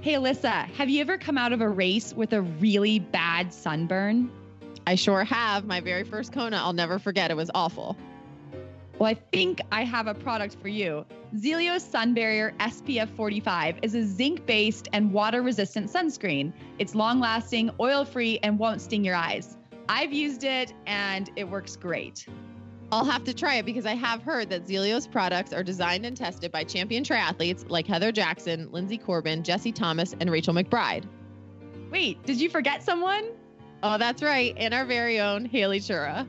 Hey, 0.00 0.14
Alyssa, 0.14 0.66
have 0.74 0.88
you 0.88 1.00
ever 1.00 1.18
come 1.18 1.36
out 1.36 1.52
of 1.52 1.60
a 1.60 1.68
race 1.68 2.14
with 2.14 2.32
a 2.32 2.40
really 2.40 3.00
bad 3.00 3.52
sunburn? 3.52 4.30
I 4.86 4.94
sure 4.94 5.24
have. 5.24 5.64
My 5.64 5.80
very 5.80 6.04
first 6.04 6.32
Kona, 6.32 6.56
I'll 6.56 6.72
never 6.72 7.00
forget. 7.00 7.32
It 7.32 7.36
was 7.36 7.50
awful. 7.52 7.96
Well, 9.00 9.10
I 9.10 9.14
think 9.14 9.60
I 9.72 9.82
have 9.82 10.06
a 10.06 10.14
product 10.14 10.56
for 10.62 10.68
you. 10.68 11.04
Zealios 11.34 11.80
Sun 11.80 12.14
Barrier 12.14 12.54
SPF 12.60 13.08
45 13.16 13.80
is 13.82 13.96
a 13.96 14.04
zinc 14.04 14.46
based 14.46 14.86
and 14.92 15.12
water 15.12 15.42
resistant 15.42 15.90
sunscreen. 15.90 16.52
It's 16.78 16.94
long 16.94 17.18
lasting, 17.18 17.70
oil 17.80 18.04
free, 18.04 18.38
and 18.44 18.56
won't 18.56 18.80
sting 18.80 19.04
your 19.04 19.16
eyes. 19.16 19.56
I've 19.88 20.12
used 20.12 20.44
it 20.44 20.74
and 20.86 21.28
it 21.34 21.48
works 21.48 21.74
great. 21.74 22.24
I'll 22.90 23.04
have 23.04 23.24
to 23.24 23.34
try 23.34 23.56
it 23.56 23.66
because 23.66 23.84
I 23.84 23.94
have 23.94 24.22
heard 24.22 24.48
that 24.48 24.66
Zealios 24.66 25.10
products 25.10 25.52
are 25.52 25.62
designed 25.62 26.06
and 26.06 26.16
tested 26.16 26.50
by 26.50 26.64
champion 26.64 27.04
triathletes 27.04 27.68
like 27.68 27.86
Heather 27.86 28.10
Jackson, 28.12 28.68
Linsey 28.68 29.02
Corbin, 29.02 29.42
Jesse 29.42 29.72
Thomas, 29.72 30.14
and 30.18 30.30
Rachel 30.30 30.54
McBride. 30.54 31.04
Wait, 31.90 32.22
did 32.24 32.40
you 32.40 32.48
forget 32.48 32.82
someone? 32.82 33.26
Oh, 33.82 33.98
that's 33.98 34.22
right. 34.22 34.54
And 34.56 34.72
our 34.72 34.86
very 34.86 35.20
own 35.20 35.44
Haley 35.44 35.80
Chura. 35.80 36.26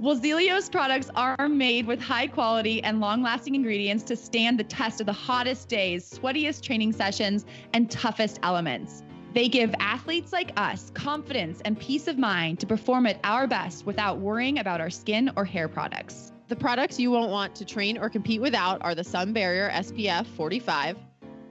Well, 0.00 0.18
Zealios 0.18 0.70
products 0.70 1.10
are 1.14 1.48
made 1.48 1.86
with 1.86 2.00
high 2.00 2.26
quality 2.26 2.82
and 2.82 3.00
long 3.00 3.22
lasting 3.22 3.54
ingredients 3.54 4.02
to 4.04 4.16
stand 4.16 4.58
the 4.58 4.64
test 4.64 5.00
of 5.00 5.06
the 5.06 5.12
hottest 5.12 5.68
days, 5.68 6.18
sweatiest 6.18 6.62
training 6.62 6.92
sessions, 6.92 7.46
and 7.72 7.90
toughest 7.90 8.40
elements. 8.42 9.02
They 9.34 9.48
give 9.48 9.74
athletes 9.80 10.32
like 10.32 10.52
us 10.56 10.92
confidence 10.94 11.60
and 11.64 11.76
peace 11.78 12.06
of 12.06 12.16
mind 12.18 12.60
to 12.60 12.66
perform 12.66 13.06
at 13.06 13.18
our 13.24 13.48
best 13.48 13.84
without 13.84 14.20
worrying 14.20 14.60
about 14.60 14.80
our 14.80 14.90
skin 14.90 15.32
or 15.34 15.44
hair 15.44 15.66
products. 15.66 16.30
The 16.46 16.54
products 16.54 17.00
you 17.00 17.10
won't 17.10 17.32
want 17.32 17.56
to 17.56 17.64
train 17.64 17.98
or 17.98 18.08
compete 18.08 18.40
without 18.40 18.80
are 18.82 18.94
the 18.94 19.02
Sun 19.02 19.32
Barrier 19.32 19.70
SPF 19.70 20.26
45, 20.26 20.96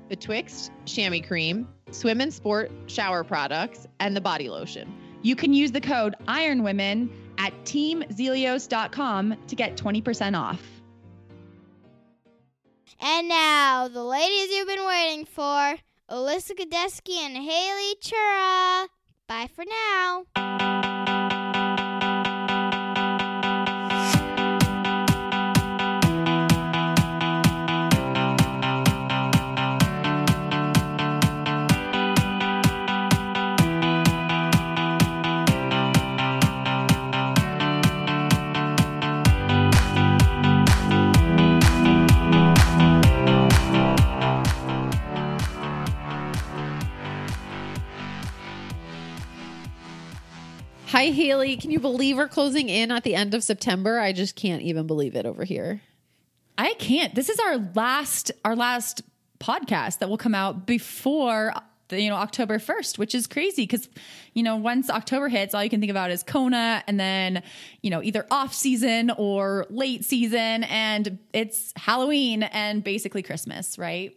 the 0.07 0.15
Twixt 0.15 0.71
Chamois 0.85 1.27
Cream, 1.27 1.67
Swim 1.91 2.21
and 2.21 2.33
Sport 2.33 2.71
shower 2.87 3.21
products, 3.25 3.85
and 3.99 4.15
the 4.15 4.21
body 4.21 4.49
lotion. 4.49 4.93
You 5.21 5.35
can 5.35 5.53
use 5.53 5.73
the 5.73 5.81
code 5.81 6.15
IRONWOMEN 6.25 7.09
at 7.37 7.53
teamzealios.com 7.65 9.35
to 9.47 9.55
get 9.55 9.75
20% 9.75 10.39
off. 10.39 10.61
And 13.01 13.27
now, 13.27 13.89
the 13.89 14.03
ladies 14.03 14.55
you've 14.55 14.67
been 14.67 14.85
waiting 14.85 15.25
for 15.25 15.75
Alyssa 16.09 16.51
Godesky 16.51 17.17
and 17.17 17.37
Haley 17.37 17.95
Chura. 18.01 18.87
Bye 19.27 19.47
for 19.55 19.63
now. 19.65 20.72
Hi, 50.93 51.05
Haley. 51.05 51.57
Can 51.57 51.71
you 51.71 51.79
believe 51.79 52.17
we're 52.17 52.27
closing 52.27 52.69
in 52.69 52.91
at 52.91 53.03
the 53.03 53.15
end 53.15 53.33
of 53.33 53.43
September? 53.43 53.99
I 53.99 54.13
just 54.13 54.35
can't 54.35 54.61
even 54.61 54.85
believe 54.85 55.15
it 55.15 55.25
over 55.25 55.43
here. 55.43 55.81
I 56.55 56.75
can't. 56.75 57.15
This 57.15 57.29
is 57.29 57.39
our 57.39 57.57
last 57.73 58.31
our 58.45 58.55
last 58.55 59.01
podcast 59.39 59.97
that 59.97 60.09
will 60.09 60.19
come 60.19 60.35
out 60.35 60.67
before 60.67 61.51
the, 61.87 61.99
you 61.99 62.11
know 62.11 62.15
October 62.15 62.59
1st, 62.59 62.99
which 62.99 63.15
is 63.15 63.25
crazy 63.25 63.65
cuz 63.65 63.89
you 64.35 64.43
know 64.43 64.55
once 64.55 64.87
October 64.87 65.29
hits 65.29 65.55
all 65.55 65.63
you 65.63 65.69
can 65.71 65.79
think 65.79 65.89
about 65.89 66.11
is 66.11 66.21
Kona 66.21 66.83
and 66.85 66.99
then 66.99 67.41
you 67.81 67.89
know 67.89 68.03
either 68.03 68.27
off 68.29 68.53
season 68.53 69.09
or 69.17 69.65
late 69.71 70.05
season 70.05 70.63
and 70.65 71.17
it's 71.33 71.73
Halloween 71.75 72.43
and 72.43 72.83
basically 72.83 73.23
Christmas, 73.23 73.79
right? 73.79 74.15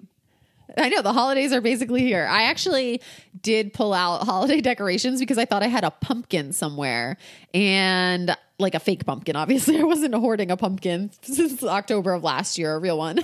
I 0.76 0.88
know 0.88 1.02
the 1.02 1.12
holidays 1.12 1.52
are 1.52 1.60
basically 1.60 2.02
here. 2.02 2.26
I 2.26 2.44
actually 2.44 3.00
did 3.40 3.72
pull 3.72 3.92
out 3.92 4.24
holiday 4.24 4.60
decorations 4.62 5.20
because 5.20 5.38
I 5.38 5.44
thought 5.44 5.62
I 5.62 5.68
had 5.68 5.84
a 5.84 5.90
pumpkin 5.90 6.52
somewhere 6.52 7.16
and 7.54 8.36
like 8.58 8.74
a 8.74 8.80
fake 8.80 9.04
pumpkin. 9.04 9.36
Obviously, 9.36 9.78
I 9.80 9.84
wasn't 9.84 10.14
hoarding 10.14 10.50
a 10.50 10.56
pumpkin 10.56 11.10
since 11.22 11.62
October 11.62 12.12
of 12.12 12.24
last 12.24 12.58
year, 12.58 12.74
a 12.74 12.78
real 12.78 12.98
one. 12.98 13.16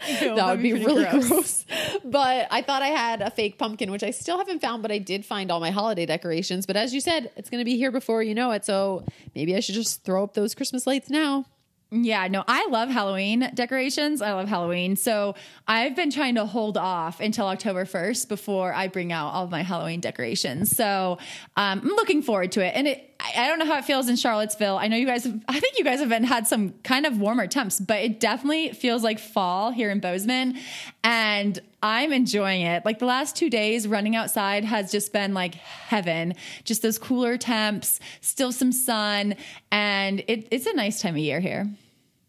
that 0.00 0.46
would 0.46 0.62
be, 0.62 0.70
pretty 0.70 0.86
really 0.86 1.04
gross. 1.04 1.64
But 2.04 2.48
I 2.50 2.62
thought 2.62 2.82
I 2.82 2.88
had 2.88 3.20
a 3.20 3.30
fake 3.30 3.58
pumpkin, 3.58 3.90
which 3.90 4.02
I 4.02 4.10
still 4.10 4.38
haven't 4.38 4.60
found, 4.60 4.82
but 4.82 4.90
I 4.90 4.98
did 4.98 5.26
find 5.26 5.50
all 5.50 5.60
my 5.60 5.70
holiday 5.70 6.06
decorations. 6.06 6.66
But 6.66 6.76
as 6.76 6.94
you 6.94 7.00
said, 7.00 7.30
it's 7.36 7.50
going 7.50 7.60
to 7.60 7.64
be 7.64 7.76
here 7.76 7.90
before 7.90 8.22
you 8.22 8.34
know 8.34 8.50
it. 8.52 8.64
So 8.64 9.04
maybe 9.34 9.54
I 9.54 9.60
should 9.60 9.74
just 9.74 10.02
throw 10.04 10.24
up 10.24 10.34
those 10.34 10.54
Christmas 10.54 10.86
lights 10.86 11.10
now. 11.10 11.44
Yeah, 11.92 12.28
no, 12.28 12.44
I 12.46 12.68
love 12.68 12.88
Halloween 12.88 13.50
decorations. 13.52 14.22
I 14.22 14.32
love 14.32 14.48
Halloween. 14.48 14.94
So 14.94 15.34
I've 15.66 15.96
been 15.96 16.12
trying 16.12 16.36
to 16.36 16.46
hold 16.46 16.76
off 16.76 17.18
until 17.18 17.46
October 17.46 17.84
1st 17.84 18.28
before 18.28 18.72
I 18.72 18.86
bring 18.86 19.12
out 19.12 19.30
all 19.30 19.44
of 19.44 19.50
my 19.50 19.62
Halloween 19.62 19.98
decorations. 19.98 20.74
So 20.76 21.18
um, 21.56 21.80
I'm 21.80 21.88
looking 21.88 22.22
forward 22.22 22.52
to 22.52 22.64
it. 22.64 22.76
And 22.76 22.86
it, 22.86 23.12
I 23.36 23.48
don't 23.48 23.58
know 23.58 23.66
how 23.66 23.78
it 23.78 23.84
feels 23.84 24.08
in 24.08 24.14
Charlottesville. 24.14 24.78
I 24.78 24.86
know 24.86 24.96
you 24.96 25.06
guys, 25.06 25.24
have, 25.24 25.40
I 25.48 25.58
think 25.58 25.78
you 25.78 25.84
guys 25.84 25.98
have 25.98 26.08
been, 26.08 26.22
had 26.22 26.46
some 26.46 26.74
kind 26.84 27.06
of 27.06 27.18
warmer 27.18 27.48
temps, 27.48 27.80
but 27.80 27.98
it 27.98 28.20
definitely 28.20 28.70
feels 28.70 29.02
like 29.02 29.18
fall 29.18 29.72
here 29.72 29.90
in 29.90 29.98
Bozeman. 29.98 30.58
And 31.02 31.60
I'm 31.82 32.12
enjoying 32.12 32.62
it. 32.62 32.84
Like 32.84 32.98
the 32.98 33.06
last 33.06 33.36
two 33.36 33.48
days, 33.48 33.88
running 33.88 34.14
outside 34.14 34.64
has 34.64 34.92
just 34.92 35.12
been 35.12 35.32
like 35.32 35.54
heaven. 35.54 36.34
Just 36.64 36.82
those 36.82 36.98
cooler 36.98 37.38
temps, 37.38 38.00
still 38.20 38.52
some 38.52 38.72
sun, 38.72 39.34
and 39.72 40.20
it, 40.28 40.48
it's 40.50 40.66
a 40.66 40.74
nice 40.74 41.00
time 41.00 41.14
of 41.14 41.18
year 41.18 41.40
here. 41.40 41.68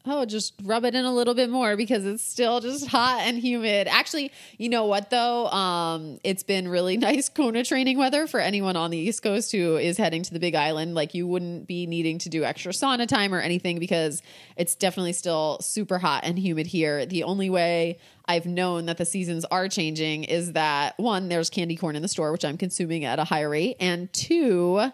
Oh, 0.06 0.26
just 0.26 0.54
rub 0.64 0.84
it 0.84 0.96
in 0.96 1.06
a 1.06 1.14
little 1.14 1.36
bit 1.36 1.50
more 1.50 1.78
because 1.78 2.06
it's 2.06 2.24
still 2.24 2.60
just 2.60 2.88
hot 2.88 3.22
and 3.22 3.38
humid. 3.38 3.88
Actually, 3.88 4.32
you 4.58 4.68
know 4.68 4.86
what 4.86 5.12
though? 5.12 5.48
Um, 5.48 6.20
it's 6.24 6.42
been 6.42 6.68
really 6.68 6.98
nice 7.12 7.30
Kona 7.30 7.64
training 7.64 7.98
weather 7.98 8.26
for 8.26 8.40
anyone 8.40 8.76
on 8.76 8.90
the 8.90 8.98
East 8.98 9.22
Coast 9.22 9.52
who 9.52 9.78
is 9.78 9.98
heading 9.98 10.24
to 10.24 10.34
the 10.34 10.40
Big 10.40 10.56
Island. 10.56 10.96
Like 10.96 11.14
you 11.14 11.28
wouldn't 11.28 11.68
be 11.68 11.86
needing 11.86 12.18
to 12.20 12.30
do 12.30 12.44
extra 12.44 12.72
sauna 12.72 13.08
time 13.08 13.34
or 13.34 13.40
anything 13.40 13.78
because 13.78 14.24
it's 14.56 14.76
definitely 14.76 15.14
still 15.14 15.60
super 15.62 16.00
hot 16.00 16.24
and 16.24 16.40
humid 16.40 16.66
here. 16.66 17.06
The 17.06 17.24
only 17.24 17.52
way 17.52 18.00
I've 18.26 18.46
known 18.46 18.88
that 18.88 18.98
the 18.98 19.06
seasons 19.06 19.46
are 19.46 19.68
changing 19.68 20.24
is 20.24 20.54
that 20.54 20.98
one, 20.98 21.30
there's 21.30 21.50
candy 21.50 21.76
corn 21.76 21.96
in 21.96 22.02
the 22.02 22.08
store, 22.08 22.32
which 22.32 22.46
I'm 22.46 22.58
consuming 22.58 23.06
at 23.06 23.20
a 23.20 23.24
high 23.24 23.42
rate, 23.42 23.78
and 23.80 24.12
two, 24.14 24.92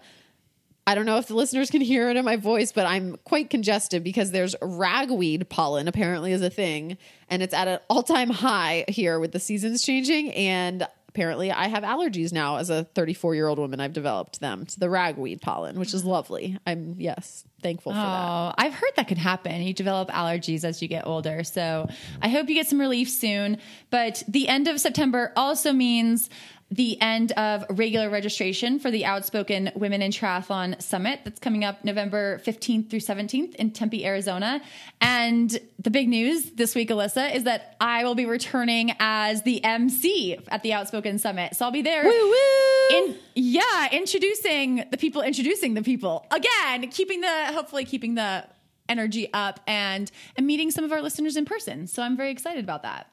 I 0.87 0.95
don't 0.95 1.05
know 1.05 1.17
if 1.17 1.27
the 1.27 1.35
listeners 1.35 1.69
can 1.69 1.81
hear 1.81 2.09
it 2.09 2.15
in 2.15 2.23
my 2.23 2.37
voice, 2.37 2.71
but 2.71 2.85
I'm 2.85 3.17
quite 3.25 3.49
congested 3.49 4.05
because 4.05 4.31
there's 4.31 4.55
ragweed 4.61 5.49
pollen 5.49 5.89
apparently 5.89 6.31
is 6.31 6.41
a 6.41 6.49
thing, 6.49 6.97
and 7.29 7.43
it's 7.43 7.53
at 7.53 7.67
an 7.67 7.79
all 7.89 8.03
time 8.03 8.29
high 8.29 8.85
here 8.87 9.19
with 9.19 9.33
the 9.33 9.39
seasons 9.39 9.83
changing. 9.83 10.31
And 10.31 10.87
apparently 11.09 11.51
I 11.51 11.67
have 11.67 11.83
allergies 11.83 12.31
now 12.31 12.57
as 12.57 12.69
a 12.69 12.83
34 12.83 13.35
year 13.35 13.47
old 13.47 13.59
woman. 13.59 13.81
I've 13.81 13.91
developed 13.91 14.39
them 14.39 14.65
to 14.65 14.79
the 14.79 14.89
ragweed 14.89 15.41
pollen, 15.41 15.77
which 15.77 15.93
is 15.93 16.05
lovely. 16.05 16.57
I'm, 16.65 16.95
yes, 16.99 17.43
thankful 17.61 17.91
for 17.91 17.97
that. 17.97 18.29
Oh, 18.29 18.53
I've 18.57 18.73
heard 18.73 18.91
that 18.95 19.07
could 19.07 19.17
happen. 19.17 19.61
You 19.63 19.73
develop 19.73 20.09
allergies 20.09 20.63
as 20.63 20.81
you 20.81 20.87
get 20.87 21.05
older. 21.05 21.43
So 21.43 21.89
I 22.21 22.29
hope 22.29 22.47
you 22.47 22.55
get 22.55 22.67
some 22.67 22.79
relief 22.79 23.09
soon. 23.09 23.57
But 23.89 24.23
the 24.27 24.47
end 24.47 24.67
of 24.67 24.79
September 24.79 25.33
also 25.35 25.73
means 25.73 26.29
the 26.69 26.99
end 27.01 27.31
of 27.33 27.65
regular 27.69 28.09
registration 28.09 28.79
for 28.79 28.91
the 28.91 29.05
Outspoken 29.05 29.71
Women 29.75 30.01
in 30.01 30.11
Triathlon 30.11 30.81
Summit 30.81 31.21
that's 31.23 31.39
coming 31.39 31.63
up 31.63 31.85
November 31.85 32.39
15th 32.39 32.89
through 32.89 32.99
17th 32.99 33.55
in 33.55 33.71
Tempe, 33.71 34.05
Arizona. 34.05 34.61
And 34.99 35.57
the 35.79 35.89
big 35.89 36.09
news 36.09 36.51
this 36.51 36.75
week, 36.75 36.89
Alyssa, 36.89 37.33
is 37.33 37.45
that 37.45 37.77
I 37.79 38.03
will 38.03 38.15
be 38.15 38.25
returning 38.25 38.93
as 38.99 39.43
the 39.43 39.63
MC 39.63 40.37
at 40.49 40.61
the 40.61 40.73
Outspoken 40.73 41.19
Summit. 41.19 41.55
So 41.55 41.65
I'll 41.65 41.71
be 41.71 41.81
there. 41.81 42.03
Woo 42.03 42.09
woo! 42.09 42.97
In, 42.97 43.15
yeah, 43.35 43.89
introducing 43.91 44.83
the 44.91 44.97
people, 44.97 45.21
introducing 45.21 45.73
the 45.73 45.83
people 45.83 46.25
again, 46.31 46.89
keeping 46.89 47.21
the 47.21 47.45
hopefully 47.47 47.85
keeping 47.85 48.15
the 48.15 48.45
energy 48.89 49.31
up 49.33 49.59
and 49.67 50.11
and 50.35 50.47
meeting 50.47 50.71
some 50.71 50.83
of 50.83 50.91
our 50.91 51.01
listeners 51.01 51.37
in 51.37 51.45
person. 51.45 51.87
So 51.87 52.03
I'm 52.03 52.17
very 52.17 52.31
excited 52.31 52.63
about 52.63 52.83
that. 52.83 53.11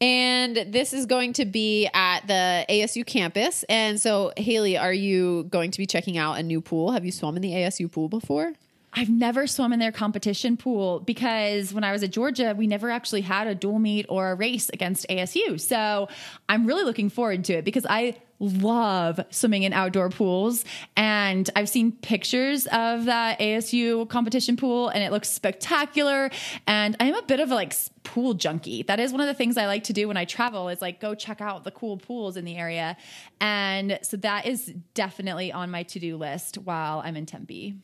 And 0.00 0.56
this 0.72 0.92
is 0.94 1.04
going 1.04 1.34
to 1.34 1.44
be 1.44 1.88
at 1.92 2.26
the 2.26 2.64
ASU 2.68 3.04
campus. 3.04 3.64
And 3.64 4.00
so, 4.00 4.32
Haley, 4.36 4.78
are 4.78 4.92
you 4.92 5.44
going 5.44 5.70
to 5.72 5.78
be 5.78 5.86
checking 5.86 6.16
out 6.16 6.38
a 6.38 6.42
new 6.42 6.60
pool? 6.62 6.92
Have 6.92 7.04
you 7.04 7.12
swum 7.12 7.36
in 7.36 7.42
the 7.42 7.52
ASU 7.52 7.90
pool 7.90 8.08
before? 8.08 8.54
I've 8.92 9.10
never 9.10 9.46
swum 9.46 9.72
in 9.72 9.78
their 9.78 9.92
competition 9.92 10.56
pool 10.56 11.00
because 11.00 11.72
when 11.72 11.84
I 11.84 11.92
was 11.92 12.02
at 12.02 12.10
Georgia, 12.10 12.54
we 12.56 12.66
never 12.66 12.90
actually 12.90 13.20
had 13.20 13.46
a 13.46 13.54
dual 13.54 13.78
meet 13.78 14.06
or 14.08 14.32
a 14.32 14.34
race 14.34 14.68
against 14.70 15.06
ASU. 15.08 15.60
So 15.60 16.08
I'm 16.48 16.66
really 16.66 16.84
looking 16.84 17.08
forward 17.08 17.44
to 17.44 17.54
it 17.54 17.64
because 17.64 17.86
I 17.88 18.16
love 18.40 19.20
swimming 19.30 19.62
in 19.62 19.72
outdoor 19.72 20.08
pools. 20.08 20.64
And 20.96 21.48
I've 21.54 21.68
seen 21.68 21.92
pictures 21.92 22.66
of 22.66 23.04
that 23.04 23.38
ASU 23.38 24.08
competition 24.08 24.56
pool 24.56 24.88
and 24.88 25.04
it 25.04 25.12
looks 25.12 25.28
spectacular. 25.28 26.30
And 26.66 26.96
I'm 26.98 27.14
a 27.14 27.22
bit 27.22 27.38
of 27.38 27.50
a 27.50 27.54
like 27.54 27.74
pool 28.02 28.34
junkie. 28.34 28.82
That 28.82 28.98
is 28.98 29.12
one 29.12 29.20
of 29.20 29.26
the 29.26 29.34
things 29.34 29.56
I 29.56 29.66
like 29.66 29.84
to 29.84 29.92
do 29.92 30.08
when 30.08 30.16
I 30.16 30.24
travel 30.24 30.68
is 30.70 30.80
like 30.80 31.00
go 31.00 31.14
check 31.14 31.40
out 31.40 31.64
the 31.64 31.70
cool 31.70 31.98
pools 31.98 32.36
in 32.36 32.44
the 32.44 32.56
area. 32.56 32.96
And 33.40 33.98
so 34.02 34.16
that 34.18 34.46
is 34.46 34.72
definitely 34.94 35.52
on 35.52 35.70
my 35.70 35.82
to-do 35.82 36.16
list 36.16 36.56
while 36.56 37.00
I'm 37.04 37.16
in 37.16 37.26
Tempe. 37.26 37.76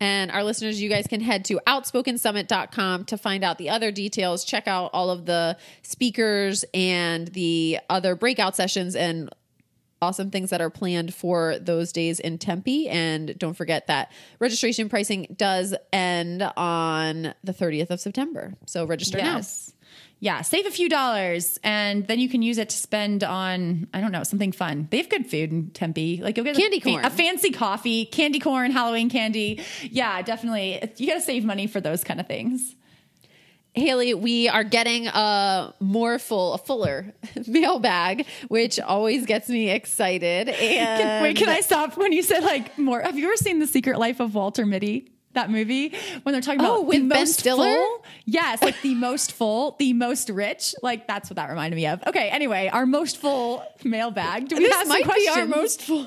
And 0.00 0.30
our 0.32 0.44
listeners, 0.44 0.82
you 0.82 0.88
guys 0.90 1.06
can 1.06 1.20
head 1.20 1.44
to 1.46 1.60
outspokensummit.com 1.66 3.04
to 3.06 3.16
find 3.16 3.44
out 3.44 3.58
the 3.58 3.70
other 3.70 3.90
details. 3.90 4.44
Check 4.44 4.68
out 4.68 4.90
all 4.92 5.08
of 5.08 5.24
the 5.24 5.56
speakers 5.82 6.64
and 6.74 7.28
the 7.28 7.78
other 7.88 8.14
breakout 8.14 8.56
sessions 8.56 8.96
and 8.96 9.30
awesome 10.04 10.30
things 10.30 10.50
that 10.50 10.60
are 10.60 10.70
planned 10.70 11.14
for 11.14 11.58
those 11.58 11.92
days 11.92 12.20
in 12.20 12.38
Tempe. 12.38 12.88
And 12.88 13.36
don't 13.38 13.54
forget 13.54 13.86
that 13.86 14.12
registration 14.38 14.88
pricing 14.88 15.34
does 15.36 15.74
end 15.92 16.42
on 16.56 17.34
the 17.42 17.52
30th 17.52 17.90
of 17.90 18.00
September. 18.00 18.54
So 18.66 18.84
register 18.84 19.18
now. 19.18 19.36
Yes. 19.36 19.72
Yeah, 20.20 20.40
save 20.42 20.64
a 20.66 20.70
few 20.70 20.88
dollars 20.88 21.58
and 21.62 22.06
then 22.06 22.18
you 22.18 22.28
can 22.28 22.40
use 22.40 22.56
it 22.56 22.70
to 22.70 22.76
spend 22.76 23.24
on, 23.24 23.88
I 23.92 24.00
don't 24.00 24.12
know, 24.12 24.22
something 24.22 24.52
fun. 24.52 24.88
They 24.90 24.96
have 24.98 25.08
good 25.08 25.26
food 25.26 25.50
in 25.50 25.70
Tempe. 25.70 26.20
Like 26.22 26.36
you'll 26.36 26.44
get 26.44 26.56
Candy 26.56 26.78
a, 26.78 26.80
corn. 26.80 27.04
a 27.04 27.10
fancy 27.10 27.50
coffee, 27.50 28.06
candy 28.06 28.40
corn, 28.40 28.70
Halloween 28.70 29.10
candy. 29.10 29.60
Yeah, 29.82 30.22
definitely. 30.22 30.92
You 30.96 31.08
got 31.08 31.14
to 31.14 31.20
save 31.20 31.44
money 31.44 31.66
for 31.66 31.80
those 31.80 32.04
kind 32.04 32.20
of 32.20 32.26
things. 32.26 32.74
Haley, 33.74 34.14
we 34.14 34.48
are 34.48 34.62
getting 34.64 35.08
a 35.08 35.74
more 35.80 36.18
full, 36.20 36.54
a 36.54 36.58
fuller 36.58 37.12
mailbag, 37.46 38.24
which 38.48 38.78
always 38.78 39.26
gets 39.26 39.48
me 39.48 39.70
excited. 39.70 40.48
And 40.48 41.02
Can, 41.02 41.22
wait, 41.22 41.36
can 41.36 41.48
I 41.48 41.60
stop 41.60 41.96
when 41.96 42.12
you 42.12 42.22
said 42.22 42.44
like 42.44 42.78
more? 42.78 43.02
Have 43.02 43.18
you 43.18 43.26
ever 43.26 43.36
seen 43.36 43.58
The 43.58 43.66
Secret 43.66 43.98
Life 43.98 44.20
of 44.20 44.34
Walter 44.34 44.64
Mitty? 44.64 45.10
That 45.32 45.50
movie 45.50 45.92
when 46.22 46.32
they're 46.32 46.40
talking 46.40 46.60
Oh, 46.60 46.76
about 46.76 46.86
with 46.86 47.02
the 47.02 47.08
Ben 47.08 47.18
most 47.22 47.40
Stiller? 47.40 47.74
full? 47.74 48.04
Yes, 48.24 48.62
like 48.62 48.80
the 48.82 48.94
most 48.94 49.32
full, 49.32 49.74
the 49.80 49.92
most 49.92 50.30
rich. 50.30 50.76
Like 50.80 51.08
that's 51.08 51.28
what 51.28 51.34
that 51.34 51.48
reminded 51.50 51.74
me 51.74 51.88
of. 51.88 52.00
Okay, 52.06 52.28
anyway, 52.28 52.70
our 52.72 52.86
most 52.86 53.16
full 53.16 53.64
mailbag. 53.82 54.46
Do 54.48 54.54
we 54.56 54.62
this 54.66 54.72
have 54.72 54.86
might 54.86 55.04
be 55.12 55.28
our 55.28 55.44
most 55.46 55.82
full 55.82 56.06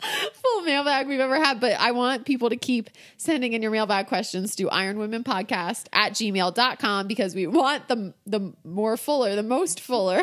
full 0.34 0.62
mailbag 0.62 1.08
we've 1.08 1.20
ever 1.20 1.36
had 1.36 1.60
but 1.60 1.72
i 1.80 1.90
want 1.90 2.24
people 2.24 2.48
to 2.48 2.56
keep 2.56 2.90
sending 3.16 3.52
in 3.52 3.62
your 3.62 3.70
mailbag 3.70 4.06
questions 4.06 4.54
to 4.54 4.64
ironwomenpodcast 4.66 5.86
at 5.92 6.12
gmail.com 6.12 7.06
because 7.06 7.34
we 7.34 7.46
want 7.46 7.88
the 7.88 8.12
the 8.26 8.52
more 8.64 8.96
fuller 8.96 9.34
the 9.34 9.42
most 9.42 9.80
fuller 9.80 10.22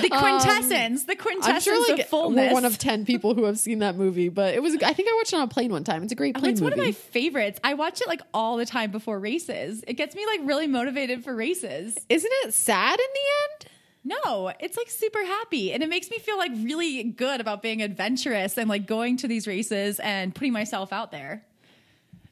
the 0.00 0.08
um, 0.12 0.20
quintessence, 0.20 1.04
the 1.04 1.12
i'm 1.12 1.18
quintessence 1.18 1.64
sure 1.64 1.88
like 1.88 2.00
of 2.00 2.06
fullness. 2.08 2.48
we're 2.48 2.52
one 2.52 2.64
of 2.64 2.76
10 2.78 3.04
people 3.06 3.34
who 3.34 3.44
have 3.44 3.58
seen 3.58 3.78
that 3.78 3.96
movie 3.96 4.28
but 4.28 4.54
it 4.54 4.62
was 4.62 4.74
i 4.82 4.92
think 4.92 5.08
i 5.08 5.14
watched 5.16 5.32
it 5.32 5.36
on 5.36 5.42
a 5.42 5.48
plane 5.48 5.70
one 5.70 5.84
time 5.84 6.02
it's 6.02 6.12
a 6.12 6.16
great 6.16 6.34
plane 6.36 6.52
it's 6.52 6.60
movie 6.60 6.76
one 6.76 6.78
of 6.80 6.84
my 6.86 6.92
favorites. 6.92 7.60
I 7.64 7.74
watch 7.74 8.00
it 8.00 8.08
like 8.08 8.22
all 8.34 8.56
the 8.56 8.66
time 8.66 8.90
before 8.90 9.18
races. 9.18 9.84
It 9.86 9.94
gets 9.94 10.14
me 10.14 10.26
like 10.26 10.40
really 10.42 10.66
motivated 10.66 11.24
for 11.24 11.34
races. 11.34 11.96
isn't 12.08 12.32
it 12.44 12.54
sad 12.54 12.98
in 12.98 13.06
the 13.14 13.64
end 13.64 13.71
No, 14.04 14.52
it's 14.58 14.76
like 14.76 14.90
super 14.90 15.24
happy 15.24 15.72
and 15.72 15.82
it 15.82 15.88
makes 15.88 16.10
me 16.10 16.18
feel 16.18 16.36
like 16.36 16.50
really 16.56 17.04
good 17.04 17.40
about 17.40 17.62
being 17.62 17.82
adventurous 17.82 18.58
and 18.58 18.68
like 18.68 18.86
going 18.86 19.16
to 19.18 19.28
these 19.28 19.46
races 19.46 20.00
and 20.00 20.34
putting 20.34 20.52
myself 20.52 20.92
out 20.92 21.12
there. 21.12 21.44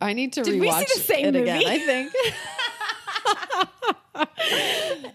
I 0.01 0.15
need 0.15 0.33
to 0.35 0.43
Did 0.43 0.61
we 0.61 0.69
see 0.71 0.75
rewatch 0.75 0.95
the 0.95 1.01
same 1.01 1.27
it 1.27 1.37
again. 1.37 1.59
movie? 1.59 1.71
I 1.71 1.79
think. 1.79 2.13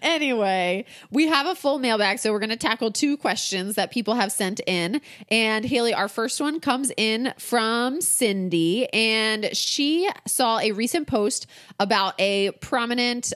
anyway, 0.02 0.84
we 1.10 1.26
have 1.26 1.46
a 1.46 1.54
full 1.54 1.78
mailbag, 1.78 2.18
so 2.18 2.32
we're 2.32 2.38
going 2.38 2.50
to 2.50 2.56
tackle 2.56 2.92
two 2.92 3.16
questions 3.16 3.74
that 3.74 3.90
people 3.90 4.14
have 4.14 4.32
sent 4.32 4.60
in. 4.66 5.00
And 5.28 5.64
Haley, 5.64 5.94
our 5.94 6.08
first 6.08 6.40
one 6.40 6.60
comes 6.60 6.92
in 6.96 7.32
from 7.38 8.00
Cindy, 8.00 8.88
and 8.92 9.54
she 9.56 10.08
saw 10.26 10.58
a 10.60 10.72
recent 10.72 11.06
post 11.06 11.46
about 11.78 12.14
a 12.20 12.52
prominent 12.60 13.32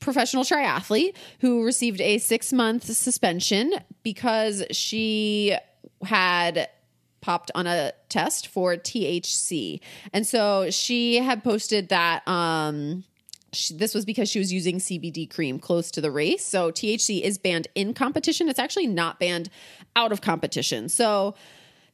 professional 0.00 0.44
triathlete 0.44 1.14
who 1.40 1.64
received 1.64 2.00
a 2.00 2.18
six 2.18 2.52
month 2.52 2.84
suspension 2.84 3.72
because 4.02 4.64
she 4.70 5.56
had 6.04 6.68
popped 7.20 7.50
on 7.54 7.66
a 7.66 7.92
test 8.08 8.48
for 8.48 8.76
THC. 8.76 9.80
And 10.12 10.26
so 10.26 10.70
she 10.70 11.16
had 11.16 11.42
posted 11.42 11.88
that 11.88 12.26
um 12.28 13.04
she, 13.52 13.74
this 13.74 13.94
was 13.94 14.04
because 14.04 14.28
she 14.28 14.38
was 14.38 14.52
using 14.52 14.78
CBD 14.78 15.28
cream 15.32 15.58
close 15.58 15.90
to 15.92 16.00
the 16.00 16.10
race. 16.10 16.44
So 16.44 16.70
THC 16.70 17.22
is 17.22 17.38
banned 17.38 17.68
in 17.74 17.94
competition. 17.94 18.48
It's 18.48 18.58
actually 18.58 18.86
not 18.86 19.18
banned 19.18 19.48
out 19.94 20.12
of 20.12 20.20
competition. 20.20 20.88
So 20.88 21.34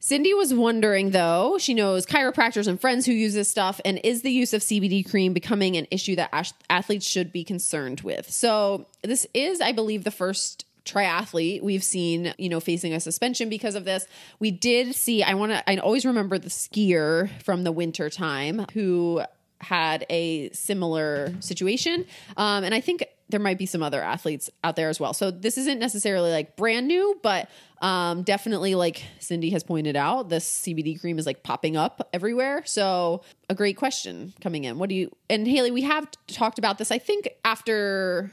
Cindy 0.05 0.33
was 0.33 0.53
wondering 0.53 1.11
though, 1.11 1.57
she 1.57 1.73
knows 1.73 2.05
chiropractors 2.05 2.67
and 2.67 2.79
friends 2.79 3.05
who 3.05 3.13
use 3.13 3.33
this 3.33 3.49
stuff, 3.49 3.79
and 3.85 4.01
is 4.03 4.21
the 4.21 4.31
use 4.31 4.51
of 4.51 4.61
CBD 4.61 5.09
cream 5.09 5.31
becoming 5.31 5.77
an 5.77 5.87
issue 5.91 6.17
that 6.17 6.53
athletes 6.69 7.07
should 7.07 7.31
be 7.31 7.45
concerned 7.45 8.01
with? 8.01 8.29
So, 8.29 8.85
this 9.01 9.25
is, 9.33 9.61
I 9.61 9.71
believe, 9.71 10.03
the 10.03 10.11
first 10.11 10.65
triathlete 10.83 11.63
we've 11.63 11.85
seen, 11.85 12.33
you 12.37 12.49
know, 12.49 12.59
facing 12.59 12.91
a 12.93 12.99
suspension 12.99 13.47
because 13.47 13.75
of 13.75 13.85
this. 13.85 14.05
We 14.39 14.51
did 14.51 14.93
see, 14.93 15.23
I 15.23 15.35
want 15.35 15.53
to, 15.53 15.69
I 15.69 15.77
always 15.77 16.05
remember 16.05 16.37
the 16.37 16.49
skier 16.49 17.29
from 17.41 17.63
the 17.63 17.71
winter 17.71 18.09
time 18.09 18.65
who 18.73 19.21
had 19.61 20.05
a 20.09 20.49
similar 20.49 21.33
situation. 21.39 22.05
Um, 22.35 22.65
and 22.65 22.75
I 22.75 22.81
think 22.81 23.05
there 23.33 23.39
might 23.39 23.57
be 23.57 23.65
some 23.65 23.81
other 23.81 23.99
athletes 24.01 24.47
out 24.63 24.75
there 24.75 24.89
as 24.89 24.99
well. 24.99 25.11
So 25.11 25.31
this 25.31 25.57
isn't 25.57 25.79
necessarily 25.79 26.31
like 26.31 26.55
brand 26.55 26.87
new, 26.87 27.19
but 27.23 27.49
um, 27.81 28.21
definitely 28.21 28.75
like 28.75 29.03
Cindy 29.17 29.49
has 29.49 29.63
pointed 29.63 29.95
out, 29.95 30.29
this 30.29 30.47
CBD 30.47 31.01
cream 31.01 31.17
is 31.17 31.25
like 31.25 31.41
popping 31.41 31.75
up 31.75 32.07
everywhere. 32.13 32.61
So 32.65 33.23
a 33.49 33.55
great 33.55 33.75
question 33.75 34.33
coming 34.39 34.65
in. 34.65 34.77
What 34.77 34.89
do 34.89 34.95
you, 34.95 35.11
and 35.31 35.47
Haley, 35.47 35.71
we 35.71 35.81
have 35.81 36.07
talked 36.27 36.59
about 36.59 36.77
this, 36.77 36.91
I 36.91 36.99
think 36.99 37.27
after 37.43 38.31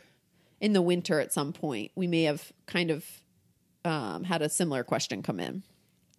in 0.61 0.75
the 0.75 0.83
winter 0.83 1.19
at 1.19 1.33
some 1.33 1.55
point, 1.55 1.93
we 1.95 2.07
may 2.07 2.25
have 2.25 2.53
kind 2.67 2.91
of 2.91 3.07
um, 3.87 4.25
had 4.25 4.43
a 4.43 4.51
similar 4.51 4.85
question 4.85 5.23
come 5.23 5.41
in. 5.41 5.63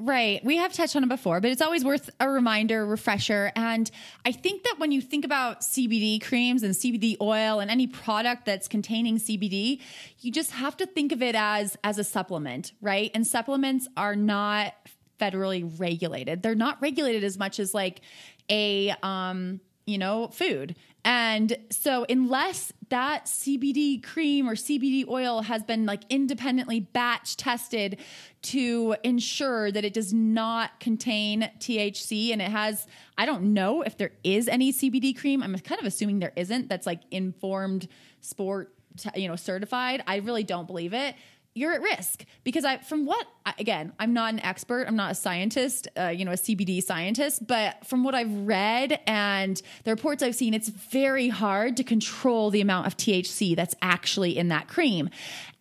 Right. 0.04 0.44
We 0.44 0.58
have 0.58 0.74
touched 0.74 0.96
on 0.96 1.04
it 1.04 1.10
before, 1.10 1.40
but 1.42 1.52
it's 1.52 1.62
always 1.62 1.86
worth 1.86 2.10
a 2.20 2.28
reminder, 2.28 2.84
refresher. 2.88 3.52
And 3.56 3.90
I 4.26 4.32
think 4.32 4.64
that 4.64 4.80
when 4.80 4.92
you 4.92 5.00
think 5.00 5.26
about 5.26 5.62
CBD 5.62 6.20
creams 6.24 6.64
and 6.64 6.74
CBD 6.74 7.18
oil 7.22 7.60
and 7.60 7.70
any 7.70 7.86
product 7.86 8.48
that's 8.48 8.68
containing 8.68 9.20
CBD, 9.20 9.80
you 10.22 10.32
just 10.32 10.52
have 10.54 10.76
to 10.78 10.88
think 10.88 11.12
of 11.12 11.22
it 11.22 11.36
as 11.36 11.78
as 11.84 12.00
a 12.00 12.04
supplement, 12.04 12.72
right? 12.82 13.12
And 13.14 13.28
supplements 13.28 13.88
are 13.96 14.16
not 14.16 14.74
federally 15.20 15.72
regulated. 15.80 16.42
They're 16.42 16.56
not 16.56 16.82
regulated 16.82 17.24
as 17.24 17.38
much 17.38 17.60
as 17.60 17.76
like 17.76 18.02
a 18.50 18.96
um, 19.04 19.62
you 19.86 19.98
know, 19.98 20.28
food. 20.28 20.76
And 21.04 21.58
so 21.72 22.06
unless 22.10 22.72
that 22.90 23.26
CBD 23.26 24.04
cream 24.04 24.48
or 24.48 24.54
CBD 24.54 25.08
oil 25.08 25.42
has 25.42 25.64
been 25.64 25.86
like 25.86 26.04
independently 26.10 26.80
batch 26.80 27.38
tested 27.38 28.00
to 28.44 28.96
ensure 29.04 29.72
that 29.72 29.84
it 29.84 29.94
does 29.94 30.14
not 30.14 30.80
contain 30.80 31.50
THC 31.60 32.32
and 32.32 32.42
it 32.42 32.50
has 32.50 32.86
I 33.18 33.26
don't 33.26 33.54
know 33.54 33.82
if 33.82 33.98
there 33.98 34.12
is 34.24 34.48
any 34.48 34.72
CBD 34.72 35.18
cream. 35.18 35.42
I'm 35.42 35.58
kind 35.60 35.80
of 35.80 35.88
assuming 35.88 36.20
there 36.20 36.34
isn't 36.36 36.70
that's 36.70 36.86
like 36.86 37.02
informed 37.10 37.88
sport 38.20 38.74
you 39.16 39.28
know 39.28 39.36
certified. 39.36 40.04
I 40.06 40.18
really 40.18 40.44
don't 40.44 40.68
believe 40.68 40.94
it 40.94 41.16
you're 41.54 41.74
at 41.74 41.82
risk 41.82 42.24
because 42.44 42.64
I, 42.64 42.78
from 42.78 43.06
what, 43.06 43.28
again, 43.60 43.92
I'm 44.00 44.14
not 44.14 44.34
an 44.34 44.40
expert, 44.40 44.86
I'm 44.88 44.96
not 44.96 45.12
a 45.12 45.16
scientist, 45.16 45.88
uh, 45.98 46.08
you 46.08 46.24
know, 46.24 46.32
a 46.32 46.36
CBD 46.36 46.82
scientist, 46.82 47.46
but 47.46 47.86
from 47.86 48.04
what 48.06 48.16
I've 48.16 48.32
read 48.32 49.00
and 49.06 49.62
the 49.84 49.92
reports 49.92 50.24
I've 50.24 50.36
seen, 50.36 50.54
it's 50.54 50.70
very 50.70 51.28
hard 51.28 51.76
to 51.78 51.84
control 51.84 52.52
the 52.52 52.62
amount 52.62 52.88
of 52.88 52.96
THC 52.96 53.56
that's 53.56 53.76
actually 53.82 54.38
in 54.38 54.48
that 54.48 54.70
cream. 54.70 55.10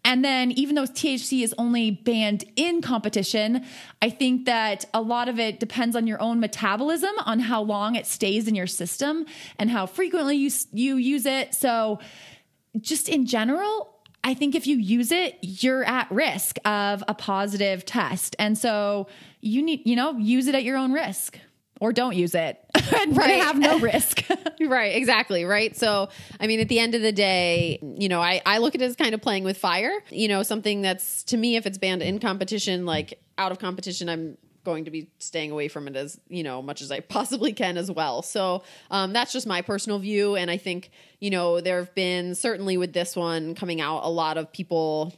And 0.02 0.24
then, 0.24 0.50
even 0.52 0.76
though 0.76 0.84
THC 0.84 1.42
is 1.42 1.54
only 1.58 1.90
banned 1.90 2.44
in 2.56 2.80
competition, 2.80 3.66
I 4.00 4.08
think 4.08 4.46
that 4.46 4.86
a 4.94 5.02
lot 5.02 5.28
of 5.28 5.38
it 5.38 5.60
depends 5.60 5.94
on 5.94 6.06
your 6.06 6.20
own 6.22 6.40
metabolism, 6.40 7.10
on 7.26 7.38
how 7.38 7.60
long 7.60 7.96
it 7.96 8.06
stays 8.06 8.48
in 8.48 8.54
your 8.54 8.66
system, 8.66 9.26
and 9.58 9.70
how 9.70 9.84
frequently 9.84 10.36
you 10.36 10.50
you 10.72 10.96
use 10.96 11.26
it. 11.26 11.54
So, 11.54 12.00
just 12.80 13.10
in 13.10 13.26
general, 13.26 13.99
I 14.22 14.34
think 14.34 14.54
if 14.54 14.66
you 14.66 14.76
use 14.76 15.12
it, 15.12 15.38
you're 15.40 15.84
at 15.84 16.10
risk 16.10 16.58
of 16.64 17.02
a 17.08 17.14
positive 17.14 17.84
test. 17.84 18.36
And 18.38 18.56
so 18.56 19.06
you 19.40 19.62
need, 19.62 19.86
you 19.86 19.96
know, 19.96 20.16
use 20.18 20.46
it 20.46 20.54
at 20.54 20.62
your 20.62 20.76
own 20.76 20.92
risk 20.92 21.38
or 21.80 21.92
don't 21.92 22.14
use 22.14 22.34
it 22.34 22.62
and 23.00 23.16
right. 23.16 23.42
have 23.42 23.58
no 23.58 23.78
risk. 23.80 24.22
right, 24.60 24.94
exactly. 24.94 25.44
Right. 25.44 25.74
So, 25.74 26.10
I 26.38 26.46
mean, 26.46 26.60
at 26.60 26.68
the 26.68 26.78
end 26.78 26.94
of 26.94 27.02
the 27.02 27.12
day, 27.12 27.78
you 27.98 28.08
know, 28.08 28.20
I, 28.20 28.42
I 28.44 28.58
look 28.58 28.74
at 28.74 28.82
it 28.82 28.84
as 28.84 28.96
kind 28.96 29.14
of 29.14 29.22
playing 29.22 29.44
with 29.44 29.56
fire, 29.56 29.92
you 30.10 30.28
know, 30.28 30.42
something 30.42 30.82
that's 30.82 31.24
to 31.24 31.36
me, 31.36 31.56
if 31.56 31.66
it's 31.66 31.78
banned 31.78 32.02
in 32.02 32.18
competition, 32.18 32.84
like 32.84 33.18
out 33.38 33.52
of 33.52 33.58
competition, 33.58 34.10
I'm 34.10 34.36
going 34.64 34.84
to 34.84 34.90
be 34.90 35.08
staying 35.18 35.50
away 35.50 35.68
from 35.68 35.88
it 35.88 35.96
as 35.96 36.20
you 36.28 36.42
know 36.42 36.62
much 36.62 36.82
as 36.82 36.90
I 36.90 37.00
possibly 37.00 37.52
can 37.52 37.76
as 37.76 37.90
well. 37.90 38.22
So 38.22 38.62
um, 38.90 39.12
that's 39.12 39.32
just 39.32 39.46
my 39.46 39.62
personal 39.62 39.98
view, 39.98 40.36
and 40.36 40.50
I 40.50 40.56
think 40.56 40.90
you 41.20 41.30
know 41.30 41.60
there 41.60 41.78
have 41.78 41.94
been 41.94 42.34
certainly 42.34 42.76
with 42.76 42.92
this 42.92 43.16
one 43.16 43.54
coming 43.54 43.80
out 43.80 44.04
a 44.04 44.10
lot 44.10 44.38
of 44.38 44.52
people. 44.52 45.14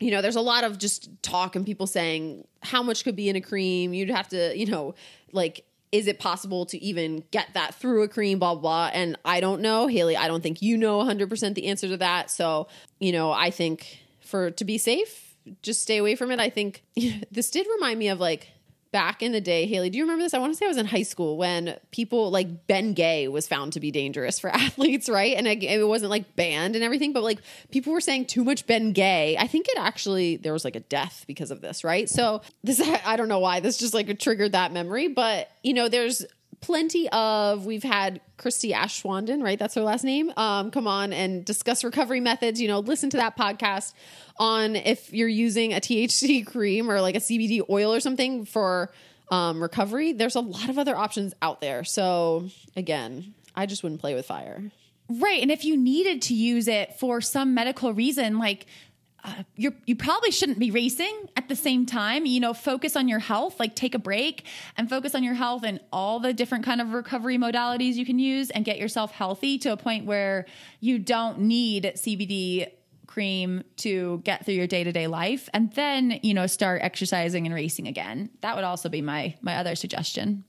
You 0.00 0.12
know, 0.12 0.22
there's 0.22 0.36
a 0.36 0.40
lot 0.40 0.62
of 0.62 0.78
just 0.78 1.10
talk 1.24 1.56
and 1.56 1.66
people 1.66 1.88
saying 1.88 2.46
how 2.62 2.84
much 2.84 3.02
could 3.02 3.16
be 3.16 3.28
in 3.28 3.34
a 3.34 3.40
cream. 3.40 3.92
You'd 3.92 4.10
have 4.10 4.28
to, 4.28 4.56
you 4.56 4.66
know, 4.66 4.94
like 5.32 5.64
is 5.90 6.06
it 6.06 6.18
possible 6.18 6.66
to 6.66 6.78
even 6.78 7.24
get 7.30 7.48
that 7.54 7.74
through 7.74 8.02
a 8.02 8.08
cream 8.08 8.38
blah, 8.38 8.54
blah 8.54 8.60
blah 8.60 8.90
and 8.92 9.16
i 9.24 9.40
don't 9.40 9.60
know 9.60 9.86
haley 9.86 10.16
i 10.16 10.28
don't 10.28 10.42
think 10.42 10.60
you 10.60 10.76
know 10.76 10.98
100% 10.98 11.54
the 11.54 11.66
answer 11.66 11.88
to 11.88 11.96
that 11.96 12.30
so 12.30 12.68
you 12.98 13.12
know 13.12 13.32
i 13.32 13.50
think 13.50 14.00
for 14.20 14.50
to 14.50 14.64
be 14.64 14.78
safe 14.78 15.36
just 15.62 15.80
stay 15.80 15.96
away 15.96 16.14
from 16.14 16.30
it 16.30 16.40
i 16.40 16.50
think 16.50 16.82
this 17.30 17.50
did 17.50 17.66
remind 17.76 17.98
me 17.98 18.08
of 18.08 18.20
like 18.20 18.48
back 18.90 19.22
in 19.22 19.32
the 19.32 19.40
day, 19.40 19.66
Haley, 19.66 19.90
do 19.90 19.98
you 19.98 20.04
remember 20.04 20.22
this? 20.22 20.34
I 20.34 20.38
want 20.38 20.52
to 20.52 20.56
say 20.56 20.66
I 20.66 20.68
was 20.68 20.76
in 20.76 20.86
high 20.86 21.02
school 21.02 21.36
when 21.36 21.76
people 21.90 22.30
like 22.30 22.66
Ben 22.66 22.94
Gay 22.94 23.28
was 23.28 23.46
found 23.46 23.72
to 23.74 23.80
be 23.80 23.90
dangerous 23.90 24.38
for 24.38 24.48
athletes, 24.54 25.08
right? 25.08 25.36
And 25.36 25.46
it, 25.46 25.88
wasn't 25.88 26.10
like 26.10 26.36
banned 26.36 26.74
and 26.74 26.84
everything, 26.84 27.12
but 27.12 27.22
like 27.22 27.38
people 27.70 27.92
were 27.92 28.00
saying 28.00 28.26
too 28.26 28.44
much 28.44 28.66
Ben 28.66 28.92
Gay. 28.92 29.36
I 29.38 29.46
think 29.46 29.68
it 29.68 29.78
actually, 29.78 30.36
there 30.36 30.52
was 30.52 30.64
like 30.64 30.76
a 30.76 30.80
death 30.80 31.24
because 31.26 31.50
of 31.50 31.60
this, 31.60 31.84
right? 31.84 32.08
So 32.08 32.42
this, 32.62 32.80
I 33.04 33.16
don't 33.16 33.28
know 33.28 33.38
why 33.38 33.60
this 33.60 33.78
just 33.78 33.94
like 33.94 34.18
triggered 34.18 34.52
that 34.52 34.72
memory, 34.72 35.08
but 35.08 35.50
you 35.62 35.74
know, 35.74 35.88
there's 35.88 36.24
plenty 36.60 37.08
of 37.10 37.66
we've 37.66 37.82
had 37.82 38.20
Christie 38.36 38.72
Aschwanden 38.72 39.42
right? 39.42 39.58
That's 39.58 39.74
her 39.74 39.82
last 39.82 40.04
name. 40.04 40.32
Um, 40.36 40.70
come 40.70 40.86
on 40.86 41.12
and 41.12 41.44
discuss 41.44 41.84
recovery 41.84 42.20
methods. 42.20 42.60
You 42.60 42.68
know, 42.68 42.80
listen 42.80 43.10
to 43.10 43.16
that 43.18 43.36
podcast 43.36 43.92
on 44.36 44.76
if 44.76 45.12
you're 45.12 45.28
using 45.28 45.72
a 45.72 45.76
THC 45.76 46.46
cream 46.46 46.90
or 46.90 47.00
like 47.00 47.16
a 47.16 47.20
CBD 47.20 47.62
oil 47.68 47.92
or 47.92 48.00
something 48.00 48.44
for 48.44 48.90
um, 49.30 49.62
recovery. 49.62 50.12
There's 50.12 50.36
a 50.36 50.40
lot 50.40 50.68
of 50.68 50.78
other 50.78 50.96
options 50.96 51.34
out 51.42 51.60
there. 51.60 51.84
So 51.84 52.48
again, 52.76 53.34
I 53.54 53.66
just 53.66 53.82
wouldn't 53.82 54.00
play 54.00 54.14
with 54.14 54.26
fire. 54.26 54.70
Right. 55.10 55.40
And 55.40 55.50
if 55.50 55.64
you 55.64 55.76
needed 55.76 56.22
to 56.22 56.34
use 56.34 56.68
it 56.68 56.98
for 56.98 57.20
some 57.20 57.54
medical 57.54 57.94
reason, 57.94 58.38
like 58.38 58.66
uh, 59.24 59.42
you 59.56 59.74
you 59.86 59.96
probably 59.96 60.30
shouldn't 60.30 60.58
be 60.58 60.70
racing 60.70 61.28
at 61.36 61.48
the 61.48 61.56
same 61.56 61.86
time. 61.86 62.24
You 62.24 62.40
know, 62.40 62.54
focus 62.54 62.96
on 62.96 63.08
your 63.08 63.18
health, 63.18 63.58
like 63.58 63.74
take 63.74 63.94
a 63.94 63.98
break 63.98 64.46
and 64.76 64.88
focus 64.88 65.14
on 65.14 65.24
your 65.24 65.34
health 65.34 65.64
and 65.64 65.80
all 65.92 66.20
the 66.20 66.32
different 66.32 66.64
kind 66.64 66.80
of 66.80 66.92
recovery 66.92 67.36
modalities 67.36 67.94
you 67.94 68.06
can 68.06 68.18
use 68.18 68.50
and 68.50 68.64
get 68.64 68.78
yourself 68.78 69.10
healthy 69.12 69.58
to 69.58 69.72
a 69.72 69.76
point 69.76 70.06
where 70.06 70.46
you 70.80 70.98
don't 70.98 71.40
need 71.40 71.92
CBD 71.96 72.70
cream 73.06 73.64
to 73.76 74.20
get 74.24 74.44
through 74.44 74.54
your 74.54 74.66
day-to-day 74.66 75.06
life 75.08 75.48
and 75.52 75.72
then, 75.72 76.20
you 76.22 76.34
know, 76.34 76.46
start 76.46 76.80
exercising 76.82 77.46
and 77.46 77.54
racing 77.54 77.88
again. 77.88 78.30
That 78.42 78.54
would 78.54 78.64
also 78.64 78.88
be 78.88 79.02
my 79.02 79.34
my 79.42 79.56
other 79.56 79.74
suggestion. 79.74 80.44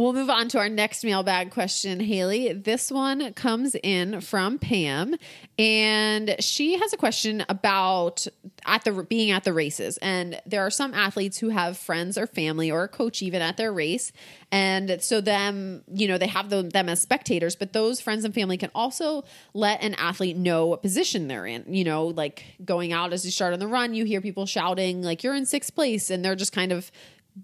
We'll 0.00 0.14
move 0.14 0.30
on 0.30 0.48
to 0.48 0.58
our 0.58 0.70
next 0.70 1.04
mailbag 1.04 1.50
question, 1.50 2.00
Haley. 2.00 2.54
This 2.54 2.90
one 2.90 3.34
comes 3.34 3.76
in 3.82 4.22
from 4.22 4.58
Pam, 4.58 5.14
and 5.58 6.36
she 6.40 6.78
has 6.78 6.94
a 6.94 6.96
question 6.96 7.44
about 7.50 8.26
at 8.64 8.84
the 8.84 8.92
being 9.02 9.30
at 9.30 9.44
the 9.44 9.52
races. 9.52 9.98
And 9.98 10.40
there 10.46 10.62
are 10.62 10.70
some 10.70 10.94
athletes 10.94 11.36
who 11.36 11.50
have 11.50 11.76
friends 11.76 12.16
or 12.16 12.26
family 12.26 12.70
or 12.70 12.84
a 12.84 12.88
coach 12.88 13.20
even 13.20 13.42
at 13.42 13.58
their 13.58 13.74
race, 13.74 14.10
and 14.50 15.02
so 15.02 15.20
them, 15.20 15.84
you 15.92 16.08
know, 16.08 16.16
they 16.16 16.28
have 16.28 16.48
them, 16.48 16.70
them 16.70 16.88
as 16.88 17.02
spectators. 17.02 17.54
But 17.54 17.74
those 17.74 18.00
friends 18.00 18.24
and 18.24 18.32
family 18.32 18.56
can 18.56 18.70
also 18.74 19.24
let 19.52 19.82
an 19.82 19.92
athlete 19.96 20.38
know 20.38 20.64
what 20.64 20.80
position 20.80 21.28
they're 21.28 21.44
in. 21.44 21.74
You 21.74 21.84
know, 21.84 22.06
like 22.06 22.42
going 22.64 22.94
out 22.94 23.12
as 23.12 23.26
you 23.26 23.32
start 23.32 23.52
on 23.52 23.58
the 23.58 23.68
run, 23.68 23.92
you 23.92 24.06
hear 24.06 24.22
people 24.22 24.46
shouting 24.46 25.02
like 25.02 25.22
you're 25.22 25.34
in 25.34 25.44
sixth 25.44 25.74
place, 25.74 26.08
and 26.08 26.24
they're 26.24 26.36
just 26.36 26.54
kind 26.54 26.72
of 26.72 26.90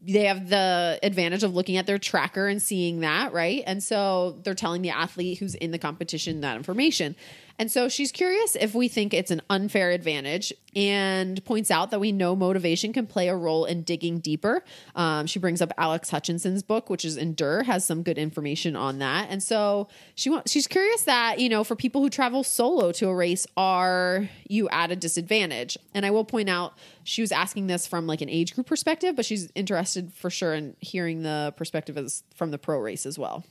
they 0.02 0.24
have 0.24 0.48
the 0.48 0.98
advantage 1.02 1.42
of 1.42 1.54
looking 1.54 1.76
at 1.76 1.86
their 1.86 1.98
tracker 1.98 2.48
and 2.48 2.60
seeing 2.60 3.00
that, 3.00 3.32
right? 3.32 3.62
And 3.66 3.82
so 3.82 4.38
they're 4.42 4.54
telling 4.54 4.82
the 4.82 4.90
athlete 4.90 5.38
who's 5.38 5.54
in 5.54 5.70
the 5.70 5.78
competition 5.78 6.40
that 6.40 6.56
information. 6.56 7.16
And 7.58 7.70
so 7.70 7.88
she's 7.88 8.12
curious 8.12 8.56
if 8.56 8.74
we 8.74 8.88
think 8.88 9.14
it's 9.14 9.30
an 9.30 9.42
unfair 9.48 9.90
advantage 9.90 10.52
and 10.74 11.42
points 11.44 11.70
out 11.70 11.90
that 11.90 12.00
we 12.00 12.12
know 12.12 12.36
motivation 12.36 12.92
can 12.92 13.06
play 13.06 13.28
a 13.28 13.34
role 13.34 13.64
in 13.64 13.82
digging 13.82 14.18
deeper. 14.18 14.62
Um, 14.94 15.26
she 15.26 15.38
brings 15.38 15.62
up 15.62 15.72
Alex 15.78 16.10
Hutchinson's 16.10 16.62
book, 16.62 16.90
which 16.90 17.04
is 17.04 17.16
Endure, 17.16 17.62
has 17.62 17.84
some 17.84 18.02
good 18.02 18.18
information 18.18 18.76
on 18.76 18.98
that. 18.98 19.28
And 19.30 19.42
so 19.42 19.88
she 20.14 20.36
she's 20.46 20.66
curious 20.66 21.04
that, 21.04 21.38
you 21.38 21.48
know, 21.48 21.64
for 21.64 21.76
people 21.76 22.02
who 22.02 22.10
travel 22.10 22.44
solo 22.44 22.92
to 22.92 23.08
a 23.08 23.14
race, 23.14 23.46
are 23.56 24.28
you 24.48 24.68
at 24.68 24.90
a 24.90 24.96
disadvantage? 24.96 25.78
And 25.94 26.04
I 26.04 26.10
will 26.10 26.24
point 26.24 26.50
out 26.50 26.74
she 27.04 27.22
was 27.22 27.32
asking 27.32 27.68
this 27.68 27.86
from 27.86 28.06
like 28.06 28.20
an 28.20 28.28
age 28.28 28.54
group 28.54 28.66
perspective, 28.66 29.16
but 29.16 29.24
she's 29.24 29.50
interested 29.54 30.12
for 30.12 30.28
sure 30.28 30.52
in 30.52 30.76
hearing 30.80 31.22
the 31.22 31.54
perspective 31.56 31.96
as 31.96 32.22
from 32.34 32.50
the 32.50 32.58
pro 32.58 32.78
race 32.78 33.06
as 33.06 33.18
well. 33.18 33.44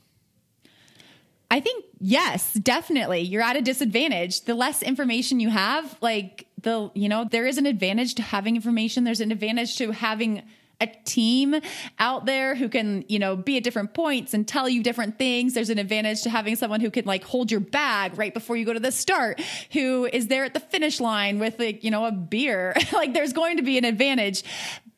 I 1.56 1.62
think 1.62 1.86
yes, 2.02 2.52
definitely. 2.52 3.22
You're 3.22 3.42
at 3.42 3.56
a 3.56 3.62
disadvantage. 3.62 4.42
The 4.42 4.54
less 4.54 4.84
information 4.84 5.40
you 5.40 5.50
have, 5.50 5.98
like 6.02 6.48
the, 6.62 6.92
you 6.94 7.08
know, 7.08 7.24
there 7.24 7.48
is 7.48 7.58
an 7.58 7.66
advantage 7.66 8.16
to 8.16 8.24
having 8.24 8.58
information. 8.58 9.06
There's 9.06 9.22
an 9.22 9.32
advantage 9.32 9.78
to 9.78 9.92
having 9.92 10.44
a 10.82 10.88
team 11.06 11.56
out 11.98 12.26
there 12.26 12.56
who 12.56 12.68
can, 12.68 13.06
you 13.08 13.20
know, 13.20 13.38
be 13.38 13.56
at 13.56 13.64
different 13.64 13.94
points 13.94 14.34
and 14.34 14.46
tell 14.46 14.68
you 14.68 14.84
different 14.84 15.18
things. 15.18 15.54
There's 15.54 15.70
an 15.70 15.80
advantage 15.80 16.24
to 16.24 16.30
having 16.30 16.58
someone 16.58 16.82
who 16.82 16.92
can 16.92 17.06
like 17.06 17.24
hold 17.24 17.50
your 17.50 17.62
bag 17.62 18.18
right 18.18 18.34
before 18.34 18.58
you 18.58 18.66
go 18.66 18.74
to 18.74 18.80
the 18.82 18.92
start, 18.92 19.42
who 19.72 20.10
is 20.12 20.28
there 20.28 20.44
at 20.44 20.54
the 20.54 20.60
finish 20.60 21.00
line 21.00 21.40
with 21.40 21.58
like, 21.58 21.86
you 21.86 21.90
know, 21.90 22.04
a 22.04 22.12
beer. 22.12 22.76
like 22.92 23.14
there's 23.14 23.32
going 23.32 23.56
to 23.56 23.64
be 23.64 23.78
an 23.78 23.86
advantage. 23.86 24.44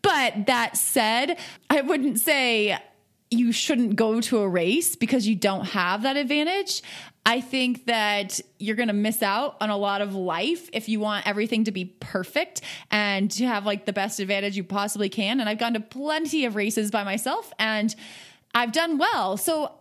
But 0.02 0.48
that 0.48 0.76
said, 0.76 1.38
I 1.70 1.82
wouldn't 1.82 2.20
say 2.20 2.80
you 3.30 3.52
shouldn't 3.52 3.96
go 3.96 4.22
to 4.22 4.40
a 4.40 4.48
race 4.48 4.96
because 4.96 5.28
you 5.28 5.36
don't 5.36 5.66
have 5.66 6.04
that 6.04 6.18
advantage. 6.18 6.82
I 7.26 7.42
think 7.42 7.88
that 7.88 8.40
you're 8.58 8.78
going 8.78 8.88
to 8.88 8.94
miss 8.94 9.22
out 9.22 9.58
on 9.60 9.70
a 9.70 9.76
lot 9.76 10.00
of 10.00 10.16
life 10.16 10.70
if 10.72 10.88
you 10.88 11.02
want 11.02 11.28
everything 11.28 11.66
to 11.66 11.72
be 11.72 11.84
perfect 11.86 12.62
and 12.90 13.30
to 13.32 13.46
have 13.46 13.66
like 13.66 13.86
the 13.86 13.92
best 13.92 14.22
advantage 14.22 14.56
you 14.56 14.64
possibly 14.64 15.10
can. 15.10 15.42
And 15.42 15.50
I've 15.50 15.58
gone 15.58 15.74
to 15.74 15.82
plenty 15.82 16.46
of 16.46 16.56
races 16.56 16.90
by 16.90 17.04
myself 17.04 17.52
and 17.60 17.94
I've 18.56 18.72
done 18.72 18.98
well. 18.98 19.36
So 19.36 19.74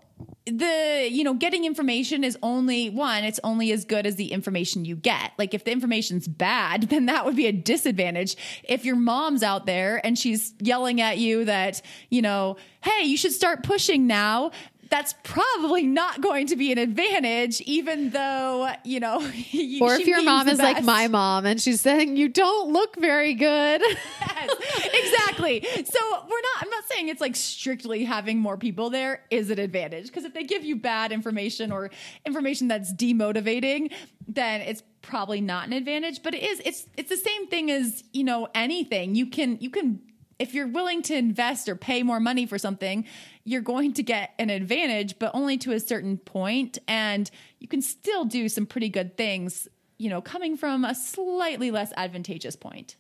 the 0.47 1.09
you 1.11 1.25
know 1.25 1.35
getting 1.35 1.65
information 1.65 2.23
is 2.23 2.39
only 2.41 2.89
one 2.89 3.25
it's 3.25 3.41
only 3.43 3.73
as 3.73 3.85
good 3.85 4.07
as 4.07 4.17
the 4.17 4.33
information 4.33 4.85
you 4.85 4.95
get. 4.95 5.33
Like 5.39 5.55
if 5.55 5.65
the 5.65 5.73
information's 5.73 6.29
bad 6.29 6.83
then 6.91 7.07
that 7.07 7.25
would 7.25 7.37
be 7.37 7.47
a 7.47 7.53
disadvantage. 7.53 8.37
If 8.63 8.85
your 8.85 8.97
mom's 8.97 9.43
out 9.43 9.67
there 9.67 10.05
and 10.05 10.19
she's 10.19 10.55
yelling 10.61 11.01
at 11.01 11.19
you 11.19 11.45
that 11.47 11.83
you 12.11 12.23
know 12.23 12.57
hey 12.83 13.05
you 13.05 13.17
should 13.17 13.33
start 13.33 13.65
pushing 13.65 14.07
now 14.07 14.53
that's 14.89 15.15
probably 15.23 15.85
not 15.85 16.21
going 16.21 16.47
to 16.49 16.57
be 16.57 16.71
an 16.73 16.79
advantage, 16.79 17.61
even 17.63 18.11
though, 18.11 18.71
you 18.85 19.01
know, 19.01 19.17
or 19.81 19.95
if 19.95 20.07
your 20.07 20.23
mom 20.23 20.49
is 20.49 20.59
best. 20.59 20.75
like 20.75 20.85
my 20.85 21.09
mom 21.09 21.47
and 21.47 21.61
she's 21.61 21.81
saying, 21.81 22.17
you 22.17 22.29
don't 22.29 22.73
look 22.73 22.97
very 22.97 23.35
good. 23.35 23.81
yes, 24.21 24.51
exactly. 24.95 25.61
So 25.85 25.99
we're 26.13 26.41
not, 26.41 26.63
I'm 26.63 26.71
not 26.71 26.85
saying 26.89 27.09
it's 27.09 27.21
like 27.21 27.37
strictly 27.37 28.05
having 28.05 28.39
more 28.39 28.57
people 28.57 28.91
there 28.91 29.25
is 29.31 29.51
an 29.51 29.59
advantage. 29.59 30.07
Because 30.07 30.25
if 30.25 30.35
they 30.35 30.45
give 30.45 30.65
you 30.65 30.77
bad 30.77 31.13
information 31.13 31.73
or 31.73 31.91
information 32.25 32.69
that's 32.69 32.93
demotivating, 32.93 33.93
then 34.29 34.61
it's 34.61 34.83
probably 35.03 35.41
not 35.41 35.67
an 35.67 35.73
advantage. 35.73 36.23
But 36.23 36.35
it 36.35 36.43
is, 36.43 36.61
it's, 36.65 36.87
it's 36.97 37.11
the 37.11 37.17
same 37.17 37.49
thing 37.49 37.71
as, 37.71 38.05
you 38.13 38.25
know, 38.25 38.49
anything. 38.55 39.15
You 39.15 39.27
can, 39.27 39.59
you 39.61 39.71
can, 39.71 40.01
if 40.39 40.55
you're 40.55 40.67
willing 40.67 41.03
to 41.03 41.17
invest 41.17 41.69
or 41.69 41.77
pay 41.77 42.03
more 42.03 42.21
money 42.21 42.47
for 42.47 42.59
something, 42.59 43.05
you're 43.45 43.63
going 43.63 43.95
to 43.95 44.03
get 44.03 44.35
an 44.39 44.51
advantage, 44.51 45.19
but 45.19 45.31
only 45.35 45.57
to 45.59 45.73
a 45.73 45.81
certain 45.81 46.19
point, 46.19 46.79
and 46.87 47.31
you 47.59 47.69
can 47.69 47.81
still 47.81 48.25
do 48.25 48.49
some 48.49 48.67
pretty 48.67 48.89
good 48.89 49.17
things, 49.17 49.69
you 49.99 50.11
know, 50.11 50.21
coming 50.21 50.57
from 50.57 50.85
a 50.85 50.95
slightly 50.95 51.71
less 51.71 51.93
advantageous 51.97 52.57
point. 52.57 52.97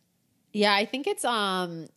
Yeah, 0.52 0.75
I 0.75 0.87
think 0.87 1.07
it's 1.07 1.25
um 1.25 1.88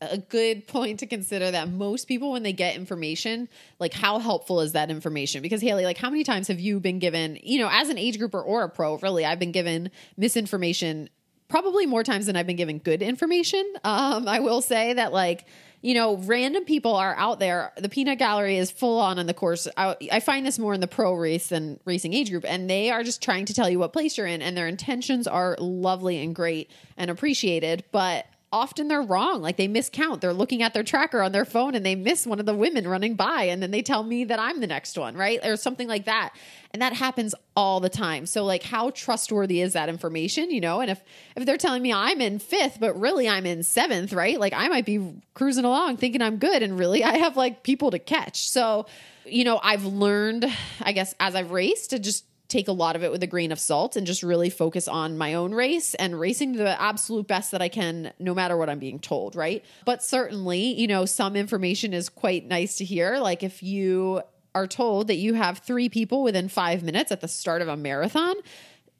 a 0.00 0.18
good 0.18 0.66
point 0.68 1.00
to 1.00 1.06
consider 1.06 1.50
that 1.50 1.68
most 1.68 2.06
people 2.06 2.32
when 2.32 2.42
they 2.42 2.52
get 2.52 2.76
information, 2.76 3.48
like 3.80 3.92
how 3.92 4.18
helpful 4.18 4.60
is 4.60 4.72
that 4.72 4.90
information? 4.90 5.42
Because 5.42 5.60
Haley, 5.60 5.84
like 5.84 5.98
how 5.98 6.08
many 6.08 6.24
times 6.24 6.48
have 6.48 6.60
you 6.60 6.78
been 6.78 6.98
given, 6.98 7.38
you 7.42 7.58
know, 7.58 7.68
as 7.70 7.88
an 7.88 7.98
age 7.98 8.18
grouper 8.18 8.40
or 8.40 8.62
a 8.62 8.68
pro, 8.68 8.96
really, 8.98 9.24
I've 9.24 9.40
been 9.40 9.52
given 9.52 9.90
misinformation 10.16 11.08
probably 11.48 11.86
more 11.86 12.04
times 12.04 12.26
than 12.26 12.36
I've 12.36 12.46
been 12.46 12.56
given 12.56 12.78
good 12.78 13.02
information. 13.02 13.64
Um, 13.84 14.28
I 14.28 14.40
will 14.40 14.62
say 14.62 14.92
that 14.94 15.12
like 15.12 15.46
you 15.80 15.94
know, 15.94 16.16
random 16.16 16.64
people 16.64 16.96
are 16.96 17.14
out 17.16 17.38
there. 17.38 17.72
The 17.76 17.88
peanut 17.88 18.18
gallery 18.18 18.56
is 18.56 18.70
full 18.70 18.98
on 18.98 19.18
in 19.18 19.26
the 19.26 19.34
course. 19.34 19.68
I, 19.76 19.96
I, 20.10 20.20
find 20.20 20.44
this 20.44 20.58
more 20.58 20.74
in 20.74 20.80
the 20.80 20.88
pro 20.88 21.14
race 21.14 21.48
than 21.48 21.78
racing 21.84 22.14
age 22.14 22.30
group, 22.30 22.44
and 22.46 22.68
they 22.68 22.90
are 22.90 23.04
just 23.04 23.22
trying 23.22 23.44
to 23.44 23.54
tell 23.54 23.70
you 23.70 23.78
what 23.78 23.92
place 23.92 24.18
you're 24.18 24.26
in, 24.26 24.42
and 24.42 24.56
their 24.56 24.66
intentions 24.66 25.28
are 25.28 25.56
lovely 25.60 26.22
and 26.22 26.34
great 26.34 26.70
and 26.96 27.10
appreciated. 27.10 27.84
But 27.92 28.26
often 28.52 28.88
they're 28.88 29.02
wrong. 29.02 29.42
Like 29.42 29.56
they 29.56 29.68
miscount. 29.68 30.20
They're 30.20 30.32
looking 30.32 30.62
at 30.62 30.72
their 30.72 30.82
tracker 30.82 31.20
on 31.20 31.32
their 31.32 31.44
phone 31.44 31.74
and 31.74 31.84
they 31.84 31.94
miss 31.94 32.26
one 32.26 32.40
of 32.40 32.46
the 32.46 32.54
women 32.54 32.88
running 32.88 33.14
by 33.14 33.44
and 33.44 33.62
then 33.62 33.70
they 33.70 33.82
tell 33.82 34.02
me 34.02 34.24
that 34.24 34.38
I'm 34.38 34.60
the 34.60 34.66
next 34.66 34.96
one, 34.96 35.16
right? 35.16 35.44
Or 35.44 35.56
something 35.56 35.86
like 35.86 36.06
that. 36.06 36.34
And 36.72 36.80
that 36.80 36.94
happens 36.94 37.34
all 37.56 37.80
the 37.80 37.88
time. 37.88 38.26
So 38.26 38.44
like 38.44 38.62
how 38.62 38.90
trustworthy 38.90 39.60
is 39.60 39.74
that 39.74 39.88
information, 39.88 40.50
you 40.50 40.60
know? 40.60 40.80
And 40.80 40.90
if 40.90 41.02
if 41.36 41.44
they're 41.44 41.58
telling 41.58 41.82
me 41.82 41.92
I'm 41.92 42.20
in 42.20 42.38
5th 42.38 42.80
but 42.80 42.98
really 42.98 43.28
I'm 43.28 43.44
in 43.44 43.60
7th, 43.60 44.14
right? 44.14 44.38
Like 44.38 44.54
I 44.54 44.68
might 44.68 44.86
be 44.86 45.20
cruising 45.34 45.64
along 45.64 45.98
thinking 45.98 46.22
I'm 46.22 46.38
good 46.38 46.62
and 46.62 46.78
really 46.78 47.04
I 47.04 47.18
have 47.18 47.36
like 47.36 47.62
people 47.62 47.90
to 47.90 47.98
catch. 47.98 48.48
So 48.48 48.86
you 49.30 49.44
know, 49.44 49.60
I've 49.62 49.84
learned, 49.84 50.46
I 50.80 50.92
guess, 50.92 51.14
as 51.20 51.34
I've 51.34 51.50
raced 51.50 51.90
to 51.90 51.98
just 51.98 52.24
take 52.48 52.66
a 52.66 52.72
lot 52.72 52.96
of 52.96 53.04
it 53.04 53.12
with 53.12 53.22
a 53.22 53.26
grain 53.26 53.52
of 53.52 53.60
salt 53.60 53.94
and 53.94 54.06
just 54.06 54.22
really 54.22 54.48
focus 54.48 54.88
on 54.88 55.18
my 55.18 55.34
own 55.34 55.52
race 55.52 55.94
and 55.94 56.18
racing 56.18 56.52
the 56.54 56.80
absolute 56.80 57.26
best 57.26 57.50
that 57.50 57.60
I 57.60 57.68
can, 57.68 58.12
no 58.18 58.34
matter 58.34 58.56
what 58.56 58.70
I'm 58.70 58.78
being 58.78 58.98
told, 58.98 59.36
right? 59.36 59.64
But 59.84 60.02
certainly, 60.02 60.80
you 60.80 60.86
know, 60.86 61.04
some 61.04 61.36
information 61.36 61.92
is 61.92 62.08
quite 62.08 62.46
nice 62.46 62.76
to 62.78 62.84
hear. 62.84 63.18
Like 63.18 63.42
if 63.42 63.62
you 63.62 64.22
are 64.54 64.66
told 64.66 65.08
that 65.08 65.16
you 65.16 65.34
have 65.34 65.58
three 65.58 65.90
people 65.90 66.22
within 66.22 66.48
five 66.48 66.82
minutes 66.82 67.12
at 67.12 67.20
the 67.20 67.28
start 67.28 67.60
of 67.60 67.68
a 67.68 67.76
marathon 67.76 68.34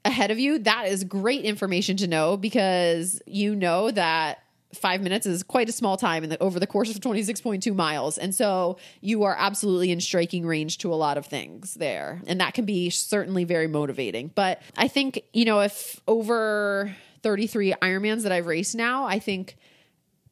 ahead 0.05 0.31
of 0.31 0.39
you, 0.39 0.59
that 0.61 0.89
is 0.89 1.05
great 1.05 1.45
information 1.45 1.97
to 1.97 2.07
know 2.07 2.37
because 2.37 3.23
you 3.27 3.55
know 3.55 3.91
that 3.91 4.43
five 4.75 5.01
minutes 5.01 5.27
is 5.27 5.43
quite 5.43 5.69
a 5.69 5.73
small 5.73 5.97
time 5.97 6.25
in 6.25 6.31
the, 6.31 6.43
over 6.43 6.61
the 6.61 6.67
course 6.67 6.91
of 6.91 7.01
26.2 7.01 7.75
miles. 7.75 8.19
And 8.19 8.35
so 8.35 8.79
you 9.01 9.25
are 9.25 9.35
absolutely 9.39 9.91
in 9.91 10.01
striking 10.01 10.47
range 10.47 10.79
to 10.79 10.93
a 10.93 10.97
lot 10.97 11.17
of 11.17 11.27
things 11.27 11.75
there. 11.75 12.21
And 12.27 12.41
that 12.41 12.55
can 12.55 12.65
be 12.65 12.91
certainly 12.91 13.45
very 13.45 13.67
motivating. 13.67 14.31
But 14.35 14.61
I 14.77 14.89
think, 14.89 15.23
you 15.33 15.45
know, 15.45 15.61
if 15.61 16.01
over 16.07 16.95
33 17.23 17.75
Ironmans 17.81 18.23
that 18.23 18.33
I've 18.33 18.47
raced 18.47 18.75
now, 18.75 19.05
I 19.05 19.19
think 19.19 19.57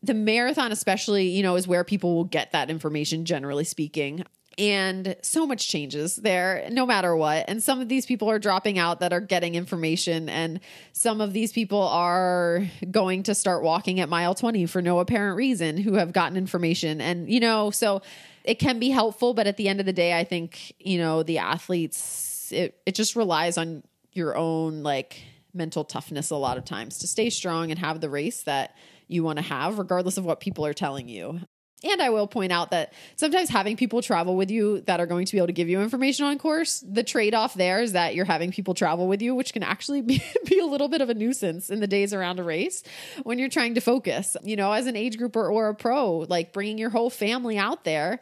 the 0.03 0.15
marathon 0.15 0.73
especially 0.73 1.29
you 1.29 1.43
know 1.43 1.57
is 1.57 1.67
where 1.67 1.83
people 1.83 2.15
will 2.15 2.25
get 2.25 2.53
that 2.53 2.71
information 2.71 3.25
generally 3.25 3.65
speaking 3.65 4.25
and 4.59 5.17
so 5.21 5.47
much 5.47 5.69
changes 5.69 6.17
there 6.17 6.67
no 6.71 6.87
matter 6.87 7.15
what. 7.15 7.45
And 7.49 7.63
some 7.63 7.81
of 7.81 7.89
these 7.89 8.07
people 8.07 8.31
are 8.31 8.39
dropping 8.39 8.79
out 8.79 9.01
that 9.01 9.13
are 9.13 9.21
getting 9.21 9.55
information. 9.55 10.29
And 10.29 10.61
some 10.93 11.21
of 11.21 11.33
these 11.33 11.53
people 11.53 11.83
are 11.83 12.67
going 12.91 13.25
to 13.25 13.35
start 13.35 13.63
walking 13.63 14.01
at 14.01 14.09
mile 14.09 14.35
20 14.35 14.67
for 14.67 14.81
no 14.81 14.99
apparent 14.99 15.37
reason 15.37 15.77
who 15.77 15.95
have 15.95 16.13
gotten 16.13 16.37
information. 16.37 17.01
And 17.01 17.31
you 17.31 17.41
know 17.41 17.71
so 17.71 18.03
it 18.45 18.59
can 18.59 18.79
be 18.79 18.91
helpful 18.91 19.35
but 19.35 19.47
at 19.47 19.57
the 19.57 19.69
end 19.69 19.81
of 19.81 19.87
the 19.87 19.93
day 19.93 20.17
i 20.17 20.25
think 20.25 20.73
you 20.79 20.99
know 20.99 21.23
the 21.23 21.39
athletes 21.39 22.51
it, 22.53 22.79
it 22.87 22.95
just 22.95 23.17
relies 23.17 23.59
on 23.59 23.83
your 24.13 24.37
own 24.37 24.83
like 24.83 25.21
mental 25.53 25.85
toughness 25.85 26.31
a 26.31 26.37
lot 26.37 26.57
of 26.57 26.65
times 26.65 26.99
to 26.99 27.07
stay 27.07 27.29
strong 27.29 27.71
and 27.71 27.79
have 27.79 28.01
the 28.01 28.09
race 28.09 28.43
that 28.45 28.75
you 29.09 29.23
want 29.23 29.39
to 29.39 29.45
have 29.45 29.79
regardless 29.79 30.17
of 30.17 30.25
what 30.25 30.41
people 30.41 30.65
are 30.65 30.75
telling 30.75 31.09
you 31.09 31.41
and 31.85 32.01
I 32.01 32.09
will 32.09 32.27
point 32.27 32.53
out 32.53 32.71
that 32.71 32.95
sometimes 33.17 33.51
having 33.51 33.77
people 33.77 34.01
travel 34.01 34.35
with 34.35 34.51
you 34.51 34.81
that 34.83 34.99
are 34.99 35.07
going 35.07 35.27
to 35.27 35.33
be 35.33 35.39
able 35.39 35.49
to 35.49 35.53
give 35.53 35.69
you 35.69 35.83
information 35.83 36.25
on 36.25 36.39
course, 36.39 36.81
the 36.81 37.03
trade 37.03 37.35
off 37.35 37.53
there 37.55 37.83
is 37.83 37.93
that 37.93 38.15
you're 38.15 38.25
having 38.25 38.51
people 38.51 38.73
travel 38.73 39.07
with 39.07 39.21
you, 39.21 39.35
which 39.35 39.53
can 39.53 39.63
actually 39.63 40.01
be, 40.03 40.23
be, 40.47 40.59
a 40.59 40.65
little 40.65 40.89
bit 40.89 41.03
of 41.03 41.11
a 41.11 41.15
nuisance 41.15 41.69
in 41.69 41.81
the 41.81 41.87
days 41.87 42.15
around 42.15 42.41
a 42.41 42.43
race 42.43 42.83
when 43.25 43.39
you're 43.39 43.51
trying 43.51 43.75
to 43.75 43.81
focus. 43.81 44.37
You 44.43 44.57
know, 44.57 44.73
as 44.73 44.87
an 44.87 44.97
age 44.97 45.19
grouper 45.19 45.49
or 45.49 45.69
a 45.69 45.75
pro, 45.75 46.19
like 46.29 46.53
bringing 46.53 46.79
your 46.79 46.91
whole 46.91 47.11
family 47.11 47.59
out 47.59 47.85
there 47.85 48.21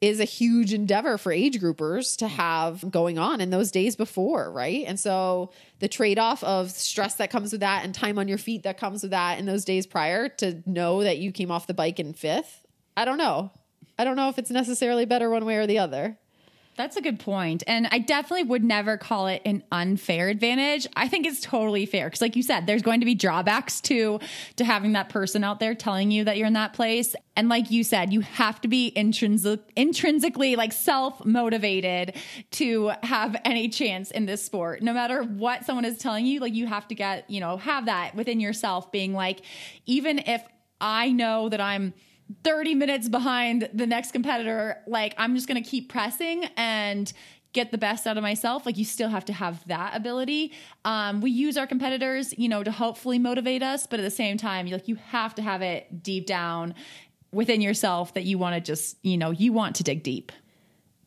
is 0.00 0.20
a 0.20 0.24
huge 0.24 0.72
endeavor 0.72 1.16
for 1.16 1.32
age 1.32 1.60
groupers 1.60 2.16
to 2.18 2.28
have 2.28 2.90
going 2.90 3.18
on 3.18 3.40
in 3.40 3.50
those 3.50 3.70
days 3.70 3.96
before, 3.96 4.50
right? 4.50 4.84
And 4.86 4.98
so 4.98 5.50
the 5.78 5.88
trade 5.88 6.18
off 6.18 6.42
of 6.44 6.70
stress 6.70 7.14
that 7.16 7.30
comes 7.30 7.52
with 7.52 7.60
that 7.60 7.84
and 7.84 7.94
time 7.94 8.18
on 8.18 8.28
your 8.28 8.38
feet 8.38 8.64
that 8.64 8.76
comes 8.76 9.02
with 9.02 9.12
that 9.12 9.38
in 9.38 9.46
those 9.46 9.64
days 9.64 9.86
prior 9.86 10.28
to 10.28 10.62
know 10.66 11.02
that 11.02 11.18
you 11.18 11.32
came 11.32 11.50
off 11.50 11.66
the 11.66 11.74
bike 11.74 12.00
in 12.00 12.12
fifth 12.12 12.63
I 12.96 13.04
don't 13.04 13.18
know. 13.18 13.50
I 13.98 14.04
don't 14.04 14.16
know 14.16 14.28
if 14.28 14.38
it's 14.38 14.50
necessarily 14.50 15.04
better 15.04 15.30
one 15.30 15.44
way 15.44 15.56
or 15.56 15.66
the 15.66 15.78
other. 15.78 16.18
That's 16.76 16.96
a 16.96 17.00
good 17.00 17.20
point. 17.20 17.62
And 17.68 17.86
I 17.92 18.00
definitely 18.00 18.44
would 18.44 18.64
never 18.64 18.96
call 18.96 19.28
it 19.28 19.42
an 19.44 19.62
unfair 19.70 20.28
advantage. 20.28 20.88
I 20.96 21.06
think 21.06 21.24
it's 21.24 21.40
totally 21.40 21.86
fair 21.86 22.06
because 22.06 22.20
like 22.20 22.34
you 22.34 22.42
said, 22.42 22.66
there's 22.66 22.82
going 22.82 22.98
to 22.98 23.06
be 23.06 23.14
drawbacks 23.14 23.80
to 23.82 24.18
to 24.56 24.64
having 24.64 24.92
that 24.92 25.08
person 25.08 25.44
out 25.44 25.60
there 25.60 25.74
telling 25.76 26.10
you 26.10 26.24
that 26.24 26.36
you're 26.36 26.48
in 26.48 26.54
that 26.54 26.72
place. 26.72 27.14
And 27.36 27.48
like 27.48 27.70
you 27.70 27.84
said, 27.84 28.12
you 28.12 28.22
have 28.22 28.60
to 28.62 28.68
be 28.68 28.92
intrinsic 28.96 29.60
intrinsically 29.76 30.56
like 30.56 30.72
self-motivated 30.72 32.16
to 32.52 32.92
have 33.04 33.36
any 33.44 33.68
chance 33.68 34.10
in 34.10 34.26
this 34.26 34.42
sport. 34.44 34.82
No 34.82 34.92
matter 34.92 35.22
what 35.22 35.64
someone 35.64 35.84
is 35.84 35.98
telling 35.98 36.26
you, 36.26 36.40
like 36.40 36.54
you 36.54 36.66
have 36.66 36.88
to 36.88 36.96
get, 36.96 37.30
you 37.30 37.38
know, 37.38 37.56
have 37.56 37.86
that 37.86 38.16
within 38.16 38.40
yourself 38.40 38.90
being 38.90 39.12
like 39.14 39.42
even 39.86 40.18
if 40.18 40.42
I 40.80 41.12
know 41.12 41.48
that 41.50 41.60
I'm 41.60 41.94
30 42.42 42.74
minutes 42.74 43.08
behind 43.08 43.68
the 43.72 43.86
next 43.86 44.12
competitor, 44.12 44.78
like 44.86 45.14
I'm 45.18 45.34
just 45.34 45.46
going 45.46 45.62
to 45.62 45.68
keep 45.68 45.90
pressing 45.90 46.44
and 46.56 47.12
get 47.52 47.70
the 47.70 47.78
best 47.78 48.06
out 48.06 48.16
of 48.16 48.22
myself. 48.22 48.66
Like 48.66 48.76
you 48.76 48.84
still 48.84 49.08
have 49.08 49.24
to 49.26 49.32
have 49.32 49.66
that 49.68 49.96
ability. 49.96 50.52
Um, 50.84 51.20
we 51.20 51.30
use 51.30 51.56
our 51.56 51.66
competitors, 51.66 52.36
you 52.36 52.48
know, 52.48 52.62
to 52.62 52.70
hopefully 52.70 53.18
motivate 53.18 53.62
us, 53.62 53.86
but 53.86 54.00
at 54.00 54.02
the 54.02 54.10
same 54.10 54.36
time, 54.36 54.66
like 54.66 54.88
you 54.88 54.96
have 54.96 55.34
to 55.36 55.42
have 55.42 55.62
it 55.62 56.02
deep 56.02 56.26
down 56.26 56.74
within 57.32 57.60
yourself 57.60 58.14
that 58.14 58.24
you 58.24 58.38
want 58.38 58.54
to 58.54 58.60
just, 58.60 58.96
you 59.02 59.16
know, 59.16 59.30
you 59.30 59.52
want 59.52 59.76
to 59.76 59.82
dig 59.82 60.02
deep. 60.02 60.32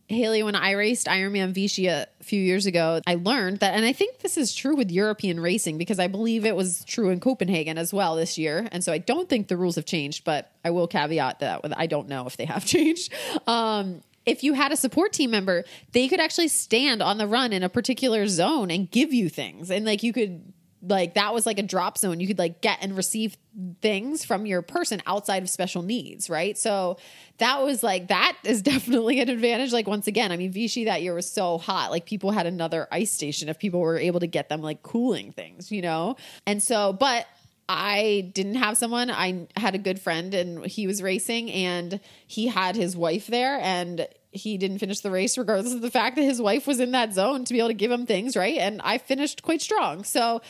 Haley, 0.09 0.41
when 0.41 0.55
I 0.55 0.71
raced 0.71 1.07
Ironman 1.07 1.51
Vichy 1.51 1.87
a 1.87 2.07
few 2.21 2.41
years 2.41 2.65
ago, 2.65 3.01
I 3.05 3.15
learned 3.15 3.59
that, 3.59 3.73
and 3.73 3.83
I 3.83 3.91
think 3.91 4.19
this 4.19 4.37
is 4.37 4.55
true 4.55 4.75
with 4.75 4.89
European 4.89 5.37
racing 5.39 5.77
because 5.77 5.99
I 5.99 6.07
believe 6.07 6.45
it 6.45 6.55
was 6.55 6.85
true 6.85 7.09
in 7.09 7.19
Copenhagen 7.19 7.77
as 7.77 7.93
well 7.93 8.15
this 8.15 8.37
year. 8.37 8.69
And 8.71 8.83
so 8.83 8.93
I 8.93 8.99
don't 8.99 9.27
think 9.27 9.49
the 9.49 9.57
rules 9.57 9.75
have 9.75 9.85
changed, 9.85 10.23
but 10.23 10.49
I 10.63 10.69
will 10.69 10.87
caveat 10.87 11.39
that 11.39 11.61
with 11.61 11.73
I 11.75 11.87
don't 11.87 12.07
know 12.07 12.25
if 12.25 12.37
they 12.37 12.45
have 12.45 12.65
changed. 12.65 13.11
Um, 13.47 14.01
if 14.25 14.43
you 14.43 14.53
had 14.53 14.71
a 14.71 14.77
support 14.77 15.11
team 15.13 15.31
member, 15.31 15.65
they 15.91 16.07
could 16.07 16.19
actually 16.19 16.49
stand 16.49 17.01
on 17.01 17.17
the 17.17 17.27
run 17.27 17.51
in 17.51 17.63
a 17.63 17.69
particular 17.69 18.27
zone 18.27 18.71
and 18.71 18.89
give 18.89 19.13
you 19.13 19.27
things. 19.29 19.71
And 19.71 19.85
like 19.85 20.03
you 20.03 20.13
could 20.13 20.53
like 20.81 21.15
that 21.15 21.33
was 21.33 21.45
like 21.45 21.59
a 21.59 21.63
drop 21.63 21.97
zone. 21.97 22.19
You 22.19 22.27
could 22.27 22.37
like 22.37 22.61
get 22.61 22.79
and 22.81 22.95
receive 22.95 23.37
things 23.81 24.23
from 24.23 24.45
your 24.45 24.61
person 24.61 25.01
outside 25.05 25.41
of 25.43 25.49
special 25.49 25.81
needs, 25.81 26.29
right? 26.29 26.57
So 26.57 26.97
that 27.39 27.63
was 27.63 27.83
like 27.83 28.09
that 28.09 28.37
is 28.43 28.61
definitely 28.63 29.19
an 29.19 29.29
advantage. 29.29 29.73
Like 29.73 29.87
once 29.87 30.07
again, 30.07 30.31
I 30.31 30.37
mean 30.37 30.51
Vichy 30.51 30.85
that 30.85 31.01
year 31.01 31.13
was 31.13 31.29
so 31.31 31.57
hot. 31.57 31.91
Like 31.91 32.05
people 32.05 32.31
had 32.31 32.45
another 32.45 32.87
ice 32.91 33.11
station 33.11 33.49
if 33.49 33.57
people 33.57 33.79
were 33.79 33.97
able 33.97 34.19
to 34.19 34.27
get 34.27 34.49
them 34.49 34.61
like 34.61 34.83
cooling 34.83 35.31
things, 35.31 35.71
you 35.71 35.81
know? 35.81 36.15
And 36.45 36.61
so 36.61 36.93
but 36.93 37.25
I 37.69 38.31
didn't 38.33 38.55
have 38.55 38.77
someone. 38.77 39.11
I 39.11 39.47
had 39.57 39.75
a 39.75 39.79
good 39.79 39.99
friend 39.99 40.33
and 40.33 40.65
he 40.65 40.87
was 40.87 41.01
racing 41.01 41.51
and 41.51 41.99
he 42.25 42.47
had 42.47 42.75
his 42.75 42.95
wife 42.95 43.27
there 43.27 43.59
and 43.61 44.07
he 44.38 44.58
didn't 44.58 44.80
finish 44.80 45.02
the 45.02 45.12
race 45.12 45.38
regardless 45.38 45.73
of 45.73 45.82
the 45.82 45.91
fact 45.91 46.15
that 46.15 46.23
his 46.23 46.41
wife 46.41 46.65
was 46.65 46.80
in 46.80 46.91
that 46.91 47.13
zone 47.13 47.43
to 47.45 47.54
be 47.54 47.60
able 47.60 47.69
to 47.69 47.73
give 47.73 47.91
him 47.91 48.06
things, 48.06 48.38
right? 48.38 48.58
And 48.58 48.82
I 48.84 48.97
finished 48.97 49.43
quite 49.43 49.62
strong. 49.62 50.04
So 50.04 50.41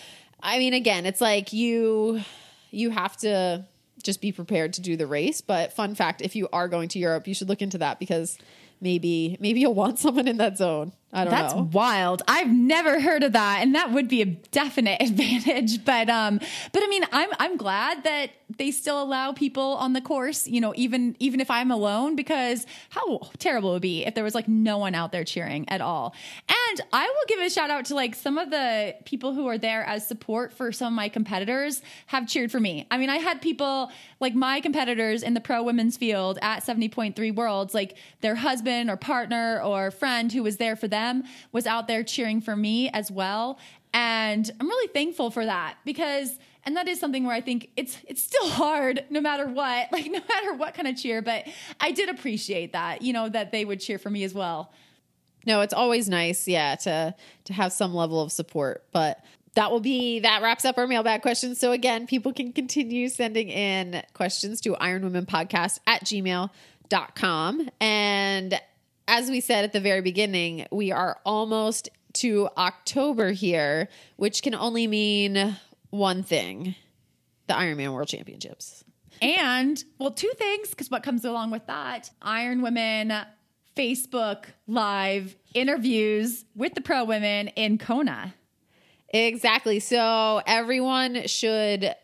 I 0.42 0.60
mean, 0.60 0.74
again, 0.74 1.06
it's 1.06 1.22
like 1.22 1.54
you 1.54 2.22
you 2.72 2.90
have 2.92 3.18
to 3.18 3.66
just 4.04 4.22
be 4.22 4.32
prepared 4.32 4.74
to 4.74 4.82
do 4.82 4.96
the 4.96 5.08
race. 5.08 5.42
But 5.42 5.74
fun 5.74 5.96
fact, 5.96 6.22
if 6.22 6.36
you 6.36 6.48
are 6.54 6.68
going 6.68 6.90
to 6.90 7.00
Europe, 7.00 7.28
you 7.28 7.34
should 7.34 7.50
look 7.50 7.62
into 7.62 7.80
that 7.80 8.00
because 8.00 8.38
maybe 8.80 9.38
maybe 9.40 9.60
you'll 9.60 9.74
want 9.74 10.00
someone 10.06 10.28
in 10.28 10.38
that 10.38 10.58
zone. 10.58 10.94
I 11.14 11.24
don't 11.24 11.32
That's 11.32 11.54
know. 11.54 11.64
That's 11.64 11.74
wild. 11.74 12.22
I've 12.28 12.52
never 12.52 13.00
heard 13.00 13.24
of 13.24 13.32
that, 13.32 13.60
and 13.62 13.74
that 13.76 13.94
would 13.94 14.10
be 14.10 14.22
a 14.22 14.26
definite 14.26 15.02
advantage. 15.02 15.86
But 15.86 16.10
um, 16.10 16.40
but 16.74 16.84
I 16.84 16.88
mean, 16.88 17.06
I'm 17.14 17.30
I'm 17.40 17.56
glad 17.56 18.04
that 18.04 18.32
they 18.58 18.72
still 18.72 19.02
allow 19.02 19.32
people 19.32 19.76
on 19.76 19.94
the 19.94 20.02
course. 20.02 20.48
You 20.48 20.60
know, 20.60 20.74
even 20.76 21.16
even 21.20 21.40
if 21.40 21.50
I'm 21.50 21.72
alone, 21.72 22.18
because 22.18 22.66
how 22.90 23.22
terrible 23.40 23.70
it 23.70 23.74
would 23.74 23.82
be 23.82 24.06
if 24.06 24.16
there 24.16 24.24
was 24.24 24.36
like 24.36 24.50
no 24.50 24.78
one 24.78 24.96
out 24.96 25.14
there 25.14 25.24
cheering 25.24 25.68
at 25.70 25.80
all. 25.80 26.14
And 26.50 26.82
I 26.92 27.06
will 27.06 27.26
give 27.28 27.40
a 27.40 27.50
shout 27.50 27.70
out 27.70 27.86
to 27.86 27.96
like 27.96 28.14
some 28.14 28.38
of 28.38 28.50
the 28.50 28.96
people 29.06 29.34
who 29.34 29.48
are 29.48 29.58
there 29.58 29.86
as 29.86 30.06
support 30.06 30.52
for 30.52 30.74
some 30.74 30.92
of 30.92 30.98
my 30.98 31.08
competitors 31.08 31.82
have 32.08 32.28
cheered 32.28 32.52
for 32.52 32.60
me. 32.60 32.86
I 32.92 32.98
mean, 32.98 33.10
I 33.10 33.18
had 33.18 33.42
people 33.42 33.92
like 34.20 34.36
my 34.36 34.60
competitors 34.60 35.24
in 35.24 35.36
the 35.36 35.42
pro 35.42 35.64
women's 35.64 35.96
field 35.96 36.38
at 36.42 36.66
70.3 36.66 37.34
worlds, 37.34 37.74
like 37.74 37.96
their 38.20 38.36
husband 38.36 38.90
or 38.90 38.98
partner 38.98 39.62
or 39.62 39.90
friend 39.90 40.34
who 40.34 40.44
was 40.44 40.58
there 40.58 40.76
for 40.76 40.90
them 40.90 40.97
them 40.98 41.24
was 41.52 41.68
out 41.68 41.88
there 41.88 42.04
cheering 42.04 42.42
for 42.42 42.56
me 42.56 42.90
as 42.90 43.12
well. 43.12 43.60
And 43.94 44.50
I'm 44.60 44.68
really 44.68 44.92
thankful 44.94 45.32
for 45.32 45.46
that 45.46 45.78
because 45.86 46.38
and 46.68 46.76
that 46.76 46.90
is 46.90 47.00
something 47.00 47.24
where 47.24 47.36
I 47.36 47.40
think 47.40 47.70
it's 47.78 47.98
it's 48.06 48.22
still 48.22 48.50
hard 48.50 49.06
no 49.10 49.22
matter 49.22 49.48
what, 49.48 49.90
like 49.92 50.06
no 50.08 50.20
matter 50.28 50.54
what 50.54 50.74
kind 50.74 50.88
of 50.88 50.98
cheer, 50.98 51.22
but 51.22 51.46
I 51.80 51.92
did 51.92 52.10
appreciate 52.10 52.74
that, 52.74 53.02
you 53.02 53.14
know, 53.14 53.30
that 53.30 53.52
they 53.52 53.64
would 53.64 53.80
cheer 53.80 53.98
for 53.98 54.10
me 54.10 54.24
as 54.24 54.34
well. 54.34 54.72
No, 55.46 55.62
it's 55.62 55.74
always 55.74 56.10
nice, 56.10 56.46
yeah, 56.48 56.76
to 56.76 57.16
to 57.46 57.54
have 57.54 57.72
some 57.72 57.94
level 57.94 58.22
of 58.22 58.34
support. 58.34 58.84
But 58.92 59.24
that 59.56 59.72
will 59.72 59.80
be 59.80 60.20
that 60.20 60.42
wraps 60.44 60.66
up 60.66 60.78
our 60.78 60.88
mailbag 60.88 61.22
questions. 61.22 61.58
So 61.58 61.72
again, 61.72 62.06
people 62.06 62.34
can 62.34 62.52
continue 62.52 63.08
sending 63.08 63.50
in 63.50 64.04
questions 64.14 64.60
to 64.62 64.74
ironwomenpodcast 64.74 65.80
at 65.88 66.04
gmail.com. 66.04 67.70
And 67.80 68.62
as 69.08 69.30
we 69.30 69.40
said 69.40 69.64
at 69.64 69.74
the 69.74 69.80
very 69.80 70.02
beginning, 70.02 70.68
we 70.72 70.92
are 70.92 71.20
almost 71.26 71.90
to 72.14 72.50
October 72.58 73.32
here, 73.32 73.90
which 74.16 74.42
can 74.42 74.56
only 74.56 74.88
mean 74.88 75.58
one 75.90 76.24
thing 76.24 76.76
the 77.48 77.54
Ironman 77.54 77.94
World 77.94 78.10
Championships. 78.10 78.84
And 79.22 79.82
well, 80.00 80.12
two 80.12 80.32
things, 80.36 80.70
because 80.70 80.92
what 80.92 81.02
comes 81.02 81.26
along 81.26 81.52
with 81.52 81.66
that 81.68 82.12
Iron 82.22 82.62
Women 82.62 83.14
Facebook 83.76 84.46
live 84.68 85.36
interviews 85.54 86.44
with 86.56 86.74
the 86.74 86.82
pro 86.82 87.04
women 87.04 87.48
in 87.50 87.78
Kona. 87.78 88.34
Exactly. 89.10 89.80
So 89.80 90.42
everyone 90.46 91.28
should 91.28 91.96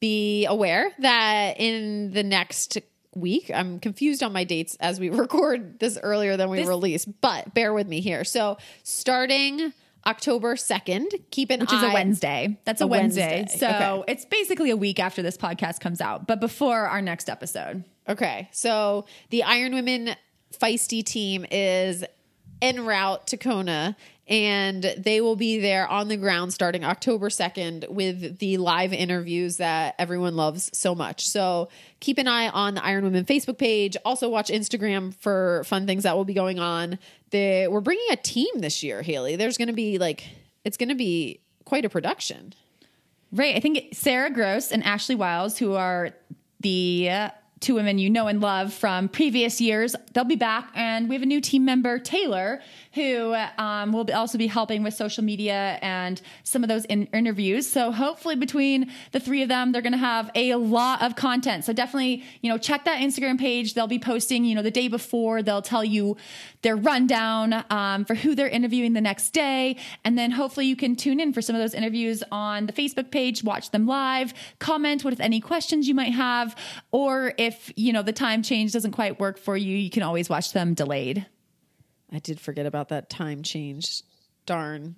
be 0.00 0.46
aware 0.46 0.90
that 1.00 1.60
in 1.60 2.12
the 2.12 2.22
next 2.22 2.78
week, 3.16 3.50
I'm 3.54 3.80
confused 3.80 4.22
on 4.22 4.32
my 4.32 4.44
dates 4.44 4.76
as 4.80 5.00
we 5.00 5.08
record 5.24 5.78
this 5.80 5.98
earlier 6.02 6.36
than 6.36 6.50
we 6.50 6.58
This- 6.58 6.68
release, 6.68 7.04
but 7.04 7.52
bear 7.54 7.72
with 7.72 7.88
me 7.88 8.00
here. 8.00 8.24
So 8.24 8.58
starting 8.82 9.72
October 10.06 10.54
2nd, 10.54 11.06
keep 11.30 11.50
an 11.50 11.60
which 11.60 11.72
eye 11.72 11.76
is 11.78 11.82
a 11.82 11.92
Wednesday. 11.92 12.58
That's 12.64 12.80
a, 12.80 12.84
A 12.84 12.86
Wednesday. 12.86 13.38
Wednesday. 13.40 13.58
So 13.58 13.66
Okay. 14.02 14.12
it's 14.12 14.24
basically 14.24 14.70
a 14.70 14.76
week 14.76 15.00
after 15.00 15.20
this 15.22 15.36
podcast 15.36 15.80
comes 15.80 16.00
out, 16.00 16.26
but 16.28 16.38
before 16.38 16.86
our 16.86 17.02
next 17.02 17.28
episode. 17.28 17.82
Okay. 18.08 18.48
So 18.52 19.06
the 19.30 19.42
Iron 19.42 19.74
Women 19.74 20.14
Feisty 20.52 21.02
team 21.04 21.44
is 21.50 22.04
en 22.62 22.86
route 22.86 23.26
to 23.26 23.36
Kona 23.36 23.96
and 24.28 24.94
they 24.98 25.20
will 25.20 25.36
be 25.36 25.60
there 25.60 25.86
on 25.86 26.08
the 26.08 26.16
ground 26.16 26.52
starting 26.52 26.84
October 26.84 27.28
2nd 27.28 27.88
with 27.88 28.38
the 28.38 28.56
live 28.58 28.92
interviews 28.92 29.58
that 29.58 29.94
everyone 29.98 30.34
loves 30.34 30.68
so 30.76 30.94
much. 30.94 31.26
So 31.28 31.68
keep 32.00 32.18
an 32.18 32.26
eye 32.26 32.48
on 32.48 32.74
the 32.74 32.84
Iron 32.84 33.04
Women 33.04 33.24
Facebook 33.24 33.58
page. 33.58 33.96
Also 34.04 34.28
watch 34.28 34.48
Instagram 34.48 35.14
for 35.14 35.62
fun 35.64 35.86
things 35.86 36.02
that 36.02 36.16
will 36.16 36.24
be 36.24 36.34
going 36.34 36.58
on. 36.58 36.98
The, 37.30 37.68
we're 37.68 37.80
bringing 37.80 38.06
a 38.10 38.16
team 38.16 38.48
this 38.56 38.82
year, 38.82 39.02
Haley. 39.02 39.36
There's 39.36 39.56
going 39.56 39.68
to 39.68 39.74
be 39.74 39.98
like, 39.98 40.24
it's 40.64 40.76
going 40.76 40.88
to 40.88 40.96
be 40.96 41.40
quite 41.64 41.84
a 41.84 41.88
production. 41.88 42.52
Right. 43.32 43.54
I 43.54 43.60
think 43.60 43.88
Sarah 43.92 44.30
Gross 44.30 44.72
and 44.72 44.82
Ashley 44.82 45.14
Wiles, 45.14 45.58
who 45.58 45.74
are 45.74 46.10
the 46.60 47.10
uh, 47.10 47.30
two 47.60 47.74
women 47.74 47.98
you 47.98 48.10
know 48.10 48.28
and 48.28 48.40
love 48.40 48.72
from 48.72 49.08
previous 49.08 49.60
years, 49.60 49.96
they'll 50.12 50.24
be 50.24 50.36
back. 50.36 50.70
And 50.74 51.08
we 51.08 51.14
have 51.14 51.22
a 51.22 51.26
new 51.26 51.40
team 51.40 51.64
member, 51.64 51.98
Taylor, 51.98 52.60
who 52.96 53.36
um, 53.58 53.92
will 53.92 54.04
be 54.04 54.12
also 54.14 54.38
be 54.38 54.46
helping 54.46 54.82
with 54.82 54.94
social 54.94 55.22
media 55.22 55.78
and 55.82 56.20
some 56.44 56.64
of 56.64 56.68
those 56.68 56.86
in- 56.86 57.06
interviews. 57.12 57.68
So 57.68 57.92
hopefully, 57.92 58.36
between 58.36 58.90
the 59.12 59.20
three 59.20 59.42
of 59.42 59.50
them, 59.50 59.70
they're 59.70 59.82
going 59.82 59.92
to 59.92 59.98
have 59.98 60.30
a 60.34 60.54
lot 60.54 61.02
of 61.02 61.14
content. 61.14 61.64
So 61.64 61.74
definitely, 61.74 62.24
you 62.40 62.50
know, 62.50 62.56
check 62.56 62.86
that 62.86 63.00
Instagram 63.00 63.38
page. 63.38 63.74
They'll 63.74 63.86
be 63.86 63.98
posting, 63.98 64.46
you 64.46 64.54
know, 64.54 64.62
the 64.62 64.70
day 64.70 64.88
before. 64.88 65.42
They'll 65.42 65.60
tell 65.60 65.84
you 65.84 66.16
their 66.62 66.74
rundown 66.74 67.64
um, 67.68 68.06
for 68.06 68.14
who 68.14 68.34
they're 68.34 68.48
interviewing 68.48 68.94
the 68.94 69.00
next 69.02 69.30
day, 69.30 69.76
and 70.02 70.18
then 70.18 70.30
hopefully 70.30 70.66
you 70.66 70.74
can 70.74 70.96
tune 70.96 71.20
in 71.20 71.34
for 71.34 71.42
some 71.42 71.54
of 71.54 71.60
those 71.60 71.74
interviews 71.74 72.24
on 72.32 72.66
the 72.66 72.72
Facebook 72.72 73.10
page, 73.10 73.44
watch 73.44 73.70
them 73.70 73.86
live, 73.86 74.32
comment 74.58 75.04
with 75.04 75.20
any 75.20 75.38
questions 75.38 75.86
you 75.86 75.94
might 75.94 76.14
have, 76.14 76.56
or 76.92 77.34
if 77.36 77.70
you 77.76 77.92
know 77.92 78.02
the 78.02 78.12
time 78.12 78.42
change 78.42 78.72
doesn't 78.72 78.92
quite 78.92 79.20
work 79.20 79.38
for 79.38 79.54
you, 79.54 79.76
you 79.76 79.90
can 79.90 80.02
always 80.02 80.30
watch 80.30 80.54
them 80.54 80.72
delayed. 80.72 81.26
I 82.12 82.18
did 82.18 82.40
forget 82.40 82.66
about 82.66 82.88
that 82.90 83.10
time 83.10 83.42
change. 83.42 84.02
Darn 84.46 84.96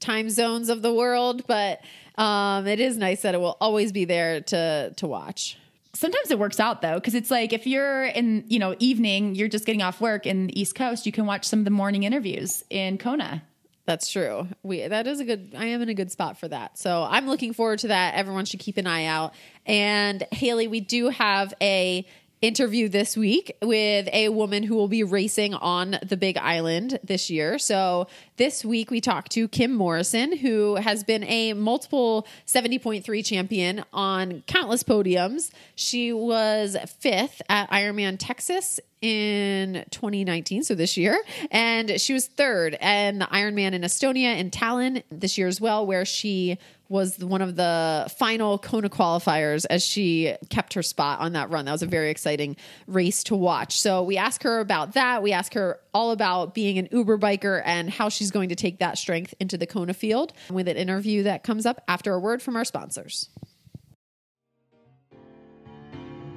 time 0.00 0.30
zones 0.30 0.68
of 0.68 0.82
the 0.82 0.92
world, 0.92 1.46
but 1.46 1.80
um, 2.16 2.66
it 2.66 2.80
is 2.80 2.96
nice 2.96 3.22
that 3.22 3.34
it 3.34 3.38
will 3.38 3.56
always 3.60 3.92
be 3.92 4.04
there 4.04 4.40
to 4.40 4.92
to 4.96 5.06
watch. 5.06 5.58
Sometimes 5.94 6.30
it 6.30 6.38
works 6.38 6.60
out 6.60 6.82
though, 6.82 6.96
because 6.96 7.14
it's 7.14 7.30
like 7.30 7.52
if 7.52 7.66
you're 7.66 8.04
in 8.04 8.44
you 8.48 8.58
know 8.58 8.74
evening, 8.78 9.34
you're 9.34 9.48
just 9.48 9.64
getting 9.64 9.82
off 9.82 10.00
work 10.00 10.26
in 10.26 10.48
the 10.48 10.60
East 10.60 10.74
Coast, 10.74 11.06
you 11.06 11.12
can 11.12 11.26
watch 11.26 11.44
some 11.44 11.58
of 11.58 11.64
the 11.64 11.70
morning 11.70 12.02
interviews 12.02 12.64
in 12.70 12.98
Kona. 12.98 13.42
That's 13.86 14.10
true. 14.10 14.48
We 14.62 14.86
that 14.86 15.06
is 15.06 15.20
a 15.20 15.24
good. 15.24 15.54
I 15.56 15.66
am 15.66 15.80
in 15.80 15.88
a 15.88 15.94
good 15.94 16.10
spot 16.10 16.38
for 16.38 16.48
that. 16.48 16.76
So 16.76 17.06
I'm 17.08 17.26
looking 17.28 17.52
forward 17.52 17.78
to 17.80 17.88
that. 17.88 18.14
Everyone 18.14 18.44
should 18.44 18.60
keep 18.60 18.78
an 18.78 18.86
eye 18.86 19.04
out. 19.04 19.32
And 19.64 20.26
Haley, 20.32 20.66
we 20.66 20.80
do 20.80 21.08
have 21.08 21.54
a 21.62 22.04
interview 22.46 22.88
this 22.88 23.16
week 23.16 23.56
with 23.60 24.08
a 24.12 24.28
woman 24.28 24.62
who 24.62 24.76
will 24.76 24.86
be 24.86 25.02
racing 25.02 25.52
on 25.52 25.98
the 26.06 26.16
Big 26.16 26.38
Island 26.38 27.00
this 27.02 27.28
year. 27.28 27.58
So 27.58 28.06
this 28.36 28.64
week 28.64 28.88
we 28.88 29.00
talked 29.00 29.32
to 29.32 29.48
Kim 29.48 29.74
Morrison, 29.74 30.36
who 30.36 30.76
has 30.76 31.02
been 31.02 31.24
a 31.24 31.54
multiple 31.54 32.24
70.3 32.46 33.24
champion 33.24 33.84
on 33.92 34.44
countless 34.46 34.84
podiums. 34.84 35.50
She 35.74 36.12
was 36.12 36.76
fifth 37.00 37.42
at 37.48 37.68
Ironman 37.70 38.16
Texas 38.16 38.78
in 39.02 39.84
2019, 39.90 40.62
so 40.62 40.74
this 40.74 40.96
year, 40.96 41.20
and 41.50 42.00
she 42.00 42.12
was 42.12 42.26
third 42.26 42.76
and 42.80 43.20
the 43.20 43.26
Ironman 43.26 43.72
in 43.72 43.82
Estonia 43.82 44.38
in 44.38 44.50
Tallinn 44.50 45.02
this 45.10 45.36
year 45.36 45.48
as 45.48 45.60
well, 45.60 45.84
where 45.84 46.04
she 46.04 46.58
was 46.88 47.18
one 47.18 47.42
of 47.42 47.56
the 47.56 48.10
final 48.18 48.58
Kona 48.58 48.88
qualifiers 48.88 49.66
as 49.68 49.84
she 49.84 50.34
kept 50.50 50.74
her 50.74 50.82
spot 50.82 51.20
on 51.20 51.32
that 51.32 51.50
run. 51.50 51.64
That 51.64 51.72
was 51.72 51.82
a 51.82 51.86
very 51.86 52.10
exciting 52.10 52.56
race 52.86 53.24
to 53.24 53.36
watch. 53.36 53.78
So 53.78 54.02
we 54.02 54.16
asked 54.16 54.42
her 54.44 54.60
about 54.60 54.94
that. 54.94 55.22
We 55.22 55.32
asked 55.32 55.54
her 55.54 55.80
all 55.92 56.12
about 56.12 56.54
being 56.54 56.78
an 56.78 56.88
Uber 56.90 57.18
biker 57.18 57.62
and 57.64 57.90
how 57.90 58.08
she's 58.08 58.30
going 58.30 58.50
to 58.50 58.56
take 58.56 58.78
that 58.78 58.98
strength 58.98 59.34
into 59.40 59.58
the 59.58 59.66
Kona 59.66 59.94
field 59.94 60.32
with 60.50 60.68
an 60.68 60.76
interview 60.76 61.24
that 61.24 61.42
comes 61.42 61.66
up 61.66 61.82
after 61.88 62.14
a 62.14 62.20
word 62.20 62.42
from 62.42 62.56
our 62.56 62.64
sponsors. 62.64 63.28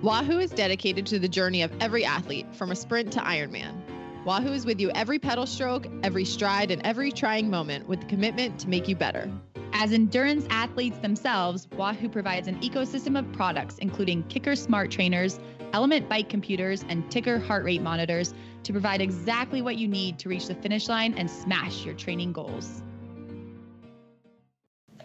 Wahoo 0.02 0.40
is 0.40 0.52
dedicated 0.52 1.06
to 1.08 1.20
the 1.20 1.28
journey 1.28 1.62
of 1.62 1.72
every 1.82 2.06
athlete 2.06 2.46
from 2.56 2.72
a 2.72 2.76
sprint 2.76 3.12
to 3.12 3.20
Ironman. 3.20 3.76
Wahoo 4.26 4.54
is 4.54 4.66
with 4.66 4.80
you 4.80 4.92
every 4.92 5.20
pedal 5.20 5.46
stroke, 5.46 5.88
every 6.04 6.24
stride, 6.24 6.72
and 6.72 6.82
every 6.86 7.12
trying 7.12 7.50
moment 7.50 7.88
with 7.88 8.02
the 8.02 8.06
commitment 8.06 8.60
to 8.60 8.70
make 8.70 8.88
you 8.88 8.96
better. 8.96 9.30
As 9.74 9.94
endurance 9.94 10.46
athletes 10.50 10.98
themselves, 11.00 11.68
Wahoo 11.78 12.10
provides 12.10 12.48
an 12.48 12.60
ecosystem 12.60 13.18
of 13.18 13.32
products, 13.32 13.78
including 13.78 14.24
KICKR 14.24 14.58
Smart 14.58 14.92
Trainers, 14.92 15.40
ELEMNT 15.74 16.10
Bike 16.10 16.28
Computers, 16.28 16.84
and 16.90 17.04
TICKR 17.10 17.46
Heart 17.46 17.64
Rate 17.64 17.82
Monitors 17.82 18.34
to 18.64 18.72
provide 18.72 19.00
exactly 19.00 19.62
what 19.62 19.78
you 19.78 19.88
need 19.88 20.20
to 20.20 20.30
reach 20.30 20.48
the 20.48 20.56
finish 20.56 20.90
line 20.90 21.14
and 21.18 21.30
smash 21.30 21.86
your 21.86 21.94
training 21.94 22.34
goals. 22.34 22.82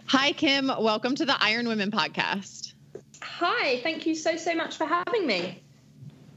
Hi, 0.07 0.33
Kim. 0.33 0.67
Welcome 0.67 1.15
to 1.15 1.25
the 1.25 1.35
Iron 1.41 1.67
Women 1.67 1.91
podcast. 1.91 2.73
Hi, 3.21 3.79
thank 3.81 4.05
you 4.05 4.15
so, 4.15 4.35
so 4.35 4.55
much 4.55 4.77
for 4.77 4.85
having 4.85 5.25
me. 5.25 5.61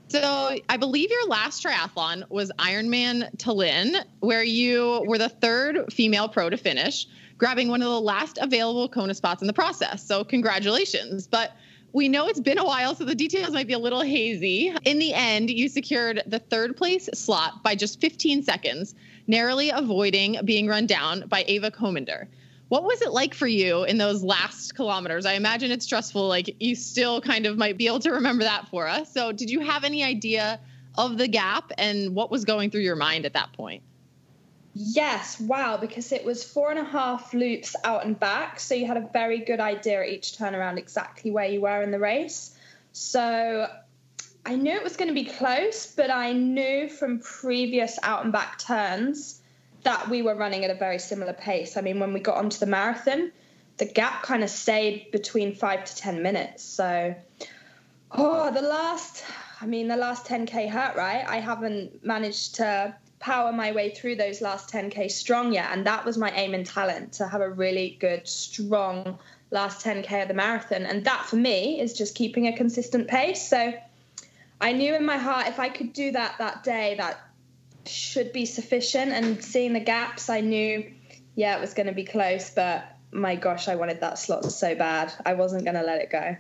So, 0.08 0.56
I 0.68 0.76
believe 0.78 1.10
your 1.10 1.26
last 1.26 1.62
triathlon 1.62 2.28
was 2.30 2.50
Ironman 2.58 3.36
Tallinn, 3.36 4.02
where 4.20 4.42
you 4.42 5.04
were 5.06 5.18
the 5.18 5.28
third 5.28 5.92
female 5.92 6.28
pro 6.28 6.48
to 6.48 6.56
finish, 6.56 7.06
grabbing 7.38 7.68
one 7.68 7.81
of 7.81 7.88
the 7.88 8.01
last 8.01 8.38
available 8.40 8.88
Kona 8.88 9.14
spots 9.14 9.40
in 9.40 9.46
the 9.46 9.53
process. 9.53 10.05
So, 10.05 10.24
congratulations. 10.24 11.27
But 11.27 11.53
we 11.92 12.09
know 12.09 12.27
it's 12.27 12.40
been 12.40 12.59
a 12.59 12.64
while, 12.64 12.94
so 12.94 13.05
the 13.05 13.14
details 13.14 13.53
might 13.53 13.66
be 13.66 13.72
a 13.72 13.79
little 13.79 14.03
hazy. 14.03 14.74
In 14.85 14.98
the 14.98 15.14
end, 15.14 15.48
you 15.48 15.68
secured 15.68 16.22
the 16.27 16.38
third 16.38 16.77
place 16.77 17.09
slot 17.14 17.62
by 17.62 17.74
just 17.74 18.01
15 18.01 18.42
seconds, 18.42 18.94
narrowly 19.27 19.70
avoiding 19.70 20.38
being 20.44 20.66
run 20.66 20.87
down 20.87 21.24
by 21.29 21.44
Ava 21.46 21.70
Kominder. 21.70 22.27
What 22.68 22.85
was 22.85 23.01
it 23.01 23.12
like 23.12 23.33
for 23.33 23.46
you 23.46 23.85
in 23.85 23.96
those 23.96 24.22
last 24.22 24.74
kilometers? 24.74 25.24
I 25.24 25.33
imagine 25.33 25.70
it's 25.70 25.87
stressful. 25.87 26.29
Like 26.29 26.55
you 26.61 26.74
still 26.74 27.22
kind 27.22 27.46
of 27.46 27.57
might 27.57 27.79
be 27.79 27.87
able 27.87 28.01
to 28.01 28.11
remember 28.11 28.44
that 28.44 28.68
for 28.68 28.87
us. 28.87 29.11
So, 29.11 29.33
did 29.33 29.48
you 29.48 29.61
have 29.61 29.85
any 29.85 30.05
idea 30.05 30.61
of 30.98 31.16
the 31.16 31.29
gap 31.29 31.72
and 31.79 32.14
what 32.14 32.31
was 32.31 32.44
going 32.44 32.70
through 32.70 32.83
your 32.83 32.96
mind 32.96 33.24
at 33.24 33.33
that 33.33 33.53
point? 33.55 33.83
Yes, 34.80 35.40
wow, 35.40 35.76
because 35.76 36.12
it 36.12 36.24
was 36.24 36.44
four 36.44 36.70
and 36.70 36.78
a 36.78 36.84
half 36.84 37.34
loops 37.34 37.74
out 37.82 38.04
and 38.04 38.18
back. 38.18 38.60
So 38.60 38.76
you 38.76 38.86
had 38.86 38.96
a 38.96 39.08
very 39.12 39.38
good 39.38 39.58
idea 39.58 40.02
at 40.02 40.08
each 40.08 40.38
turnaround 40.38 40.78
exactly 40.78 41.32
where 41.32 41.46
you 41.46 41.62
were 41.62 41.82
in 41.82 41.90
the 41.90 41.98
race. 41.98 42.56
So 42.92 43.68
I 44.46 44.54
knew 44.54 44.70
it 44.70 44.84
was 44.84 44.96
going 44.96 45.08
to 45.08 45.14
be 45.14 45.24
close, 45.24 45.92
but 45.92 46.12
I 46.12 46.32
knew 46.32 46.88
from 46.88 47.18
previous 47.18 47.98
out 48.04 48.22
and 48.22 48.32
back 48.32 48.60
turns 48.60 49.40
that 49.82 50.08
we 50.08 50.22
were 50.22 50.36
running 50.36 50.64
at 50.64 50.70
a 50.70 50.78
very 50.78 51.00
similar 51.00 51.32
pace. 51.32 51.76
I 51.76 51.80
mean, 51.80 51.98
when 51.98 52.12
we 52.12 52.20
got 52.20 52.36
onto 52.36 52.58
the 52.60 52.66
marathon, 52.66 53.32
the 53.78 53.84
gap 53.84 54.22
kind 54.22 54.44
of 54.44 54.50
stayed 54.50 55.10
between 55.10 55.56
five 55.56 55.86
to 55.86 55.96
10 55.96 56.22
minutes. 56.22 56.62
So, 56.62 57.16
oh, 58.12 58.52
the 58.52 58.62
last, 58.62 59.24
I 59.60 59.66
mean, 59.66 59.88
the 59.88 59.96
last 59.96 60.24
10K 60.26 60.70
hurt, 60.70 60.94
right? 60.94 61.24
I 61.26 61.40
haven't 61.40 62.04
managed 62.04 62.54
to 62.56 62.94
power 63.20 63.52
my 63.52 63.72
way 63.72 63.90
through 63.90 64.16
those 64.16 64.40
last 64.40 64.72
10k 64.72 65.11
strong 65.11 65.52
yet 65.52 65.70
and 65.72 65.87
that 65.87 66.04
was 66.04 66.16
my 66.16 66.31
aim 66.33 66.54
and 66.54 66.66
Tallinn 66.66 67.11
to 67.16 67.26
have 67.26 67.40
a 67.40 67.50
really 67.50 67.96
good 68.00 68.28
strong 68.28 69.18
last 69.50 69.85
10k 69.85 70.22
of 70.22 70.28
the 70.28 70.35
marathon. 70.35 70.85
And 70.85 71.04
that 71.04 71.26
for 71.26 71.37
me 71.37 71.81
is 71.81 71.94
just 71.94 72.14
keeping 72.14 72.46
a 72.46 72.57
consistent 72.57 73.09
pace. 73.09 73.48
So 73.48 73.74
i 74.61 74.72
knew 74.72 74.94
in 74.94 75.07
my 75.07 75.16
heart 75.16 75.46
if 75.46 75.61
i 75.61 75.68
could 75.68 75.92
do 75.92 76.11
that 76.11 76.35
that 76.38 76.64
day 76.64 76.96
that 76.98 77.20
should 77.87 78.33
be 78.33 78.44
sufficient. 78.44 79.12
And 79.12 79.42
seeing 79.42 79.72
the 79.72 79.81
gaps 79.81 80.28
i 80.28 80.40
knew 80.40 80.92
yeah 81.35 81.57
it 81.57 81.61
was 81.61 81.74
going 81.74 81.87
to 81.87 81.94
be 81.94 82.04
close. 82.04 82.50
But 82.50 82.85
my 83.11 83.37
gosh 83.37 83.68
i 83.68 83.74
wanted 83.74 84.00
that 84.00 84.18
slot 84.18 84.44
so 84.44 84.74
bad. 84.74 85.12
I 85.24 85.35
wasn't 85.35 85.64
going 85.64 85.76
to 85.76 85.83
let 85.83 86.00
it 86.00 86.11
go. 86.11 86.37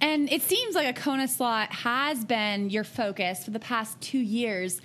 And 0.00 0.30
it 0.30 0.42
seems 0.42 0.74
like 0.74 0.86
a 0.86 1.00
Kona 1.00 1.28
slot 1.28 1.72
has 1.72 2.24
been 2.24 2.68
your 2.68 2.84
focus 2.84 3.44
for 3.44 3.52
the 3.52 3.60
past 3.60 4.00
two 4.00 4.18
years. 4.18 4.80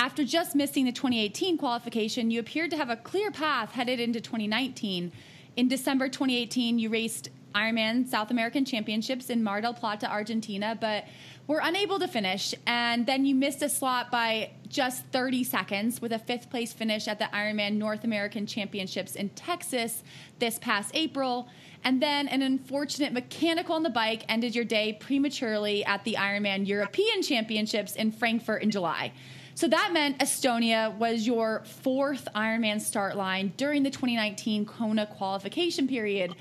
After 0.00 0.24
just 0.24 0.54
missing 0.54 0.86
the 0.86 0.92
2018 0.92 1.58
qualification, 1.58 2.30
you 2.30 2.40
appeared 2.40 2.70
to 2.70 2.78
have 2.78 2.88
a 2.88 2.96
clear 2.96 3.30
path 3.30 3.72
headed 3.72 4.00
into 4.00 4.18
2019. 4.18 5.12
In 5.58 5.68
December 5.68 6.08
2018, 6.08 6.78
you 6.78 6.88
raced 6.88 7.28
Ironman 7.54 8.08
South 8.08 8.30
American 8.30 8.64
Championships 8.64 9.28
in 9.28 9.44
Mar 9.44 9.60
del 9.60 9.74
Plata, 9.74 10.10
Argentina, 10.10 10.74
but 10.80 11.04
were 11.46 11.60
unable 11.62 11.98
to 11.98 12.08
finish. 12.08 12.54
And 12.66 13.04
then 13.04 13.26
you 13.26 13.34
missed 13.34 13.60
a 13.60 13.68
slot 13.68 14.10
by 14.10 14.52
just 14.68 15.04
30 15.08 15.44
seconds 15.44 16.00
with 16.00 16.12
a 16.12 16.18
fifth 16.18 16.48
place 16.48 16.72
finish 16.72 17.06
at 17.06 17.18
the 17.18 17.26
Ironman 17.26 17.74
North 17.74 18.02
American 18.02 18.46
Championships 18.46 19.16
in 19.16 19.28
Texas 19.28 20.02
this 20.38 20.58
past 20.60 20.92
April. 20.94 21.46
And 21.84 22.00
then 22.00 22.26
an 22.28 22.40
unfortunate 22.40 23.12
mechanical 23.12 23.74
on 23.74 23.82
the 23.82 23.90
bike 23.90 24.24
ended 24.30 24.54
your 24.54 24.64
day 24.64 24.94
prematurely 24.94 25.84
at 25.84 26.04
the 26.04 26.14
Ironman 26.14 26.66
European 26.66 27.20
Championships 27.20 27.96
in 27.96 28.12
Frankfurt 28.12 28.62
in 28.62 28.70
July. 28.70 29.12
So 29.54 29.68
that 29.68 29.92
meant 29.92 30.18
Estonia 30.18 30.96
was 30.96 31.26
your 31.26 31.64
fourth 31.64 32.28
Ironman 32.34 32.80
start 32.80 33.16
line 33.16 33.52
during 33.56 33.82
the 33.82 33.90
2019 33.90 34.64
Kona 34.64 35.06
qualification 35.06 35.86
period. 35.88 36.34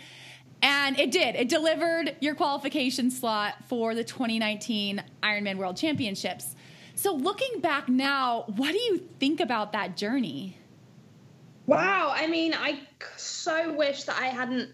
And 0.62 1.00
it 1.00 1.12
did. 1.12 1.36
It 1.36 1.50
delivered 1.50 2.16
your 2.20 2.36
qualification 2.36 3.12
slot 3.12 3.56
for 3.68 3.96
the 3.96 4.04
2019 4.04 5.04
Ironman 5.24 5.56
World 5.56 5.78
Championships. 5.78 6.56
So 6.96 7.14
looking 7.14 7.62
back 7.62 7.88
now, 7.88 8.44
what 8.56 8.72
do 8.74 8.78
you 8.78 8.98
think 9.20 9.40
about 9.40 9.72
that 9.72 9.96
journey? 9.96 10.58
Wow. 11.66 12.12
I 12.14 12.28
mean, 12.28 12.54
I 12.54 12.82
so 13.16 13.74
wish 13.74 14.04
that 14.04 14.20
I 14.20 14.28
hadn't 14.28 14.70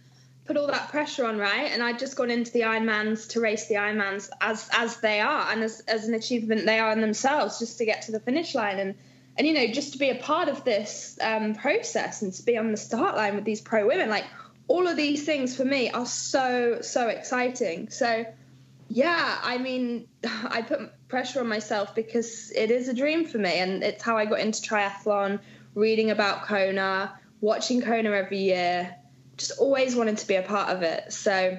put 0.45 0.58
all 0.58 0.67
that 0.67 0.89
pressure 0.89 1.25
on, 1.25 1.38
right? 1.38 1.71
And 1.71 1.81
I'd 1.81 1.99
just 1.99 2.15
gone 2.15 2.29
into 2.29 2.51
the 2.51 2.62
Ironmans 2.62 3.29
to 3.29 3.41
race 3.41 3.67
the 3.67 3.75
Ironmans 3.75 4.29
as 4.41 4.69
as 4.71 4.97
they 4.97 5.19
are 5.19 5.51
and 5.51 5.63
as, 5.63 5.81
as 5.81 6.08
an 6.08 6.13
achievement 6.13 6.65
they 6.65 6.79
are 6.79 6.91
in 6.91 7.01
themselves, 7.01 7.60
just 7.60 7.77
to 7.79 7.86
get 7.86 8.03
to 8.03 8.12
the 8.12 8.19
finish 8.19 8.53
line 8.55 8.79
and 8.79 8.95
and 9.38 9.47
you 9.47 9.53
know 9.53 9.67
just 9.67 9.93
to 9.93 9.99
be 9.99 10.10
a 10.10 10.15
part 10.15 10.47
of 10.47 10.63
this 10.63 11.17
um, 11.21 11.55
process 11.55 12.21
and 12.21 12.31
to 12.34 12.43
be 12.43 12.58
on 12.58 12.71
the 12.71 12.77
start 12.77 13.15
line 13.15 13.36
with 13.36 13.43
these 13.43 13.62
pro 13.62 13.88
women, 13.88 14.10
like 14.10 14.25
all 14.67 14.88
of 14.88 14.97
these 14.97 15.25
things 15.25 15.55
for 15.55 15.65
me 15.65 15.89
are 15.89 16.05
so 16.05 16.79
so 16.81 17.08
exciting. 17.08 17.89
So 17.89 18.25
yeah, 18.88 19.39
I 19.41 19.58
mean, 19.58 20.08
I 20.23 20.62
put 20.62 20.91
pressure 21.08 21.39
on 21.39 21.47
myself 21.47 21.95
because 21.95 22.51
it 22.51 22.69
is 22.69 22.88
a 22.88 22.93
dream 22.93 23.25
for 23.25 23.39
me, 23.39 23.58
and 23.58 23.84
it's 23.84 24.03
how 24.03 24.15
I 24.15 24.25
got 24.25 24.39
into 24.39 24.62
triathlon, 24.62 25.39
reading 25.73 26.12
about 26.12 26.43
Kona, 26.43 27.17
watching 27.41 27.81
Kona 27.81 28.12
every 28.12 28.39
year 28.39 28.95
just 29.38 29.60
always 29.60 29.95
wanted 29.95 30.17
to 30.17 30.28
be 30.28 30.36
a 30.36 30.41
part 30.41 30.69
of 30.69 30.82
it. 30.82 31.12
So 31.12 31.58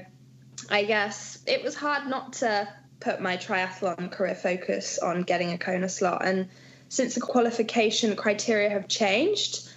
I 0.71 0.85
guess 0.85 1.39
it 1.47 1.63
was 1.63 1.75
hard 1.75 2.09
not 2.09 2.35
to 2.35 2.69
put 3.01 3.21
my 3.21 3.37
triathlon 3.37 4.11
career 4.11 4.35
focus 4.35 4.99
on 4.99 5.23
getting 5.23 5.53
a 5.53 5.59
Kona 5.59 5.89
slot. 5.89 6.25
And 6.25 6.49
since 6.89 7.15
the 7.15 7.21
qualification 7.21 8.17
criteria 8.17 8.71
have 8.71 8.89
changed, 8.89 9.69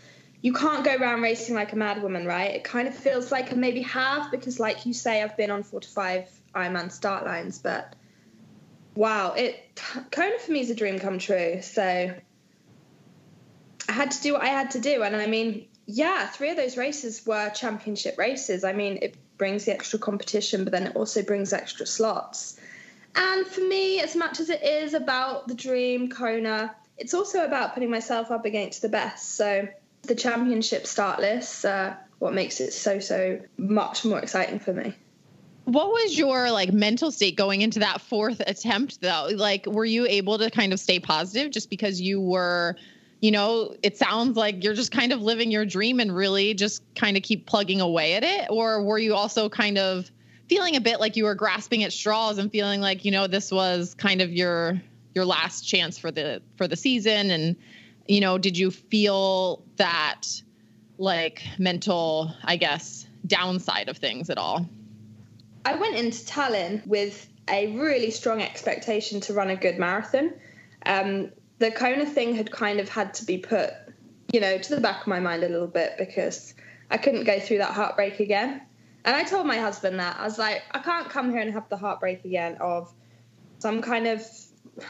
you 0.42 0.54
can't 0.54 0.86
go 0.86 0.96
around 0.96 1.22
racing 1.22 1.56
like 1.56 1.74
a 1.74 1.76
mad 1.76 2.02
woman, 2.02 2.26
right? 2.26 2.52
It 2.52 2.64
kind 2.64 2.88
of 2.88 2.96
feels 2.96 3.32
like 3.32 3.52
I 3.52 3.56
maybe 3.56 3.82
have 3.82 4.32
because, 4.32 4.60
like 4.60 4.86
you 4.86 4.94
say, 4.94 5.22
I've 5.22 5.36
been 5.36 5.52
on 5.52 5.64
four 5.64 5.82
to 5.82 5.88
five 5.88 6.30
Ironman 6.56 6.92
start 6.92 7.26
lines, 7.26 7.60
but 7.60 7.96
wow, 8.96 9.34
it 9.34 9.82
Kona 10.12 10.40
for 10.40 10.52
me 10.52 10.62
is 10.62 10.70
a 10.70 10.76
dream 10.76 11.00
come 11.00 11.20
true. 11.20 11.62
So 11.62 12.14
I 13.88 13.92
had 13.92 14.12
to 14.12 14.22
do 14.22 14.34
what 14.34 14.42
I 14.42 14.48
had 14.48 14.72
to 14.72 14.80
do, 14.80 15.04
and 15.04 15.16
I 15.16 15.26
mean, 15.28 15.68
yeah, 15.91 16.28
three 16.28 16.52
of 16.52 16.56
those 16.56 16.78
races 16.78 17.25
were 17.25 17.49
championship 17.49 18.15
races. 18.19 18.63
I 18.63 18.73
mean, 18.73 18.99
it 19.02 19.15
brings 19.39 19.65
the 19.65 19.73
extra 19.73 19.97
competition, 19.97 20.63
but 20.63 20.71
then 20.71 20.86
it 20.86 20.95
also 20.95 21.23
brings 21.23 21.52
extra 21.52 21.88
slots. 21.88 22.60
And 23.15 23.47
for 23.47 23.62
me, 23.62 23.99
as 23.99 24.15
much 24.15 24.39
as 24.39 24.52
it 24.52 24.62
is 24.62 24.93
about 24.93 25.47
the 25.47 25.56
dream, 25.56 26.10
Kona, 26.10 26.75
it's 26.99 27.15
also 27.15 27.43
about 27.43 27.73
putting 27.73 27.89
myself 27.89 28.30
up 28.30 28.45
against 28.45 28.84
the 28.84 28.89
best. 28.89 29.36
So 29.36 29.67
the 30.04 30.13
championship 30.13 30.86
start 30.86 31.21
list, 31.21 31.65
uh, 31.65 31.95
what 32.19 32.36
makes 32.36 32.60
it 32.60 32.71
so, 32.71 32.99
so 32.99 33.39
much 33.58 34.06
more 34.06 34.19
exciting 34.19 34.60
for 34.60 34.73
me. 34.73 34.93
What 35.63 35.88
was 35.88 36.15
your 36.15 36.52
like 36.52 36.71
mental 36.71 37.12
state 37.12 37.36
going 37.36 37.62
into 37.62 37.80
that 37.80 37.99
fourth 37.99 38.41
attempt 38.45 39.02
though? 39.02 39.30
Like, 39.34 39.65
were 39.65 39.86
you 39.86 40.06
able 40.06 40.38
to 40.38 40.52
kind 40.52 40.71
of 40.71 40.80
stay 40.80 40.99
positive 40.99 41.52
just 41.52 41.71
because 41.71 41.99
you 41.99 42.21
were 42.21 42.75
you 43.22 43.32
know, 43.32 43.76
it 43.84 43.98
sounds 43.98 44.38
like 44.38 44.64
you're 44.64 44.74
just 44.74 44.92
kind 44.92 45.12
of 45.12 45.22
living 45.22 45.52
your 45.52 45.66
dream 45.66 46.00
and 46.00 46.16
really 46.16 46.54
just 46.54 46.84
kind 46.96 47.18
of 47.18 47.24
keep 47.24 47.46
plugging 47.46 47.82
away 47.82 48.14
at 48.14 48.24
it? 48.24 48.48
Or 48.50 48.82
were 48.82 48.98
you 48.98 49.14
also 49.14 49.50
kind 49.50 49.78
of 49.78 50.10
feeling 50.48 50.76
a 50.76 50.82
bit 50.82 51.00
like 51.00 51.16
you 51.16 51.26
were 51.26 51.36
grasping 51.36 51.84
at 51.84 51.92
straws 51.92 52.38
and 52.38 52.52
feeling 52.52 52.82
like, 52.82 53.04
you 53.04 53.12
know, 53.12 53.28
this 53.28 53.52
was 53.52 53.94
kind 53.94 54.22
of 54.22 54.32
your 54.32 54.82
your 55.16 55.26
last 55.26 55.62
chance 55.62 55.98
for 55.98 56.12
the 56.12 56.42
for 56.56 56.68
the 56.68 56.76
season 56.76 57.32
and 57.32 57.56
you 58.08 58.22
know, 58.22 58.40
did 58.40 58.58
you 58.58 58.72
feel 58.72 59.64
that 59.76 60.24
like 60.98 61.44
mental, 61.60 62.34
I 62.44 62.56
guess, 62.56 63.06
downside 63.28 63.88
of 63.88 63.98
things 63.98 64.30
at 64.30 64.38
all? 64.38 64.68
I 65.64 65.76
went 65.76 65.96
into 65.96 66.26
Tallinn 66.26 66.86
with 66.88 67.28
a 67.48 67.76
really 67.76 68.10
strong 68.10 68.42
expectation 68.42 69.22
to 69.22 69.34
run 69.34 69.50
a 69.50 69.56
good 69.56 69.78
marathon. 69.78 70.34
Um, 70.86 71.32
the 71.60 71.72
Kona 71.72 72.06
thing 72.06 72.36
had 72.36 72.52
kind 72.52 72.80
of 72.80 72.89
had 72.89 73.13
to 73.15 73.26
be 73.26 73.38
put, 73.38 73.72
you 74.32 74.39
know, 74.39 74.58
to 74.58 74.76
the 74.76 74.82
back 74.82 75.02
of 75.02 75.08
my 75.08 75.19
mind 75.19 75.43
a 75.43 75.50
little 75.50 75.67
bit 75.67 75.95
because 75.98 76.54
I 76.89 76.98
couldn't 76.98 77.26
go 77.26 77.39
through 77.39 77.60
that 77.60 77.74
heartbreak 77.74 78.19
again. 78.19 78.62
And 79.06 79.15
I 79.15 79.24
told 79.24 79.45
my 79.45 79.58
husband 79.58 80.00
that 80.00 80.17
I 80.19 80.24
was 80.24 80.38
like, 80.38 80.63
I 80.72 80.80
can't 80.80 81.10
come 81.10 81.32
here 81.32 81.41
and 81.41 81.54
have 81.54 81.69
the 81.69 81.78
heartbreak 81.78 82.26
again 82.26 82.58
of 82.60 82.91
some 83.60 83.82
kind 83.82 84.08
of 84.08 84.26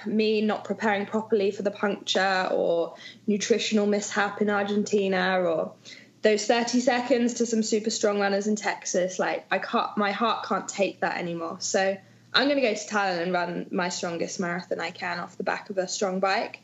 me 0.06 0.42
not 0.42 0.64
preparing 0.64 1.06
properly 1.06 1.52
for 1.52 1.64
the 1.64 1.72
puncture 1.72 2.50
or 2.52 2.96
nutritional 3.28 3.88
mishap 3.88 4.42
in 4.42 4.50
Argentina 4.50 5.40
or 5.42 5.74
those 6.22 6.46
30 6.46 6.82
seconds 6.82 7.36
to 7.36 7.46
some 7.46 7.64
super 7.64 7.90
strong 7.90 8.20
runners 8.20 8.48
in 8.48 8.56
Texas. 8.56 9.20
Like 9.20 9.46
I 9.52 9.58
can't, 9.58 9.98
my 9.98 10.12
heart 10.12 10.46
can't 10.46 10.68
take 10.68 11.02
that 11.02 11.18
anymore. 11.18 11.58
So 11.60 11.98
I'm 12.34 12.48
going 12.48 12.62
to 12.62 12.62
go 12.62 12.74
to 12.74 12.88
Tallinn 12.88 13.24
and 13.24 13.34
run 13.34 13.68
my 13.72 13.90
strongest 13.90 14.40
marathon 14.40 14.80
I 14.80 14.92
can 14.92 15.20
off 15.20 15.38
the 15.38 15.44
back 15.44 15.70
of 15.70 15.78
a 15.78 15.88
strong 15.88 16.20
bike. 16.20 16.60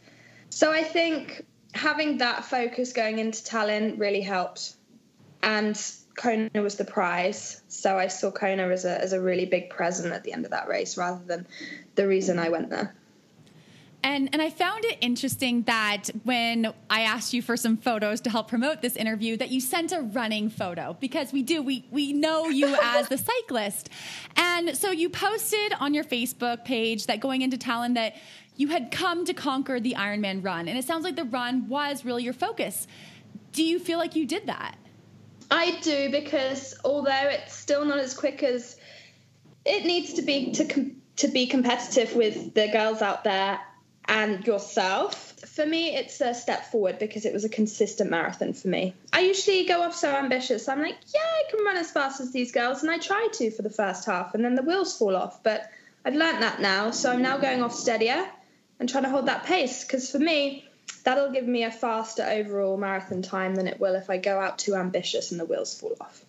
So 0.49 0.71
I 0.71 0.83
think 0.83 1.45
having 1.73 2.19
that 2.19 2.45
focus 2.45 2.93
going 2.93 3.19
into 3.19 3.43
Tallinn 3.43 3.99
really 3.99 4.21
helped. 4.21 4.75
And 5.41 5.79
Kona 6.15 6.49
was 6.61 6.75
the 6.75 6.85
prize. 6.85 7.61
So 7.67 7.97
I 7.97 8.07
saw 8.07 8.31
Kona 8.31 8.69
as 8.69 8.85
a, 8.85 9.01
as 9.01 9.13
a 9.13 9.21
really 9.21 9.45
big 9.45 9.69
present 9.69 10.13
at 10.13 10.23
the 10.23 10.33
end 10.33 10.45
of 10.45 10.51
that 10.51 10.67
race 10.67 10.97
rather 10.97 11.23
than 11.25 11.47
the 11.95 12.07
reason 12.07 12.39
I 12.39 12.49
went 12.49 12.69
there. 12.69 12.95
And 14.05 14.29
and 14.33 14.39
I 14.39 14.51
found 14.51 14.85
it 14.85 14.99
interesting 15.01 15.63
that 15.63 16.11
when 16.23 16.71
I 16.91 17.01
asked 17.01 17.33
you 17.33 17.41
for 17.41 17.57
some 17.57 17.75
photos 17.75 18.21
to 18.21 18.29
help 18.29 18.47
promote 18.47 18.83
this 18.83 18.95
interview, 18.95 19.35
that 19.37 19.49
you 19.49 19.59
sent 19.59 19.91
a 19.91 20.01
running 20.01 20.51
photo 20.51 20.95
because 20.99 21.33
we 21.33 21.41
do 21.41 21.63
we 21.63 21.87
we 21.89 22.13
know 22.13 22.47
you 22.47 22.77
as 22.83 23.09
the 23.09 23.17
cyclist, 23.17 23.89
and 24.37 24.77
so 24.77 24.91
you 24.91 25.09
posted 25.09 25.73
on 25.79 25.95
your 25.95 26.03
Facebook 26.03 26.65
page 26.65 27.07
that 27.07 27.19
going 27.19 27.41
into 27.41 27.57
Tallinn 27.57 27.95
that 27.95 28.15
you 28.55 28.67
had 28.67 28.91
come 28.91 29.25
to 29.25 29.33
conquer 29.33 29.79
the 29.79 29.95
Ironman 29.97 30.45
run, 30.45 30.67
and 30.67 30.77
it 30.77 30.85
sounds 30.85 31.03
like 31.03 31.15
the 31.15 31.25
run 31.25 31.67
was 31.67 32.05
really 32.05 32.23
your 32.23 32.33
focus. 32.33 32.85
Do 33.53 33.63
you 33.63 33.79
feel 33.79 33.97
like 33.97 34.15
you 34.15 34.27
did 34.27 34.45
that? 34.45 34.77
I 35.49 35.79
do 35.81 36.11
because 36.11 36.75
although 36.85 37.09
it's 37.09 37.55
still 37.55 37.83
not 37.83 37.97
as 37.97 38.13
quick 38.13 38.43
as 38.43 38.77
it 39.65 39.83
needs 39.83 40.13
to 40.13 40.21
be 40.21 40.51
to 40.51 40.65
com- 40.65 41.01
to 41.15 41.27
be 41.27 41.47
competitive 41.47 42.15
with 42.15 42.53
the 42.53 42.67
girls 42.67 43.01
out 43.01 43.23
there 43.23 43.59
and 44.07 44.45
yourself. 44.45 45.33
For 45.47 45.65
me, 45.65 45.95
it's 45.95 46.21
a 46.21 46.33
step 46.33 46.71
forward 46.71 46.99
because 46.99 47.25
it 47.25 47.33
was 47.33 47.45
a 47.45 47.49
consistent 47.49 48.09
marathon 48.09 48.53
for 48.53 48.67
me. 48.67 48.93
I 49.13 49.21
usually 49.21 49.65
go 49.65 49.81
off 49.81 49.95
so 49.95 50.09
ambitious. 50.09 50.67
I'm 50.67 50.81
like, 50.81 50.97
yeah, 51.13 51.21
I 51.21 51.43
can 51.49 51.63
run 51.63 51.77
as 51.77 51.91
fast 51.91 52.21
as 52.21 52.31
these 52.31 52.51
girls, 52.51 52.81
and 52.81 52.91
I 52.91 52.97
try 52.97 53.27
to 53.33 53.51
for 53.51 53.61
the 53.61 53.69
first 53.69 54.05
half, 54.05 54.33
and 54.35 54.43
then 54.43 54.55
the 54.55 54.63
wheels 54.63 54.97
fall 54.97 55.15
off. 55.15 55.43
But 55.43 55.69
I've 56.03 56.15
learnt 56.15 56.41
that 56.41 56.61
now, 56.61 56.91
so 56.91 57.11
I'm 57.11 57.21
now 57.21 57.37
going 57.37 57.63
off 57.63 57.73
steadier 57.73 58.29
and 58.79 58.89
trying 58.89 59.03
to 59.03 59.09
hold 59.09 59.27
that 59.27 59.45
pace 59.45 59.83
because 59.83 60.11
for 60.11 60.19
me, 60.19 60.65
that'll 61.03 61.31
give 61.31 61.47
me 61.47 61.63
a 61.63 61.71
faster 61.71 62.23
overall 62.23 62.77
marathon 62.77 63.21
time 63.21 63.55
than 63.55 63.67
it 63.67 63.79
will 63.79 63.95
if 63.95 64.09
I 64.09 64.17
go 64.17 64.39
out 64.39 64.59
too 64.59 64.75
ambitious 64.75 65.31
and 65.31 65.39
the 65.39 65.45
wheels 65.45 65.79
fall 65.79 65.95
off. 66.01 66.23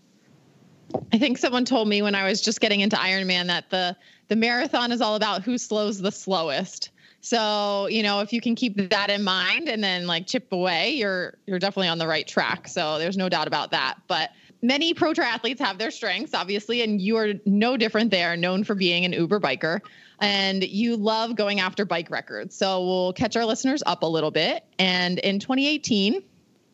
I 1.12 1.18
think 1.18 1.38
someone 1.38 1.64
told 1.64 1.88
me 1.88 2.02
when 2.02 2.14
I 2.14 2.24
was 2.28 2.40
just 2.40 2.60
getting 2.60 2.80
into 2.80 2.96
Ironman 2.96 3.46
that 3.46 3.70
the 3.70 3.96
the 4.28 4.36
marathon 4.36 4.92
is 4.92 5.00
all 5.00 5.14
about 5.14 5.42
who 5.42 5.58
slows 5.58 5.98
the 5.98 6.12
slowest. 6.12 6.90
So, 7.26 7.88
you 7.88 8.04
know, 8.04 8.20
if 8.20 8.32
you 8.32 8.40
can 8.40 8.54
keep 8.54 8.76
that 8.90 9.10
in 9.10 9.24
mind 9.24 9.68
and 9.68 9.82
then 9.82 10.06
like 10.06 10.28
chip 10.28 10.52
away, 10.52 10.90
you're 10.90 11.36
you're 11.44 11.58
definitely 11.58 11.88
on 11.88 11.98
the 11.98 12.06
right 12.06 12.24
track. 12.24 12.68
So 12.68 13.00
there's 13.00 13.16
no 13.16 13.28
doubt 13.28 13.48
about 13.48 13.72
that. 13.72 13.96
But 14.06 14.30
many 14.62 14.94
pro 14.94 15.12
triathletes 15.12 15.58
have 15.58 15.76
their 15.76 15.90
strengths, 15.90 16.34
obviously, 16.34 16.82
and 16.82 17.00
you 17.00 17.16
are 17.16 17.32
no 17.44 17.76
different. 17.76 18.12
there, 18.12 18.36
known 18.36 18.62
for 18.62 18.76
being 18.76 19.04
an 19.04 19.12
Uber 19.12 19.40
biker 19.40 19.80
and 20.20 20.62
you 20.62 20.96
love 20.96 21.34
going 21.34 21.58
after 21.58 21.84
bike 21.84 22.12
records. 22.12 22.54
So 22.54 22.86
we'll 22.86 23.12
catch 23.12 23.36
our 23.36 23.44
listeners 23.44 23.82
up 23.86 24.04
a 24.04 24.06
little 24.06 24.30
bit. 24.30 24.64
And 24.78 25.18
in 25.18 25.40
2018, 25.40 26.22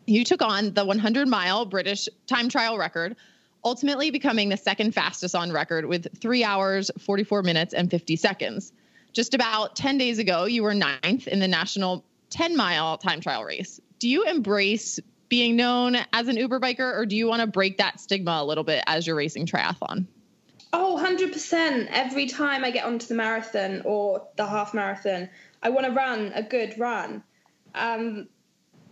you 0.06 0.22
took 0.22 0.42
on 0.42 0.74
the 0.74 0.84
100 0.84 1.28
mile 1.28 1.64
British 1.64 2.10
time 2.26 2.50
trial 2.50 2.76
record, 2.76 3.16
ultimately 3.64 4.10
becoming 4.10 4.50
the 4.50 4.58
second 4.58 4.92
fastest 4.92 5.34
on 5.34 5.50
record 5.50 5.86
with 5.86 6.06
three 6.20 6.44
hours, 6.44 6.90
44 6.98 7.42
minutes, 7.42 7.72
and 7.72 7.90
50 7.90 8.16
seconds. 8.16 8.74
Just 9.12 9.35
about 9.35 9.77
10 9.77 9.98
days 9.98 10.18
ago, 10.18 10.44
you 10.44 10.62
were 10.62 10.75
ninth 10.75 11.27
in 11.27 11.38
the 11.38 11.48
national 11.48 12.05
10 12.31 12.57
mile 12.57 12.96
time 12.96 13.20
trial 13.20 13.44
race. 13.44 13.81
Do 13.98 14.09
you 14.09 14.25
embrace 14.25 14.98
being 15.29 15.57
known 15.57 15.96
as 16.12 16.29
an 16.29 16.37
Uber 16.37 16.61
biker, 16.61 16.96
or 16.96 17.07
do 17.07 17.16
you 17.16 17.27
want 17.27 17.40
to 17.40 17.46
break 17.46 17.79
that 17.79 18.01
stigma 18.01 18.40
a 18.42 18.44
little 18.44 18.64
bit 18.64 18.85
as 18.87 19.07
you're 19.07 19.16
racing 19.16 19.46
triathlon? 19.46 20.07
Oh, 20.75 20.98
100%. 21.03 21.88
Every 21.90 22.27
time 22.27 22.64
I 22.64 22.70
get 22.70 22.85
onto 22.85 23.07
the 23.07 23.14
marathon 23.14 23.83
or 23.85 24.27
the 24.37 24.46
half 24.46 24.75
marathon, 24.75 25.29
I 25.62 25.70
want 25.70 25.87
to 25.87 25.92
run 25.92 26.33
a 26.35 26.42
good 26.42 26.79
run. 26.79 27.22
Um, 27.75 28.29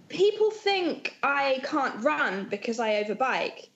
people 0.08 0.50
think 0.50 1.16
I 1.22 1.60
can't 1.62 2.02
run 2.02 2.46
because 2.50 2.78
I 2.78 3.02
overbike. 3.02 3.68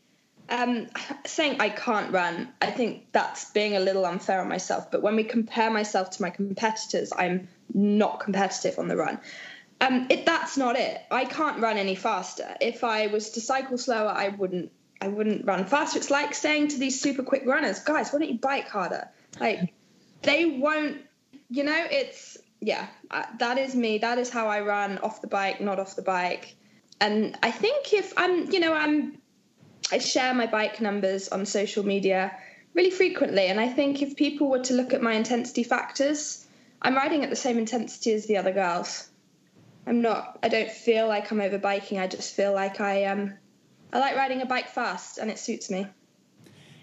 Um, 0.49 0.89
saying 1.25 1.57
I 1.61 1.71
can't 1.71 2.13
run, 2.13 2.53
I 2.61 2.71
think 2.71 3.07
that's 3.13 3.51
being 3.53 3.77
a 3.77 3.81
little 3.81 4.05
unfair 4.05 4.41
on 4.41 4.49
myself. 4.49 4.91
But 4.91 5.03
when 5.03 5.17
we 5.17 5.25
compare 5.25 5.71
myself 5.71 6.11
to 6.11 6.23
my 6.23 6.31
competitors, 6.31 7.13
I'm 7.17 7.49
not 7.73 8.21
competitive 8.21 8.79
on 8.79 8.89
the 8.89 8.97
run. 8.97 9.21
Um, 9.81 10.07
it, 10.11 10.27
that's 10.27 10.57
not 10.57 10.77
it. 10.77 11.01
I 11.11 11.25
can't 11.25 11.61
run 11.61 11.79
any 11.79 11.95
faster. 11.95 12.57
If 12.61 12.85
I 12.85 13.07
was 13.09 13.31
to 13.31 13.41
cycle 13.41 13.79
slower, 13.79 14.11
I 14.11 14.29
wouldn't. 14.29 14.71
I 15.01 15.09
wouldn't 15.09 15.45
run 15.45 15.67
faster. 15.67 15.99
It's 15.99 16.11
like 16.11 16.35
saying 16.35 16.69
to 16.69 16.79
these 16.79 17.01
super 17.01 17.23
quick 17.23 17.43
runners, 17.45 17.81
guys, 17.81 18.11
why 18.13 18.21
don't 18.21 18.29
you 18.29 18.39
bike 18.39 18.69
harder? 18.69 19.11
Like 19.41 19.75
they 20.23 20.47
won't. 20.47 20.99
You 21.51 21.65
know, 21.65 21.87
it's 21.91 22.39
yeah. 22.61 22.87
that 23.39 23.59
is 23.59 23.75
me. 23.75 23.99
That 23.99 24.19
is 24.19 24.31
how 24.31 24.49
I 24.49 24.61
run 24.61 24.99
off 24.99 25.21
the 25.21 25.27
bike, 25.27 25.61
not 25.61 25.79
off 25.79 25.97
the 25.97 26.03
bike. 26.03 26.57
And 27.01 27.37
I 27.43 27.51
think 27.51 27.93
if 27.93 28.13
I'm, 28.17 28.51
you 28.51 28.61
know, 28.61 28.73
I'm 28.73 29.19
I 29.93 29.99
share 29.99 30.35
my 30.35 30.47
bike 30.47 30.81
numbers 30.81 31.29
on 31.29 31.47
social 31.47 31.85
media 31.85 32.37
really 32.75 32.91
frequently. 32.91 33.47
And 33.47 33.61
I 33.61 33.69
think 33.69 34.03
if 34.03 34.17
people 34.17 34.49
were 34.51 34.63
to 34.65 34.75
look 34.75 34.93
at 34.93 35.03
my 35.03 35.13
intensity 35.13 35.63
factors, 35.63 36.47
I'm 36.83 36.95
riding 36.95 37.23
at 37.23 37.31
the 37.31 37.37
same 37.37 37.59
intensity 37.59 38.13
as 38.13 38.27
the 38.27 38.37
other 38.37 38.53
girls. 38.53 39.09
I'm 39.87 40.03
not, 40.03 40.39
I 40.43 40.49
don't 40.49 40.71
feel 40.71 41.07
like 41.07 41.31
I'm 41.31 41.41
over 41.41 41.59
biking. 41.59 41.99
I 41.99 42.07
just 42.07 42.35
feel 42.35 42.53
like 42.53 42.81
I, 42.81 43.05
um, 43.05 43.35
I 43.93 43.99
like 43.99 44.17
riding 44.17 44.43
a 44.43 44.47
bike 44.47 44.69
fast 44.69 45.19
and 45.19 45.31
it 45.31 45.39
suits 45.39 45.71
me. 45.71 45.87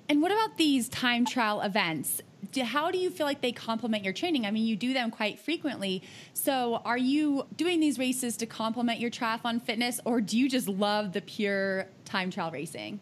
And 0.08 0.22
what 0.22 0.32
about 0.32 0.58
these 0.58 0.90
time 0.90 1.26
trial 1.26 1.62
events? 1.62 2.22
how 2.64 2.92
do 2.92 2.98
you 2.98 3.10
feel 3.10 3.26
like 3.26 3.42
they 3.42 3.52
complement 3.52 4.04
your 4.04 4.14
training? 4.14 4.46
I 4.46 4.52
mean, 4.52 4.66
you 4.66 4.76
do 4.76 4.94
them 4.94 5.12
quite 5.12 5.40
frequently. 5.40 6.02
So, 6.34 6.82
are 6.84 6.98
you 6.98 7.46
doing 7.56 7.80
these 7.80 8.00
races 8.00 8.36
to 8.38 8.46
complement 8.46 9.00
your 9.00 9.12
triathlon 9.12 9.62
fitness, 9.62 10.00
or 10.06 10.22
do 10.22 10.38
you 10.38 10.50
just 10.50 10.68
love 10.68 11.14
the 11.14 11.22
pure 11.22 11.88
time 12.12 12.30
trial 12.30 12.52
racing? 12.52 13.00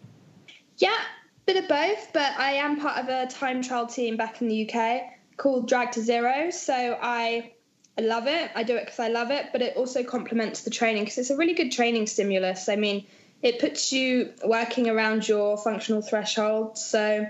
Yeah, 0.78 0.98
bit 1.46 1.58
of 1.58 1.68
both. 1.68 2.14
But 2.14 2.34
I 2.38 2.54
am 2.54 2.80
part 2.80 3.04
of 3.04 3.10
a 3.10 3.28
time 3.28 3.62
trial 3.64 3.88
team 3.88 4.18
back 4.18 4.42
in 4.42 4.48
the 4.48 4.70
UK 4.70 5.02
called 5.38 5.68
Drag 5.68 5.92
to 5.94 6.02
Zero. 6.02 6.52
So 6.52 6.74
I 7.02 7.54
I 7.98 8.02
love 8.02 8.28
it. 8.28 8.52
I 8.56 8.64
do 8.64 8.76
it 8.76 8.86
because 8.86 9.00
I 9.00 9.10
love 9.10 9.32
it, 9.32 9.48
but 9.52 9.62
it 9.62 9.76
also 9.76 10.04
complements 10.04 10.62
the 10.62 10.70
training 10.70 11.04
because 11.04 11.18
it's 11.18 11.32
a 11.32 11.36
really 11.36 11.56
good 11.56 11.72
training 11.72 12.08
stimulus. 12.08 12.70
I 12.70 12.76
mean, 12.76 13.06
it 13.42 13.60
puts 13.60 13.92
you 13.92 14.32
working 14.46 14.88
around 14.88 15.28
your 15.28 15.58
functional 15.58 16.02
threshold. 16.02 16.78
So 16.78 17.28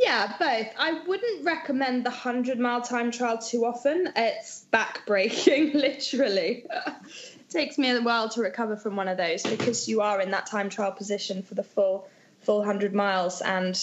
yeah, 0.00 0.34
both. 0.38 0.68
I 0.78 1.02
wouldn't 1.06 1.44
recommend 1.44 2.04
the 2.04 2.10
100 2.10 2.58
mile 2.58 2.82
time 2.82 3.10
trial 3.10 3.38
too 3.38 3.64
often. 3.64 4.12
It's 4.14 4.66
backbreaking, 4.72 5.74
literally. 5.86 6.66
Takes 7.50 7.78
me 7.78 7.90
a 7.90 8.00
while 8.00 8.28
to 8.30 8.40
recover 8.40 8.76
from 8.76 8.96
one 8.96 9.08
of 9.08 9.16
those 9.16 9.42
because 9.42 9.88
you 9.88 10.00
are 10.00 10.20
in 10.20 10.30
that 10.32 10.46
time 10.46 10.68
trial 10.68 10.92
position 10.92 11.42
for 11.42 11.54
the 11.54 11.62
full 11.62 12.08
full 12.40 12.58
100 12.58 12.94
miles 12.94 13.40
and 13.40 13.80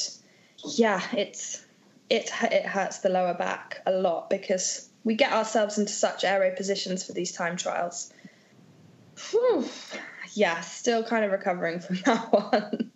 yeah, 0.63 1.01
it's 1.13 1.63
it 2.09 2.29
it 2.43 2.65
hurts 2.65 2.99
the 2.99 3.09
lower 3.09 3.33
back 3.33 3.81
a 3.85 3.91
lot 3.91 4.29
because 4.29 4.89
we 5.03 5.15
get 5.15 5.31
ourselves 5.31 5.77
into 5.77 5.91
such 5.91 6.23
aero 6.23 6.53
positions 6.55 7.05
for 7.05 7.13
these 7.13 7.31
time 7.31 7.57
trials. 7.57 8.11
Whew. 9.31 9.65
Yeah, 10.33 10.61
still 10.61 11.03
kind 11.03 11.23
of 11.23 11.31
recovering 11.31 11.79
from 11.79 11.97
that 12.05 12.31
one. 12.31 12.91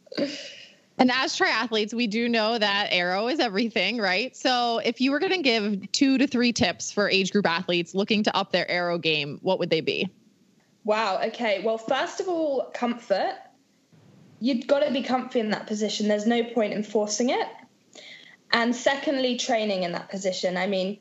And 0.98 1.12
as 1.12 1.38
triathletes, 1.38 1.94
we 1.94 2.08
do 2.08 2.28
know 2.28 2.58
that 2.58 2.90
aero 2.92 3.30
is 3.30 3.40
everything, 3.40 4.00
right? 4.00 4.36
So 4.36 4.80
if 4.80 5.00
you 5.00 5.12
were 5.12 5.20
going 5.20 5.32
to 5.32 5.42
give 5.42 5.92
two 5.94 6.18
to 6.18 6.28
three 6.28 6.52
tips 6.52 6.92
for 6.92 7.10
age 7.10 7.32
group 7.32 7.48
athletes 7.48 7.96
looking 7.96 8.24
to 8.24 8.36
up 8.36 8.52
their 8.52 8.70
aero 8.70 8.98
game, 8.98 9.40
what 9.42 9.60
would 9.60 9.70
they 9.70 9.80
be? 9.80 10.10
Wow. 10.84 11.22
Okay. 11.28 11.62
Well, 11.64 11.78
first 11.78 12.20
of 12.20 12.28
all, 12.28 12.72
comfort. 12.74 13.36
You've 14.40 14.68
got 14.68 14.80
to 14.80 14.92
be 14.92 15.04
comfy 15.04 15.40
in 15.40 15.52
that 15.52 15.68
position. 15.68 16.08
There's 16.08 16.26
no 16.26 16.44
point 16.44 16.74
in 16.74 16.84
forcing 16.84 17.30
it. 17.30 17.48
And 18.52 18.76
secondly, 18.76 19.38
training 19.38 19.84
in 19.84 19.92
that 19.92 20.10
position. 20.10 20.58
I 20.58 20.68
mean, 20.68 21.00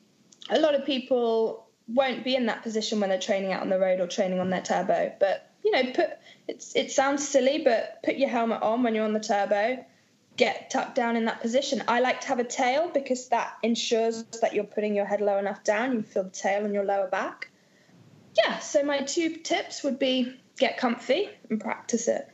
a 0.50 0.58
lot 0.58 0.74
of 0.74 0.84
people 0.84 1.68
won't 1.88 2.24
be 2.24 2.36
in 2.36 2.46
that 2.46 2.62
position 2.62 3.00
when 3.00 3.08
they're 3.08 3.18
training 3.18 3.52
out 3.52 3.62
on 3.62 3.70
the 3.70 3.78
road 3.78 4.00
or 4.00 4.06
training 4.06 4.40
on 4.40 4.50
their 4.50 4.60
turbo, 4.60 5.12
but 5.18 5.50
you 5.64 5.72
know, 5.72 5.92
put 5.92 6.10
it's 6.46 6.76
it 6.76 6.92
sounds 6.92 7.26
silly, 7.26 7.62
but 7.64 8.02
put 8.04 8.16
your 8.16 8.28
helmet 8.28 8.62
on 8.62 8.82
when 8.82 8.94
you're 8.94 9.04
on 9.04 9.12
the 9.12 9.20
turbo. 9.20 9.84
Get 10.36 10.70
tucked 10.70 10.94
down 10.94 11.16
in 11.16 11.24
that 11.24 11.40
position. 11.40 11.82
I 11.88 11.98
like 12.00 12.20
to 12.20 12.28
have 12.28 12.38
a 12.38 12.44
tail 12.44 12.90
because 12.94 13.28
that 13.30 13.54
ensures 13.62 14.22
that 14.40 14.54
you're 14.54 14.64
putting 14.64 14.94
your 14.94 15.04
head 15.04 15.20
low 15.20 15.36
enough 15.38 15.64
down. 15.64 15.94
You 15.94 16.02
feel 16.02 16.24
the 16.24 16.30
tail 16.30 16.64
on 16.64 16.72
your 16.72 16.84
lower 16.84 17.08
back. 17.08 17.50
Yeah, 18.44 18.58
so 18.58 18.82
my 18.82 19.00
two 19.00 19.36
tips 19.36 19.82
would 19.82 19.98
be 19.98 20.38
get 20.58 20.76
comfy 20.76 21.30
and 21.50 21.60
practice 21.60 22.08
it. 22.08 22.28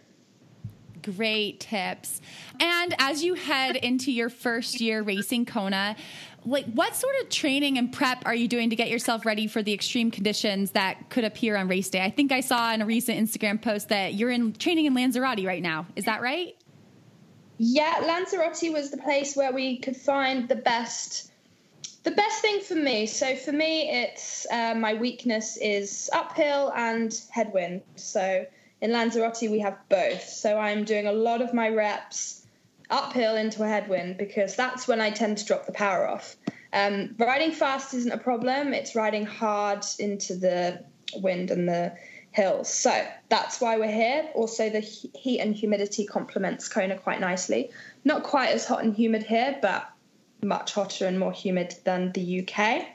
Great 1.03 1.61
tips. 1.61 2.21
And 2.59 2.95
as 2.99 3.23
you 3.23 3.35
head 3.35 3.77
into 3.77 4.11
your 4.11 4.31
first 4.31 4.81
year 4.81 5.03
racing 5.03 5.45
Kona, 5.45 5.97
like 6.47 6.65
what 6.67 6.97
sort 6.97 7.15
of 7.21 7.29
training 7.29 7.79
and 7.79 7.93
prep 7.93 8.23
are 8.27 8.35
you 8.35 8.49
doing 8.49 8.71
to 8.71 8.77
get 8.77 8.89
yourself 8.89 9.27
ready 9.27 9.47
for 9.47 9.63
the 9.63 9.73
extreme 9.73 10.11
conditions 10.11 10.73
that 10.73 11.11
could 11.11 11.25
appear 11.25 11.57
on 11.57 11.69
race 11.69 11.91
day? 11.91 12.03
I 12.03 12.11
think 12.11 12.33
I 12.33 12.41
saw 12.41 12.73
in 12.73 12.81
a 12.81 12.87
recent 12.87 13.19
Instagram 13.19 13.61
post 13.61 13.91
that 13.91 14.15
you're 14.15 14.31
in 14.31 14.55
training 14.55 14.87
in 14.87 14.95
Lanzarote 14.95 15.45
right 15.45 15.63
now. 15.63 15.87
Is 15.97 16.05
that 16.05 16.23
right? 16.23 16.57
Yeah, 17.59 18.03
Lanzarote 18.07 18.73
was 18.73 18.91
the 18.91 18.99
place 18.99 19.37
where 19.37 19.53
we 19.53 19.79
could 19.79 19.97
find 19.97 20.49
the 20.49 20.57
best 20.57 21.31
the 22.05 22.11
best 22.11 22.41
thing 22.41 22.61
for 22.61 22.75
me. 22.75 23.07
So 23.07 23.35
for 23.35 23.53
me, 23.53 23.91
it's 23.91 24.47
uh, 24.51 24.75
my 24.77 24.95
weakness 24.95 25.57
is 25.57 26.11
uphill 26.13 26.73
and 26.77 27.19
headwind. 27.31 27.83
So 27.97 28.47
in 28.81 28.93
Lanzarote, 28.93 29.51
we 29.51 29.59
have 29.61 29.79
both. 29.89 30.23
So 30.23 30.59
I'm 30.59 30.85
doing 30.85 31.07
a 31.07 31.13
lot 31.13 31.41
of 31.41 31.55
my 31.55 31.71
reps 31.71 32.47
uphill 32.91 33.37
into 33.37 33.63
a 33.63 33.69
headwind 33.69 34.19
because 34.19 34.55
that's 34.55 34.87
when 34.87 35.01
I 35.01 35.11
tend 35.11 35.39
to 35.39 35.45
drop 35.47 35.65
the 35.67 35.73
power 35.73 36.07
off. 36.07 36.37
Um, 36.75 37.15
riding 37.19 37.53
fast 37.53 37.95
isn't 37.95 38.13
a 38.13 38.19
problem, 38.19 38.75
it's 38.75 38.95
riding 38.95 39.25
hard 39.25 39.85
into 39.99 40.35
the 40.35 40.85
wind 41.15 41.51
and 41.51 41.69
the 41.69 41.95
hills. 42.33 42.69
So 42.69 43.07
that's 43.29 43.61
why 43.61 43.79
we're 43.79 43.93
here. 43.93 44.29
Also, 44.35 44.69
the 44.69 44.81
heat 44.81 45.39
and 45.39 45.55
humidity 45.55 46.05
complements 46.05 46.69
Kona 46.69 46.99
quite 46.99 47.21
nicely. 47.21 47.71
Not 48.05 48.25
quite 48.25 48.51
as 48.51 48.67
hot 48.67 48.83
and 48.83 48.95
humid 48.95 49.23
here, 49.23 49.57
but 49.63 49.89
much 50.45 50.75
hotter 50.75 51.07
and 51.07 51.19
more 51.19 51.33
humid 51.33 51.75
than 51.85 52.13
the 52.13 52.41
UK. 52.47 52.87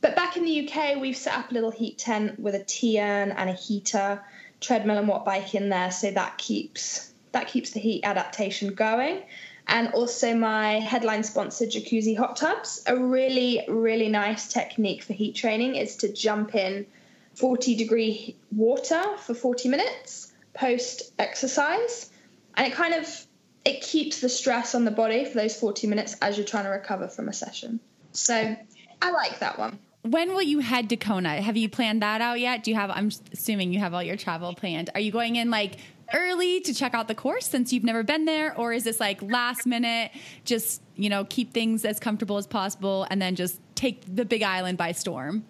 But 0.00 0.16
back 0.16 0.36
in 0.36 0.44
the 0.44 0.68
UK, 0.68 1.00
we've 1.00 1.16
set 1.16 1.34
up 1.34 1.50
a 1.50 1.54
little 1.54 1.70
heat 1.70 1.98
tent 1.98 2.38
with 2.38 2.54
a 2.54 2.62
tea 2.62 3.00
urn 3.00 3.30
and 3.30 3.48
a 3.48 3.54
heater, 3.54 4.22
treadmill 4.60 4.98
and 4.98 5.08
watt 5.08 5.24
bike 5.24 5.54
in 5.54 5.68
there, 5.68 5.90
so 5.90 6.10
that 6.10 6.38
keeps 6.38 7.10
that 7.32 7.48
keeps 7.48 7.70
the 7.70 7.80
heat 7.80 8.04
adaptation 8.04 8.74
going. 8.74 9.22
And 9.66 9.88
also 9.92 10.34
my 10.34 10.74
headline 10.74 11.24
sponsor, 11.24 11.64
Jacuzzi 11.64 12.16
Hot 12.16 12.36
Tubs. 12.36 12.82
A 12.86 12.96
really, 12.96 13.64
really 13.66 14.08
nice 14.08 14.52
technique 14.52 15.02
for 15.02 15.14
heat 15.14 15.34
training 15.34 15.76
is 15.76 15.96
to 15.96 16.12
jump 16.12 16.54
in 16.54 16.86
40 17.34 17.74
degree 17.74 18.36
water 18.54 19.02
for 19.18 19.34
40 19.34 19.68
minutes 19.68 20.32
post 20.52 21.12
exercise. 21.18 22.10
And 22.56 22.66
it 22.66 22.74
kind 22.74 22.94
of 22.94 23.26
it 23.64 23.80
keeps 23.80 24.20
the 24.20 24.28
stress 24.28 24.74
on 24.74 24.84
the 24.84 24.90
body 24.90 25.24
for 25.24 25.34
those 25.34 25.56
40 25.56 25.86
minutes 25.86 26.16
as 26.20 26.36
you're 26.36 26.46
trying 26.46 26.64
to 26.64 26.70
recover 26.70 27.08
from 27.08 27.28
a 27.28 27.32
session. 27.32 27.80
So 28.12 28.56
I 29.00 29.10
like 29.10 29.38
that 29.40 29.58
one. 29.58 29.78
When 30.02 30.34
will 30.34 30.42
you 30.42 30.58
head 30.58 30.90
to 30.90 30.96
Kona? 30.96 31.40
Have 31.40 31.56
you 31.56 31.68
planned 31.70 32.02
that 32.02 32.20
out 32.20 32.38
yet? 32.38 32.62
Do 32.62 32.70
you 32.70 32.76
have 32.76 32.90
I'm 32.90 33.10
assuming 33.32 33.72
you 33.72 33.78
have 33.80 33.94
all 33.94 34.02
your 34.02 34.16
travel 34.16 34.54
planned. 34.54 34.90
Are 34.94 35.00
you 35.00 35.10
going 35.10 35.36
in 35.36 35.50
like 35.50 35.78
early 36.12 36.60
to 36.60 36.74
check 36.74 36.92
out 36.92 37.08
the 37.08 37.14
course 37.14 37.48
since 37.48 37.72
you've 37.72 37.84
never 37.84 38.02
been 38.02 38.26
there 38.26 38.54
or 38.58 38.74
is 38.74 38.84
this 38.84 39.00
like 39.00 39.22
last 39.22 39.64
minute 39.64 40.10
just 40.44 40.82
you 40.96 41.08
know 41.08 41.24
keep 41.24 41.54
things 41.54 41.82
as 41.82 41.98
comfortable 41.98 42.36
as 42.36 42.46
possible 42.46 43.06
and 43.10 43.22
then 43.22 43.34
just 43.34 43.58
take 43.74 44.02
the 44.14 44.26
big 44.26 44.42
island 44.42 44.76
by 44.76 44.92
storm 44.92 45.42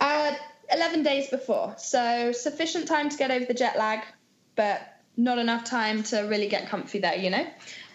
Uh, 0.00 0.32
11 0.72 1.02
days 1.02 1.28
before. 1.28 1.74
So 1.78 2.32
sufficient 2.32 2.88
time 2.88 3.08
to 3.08 3.16
get 3.16 3.30
over 3.30 3.44
the 3.44 3.54
jet 3.54 3.76
lag, 3.76 4.00
but 4.56 4.91
not 5.16 5.38
enough 5.38 5.64
time 5.64 6.02
to 6.04 6.20
really 6.22 6.48
get 6.48 6.68
comfy 6.68 6.98
there, 6.98 7.16
you 7.16 7.30
know? 7.30 7.46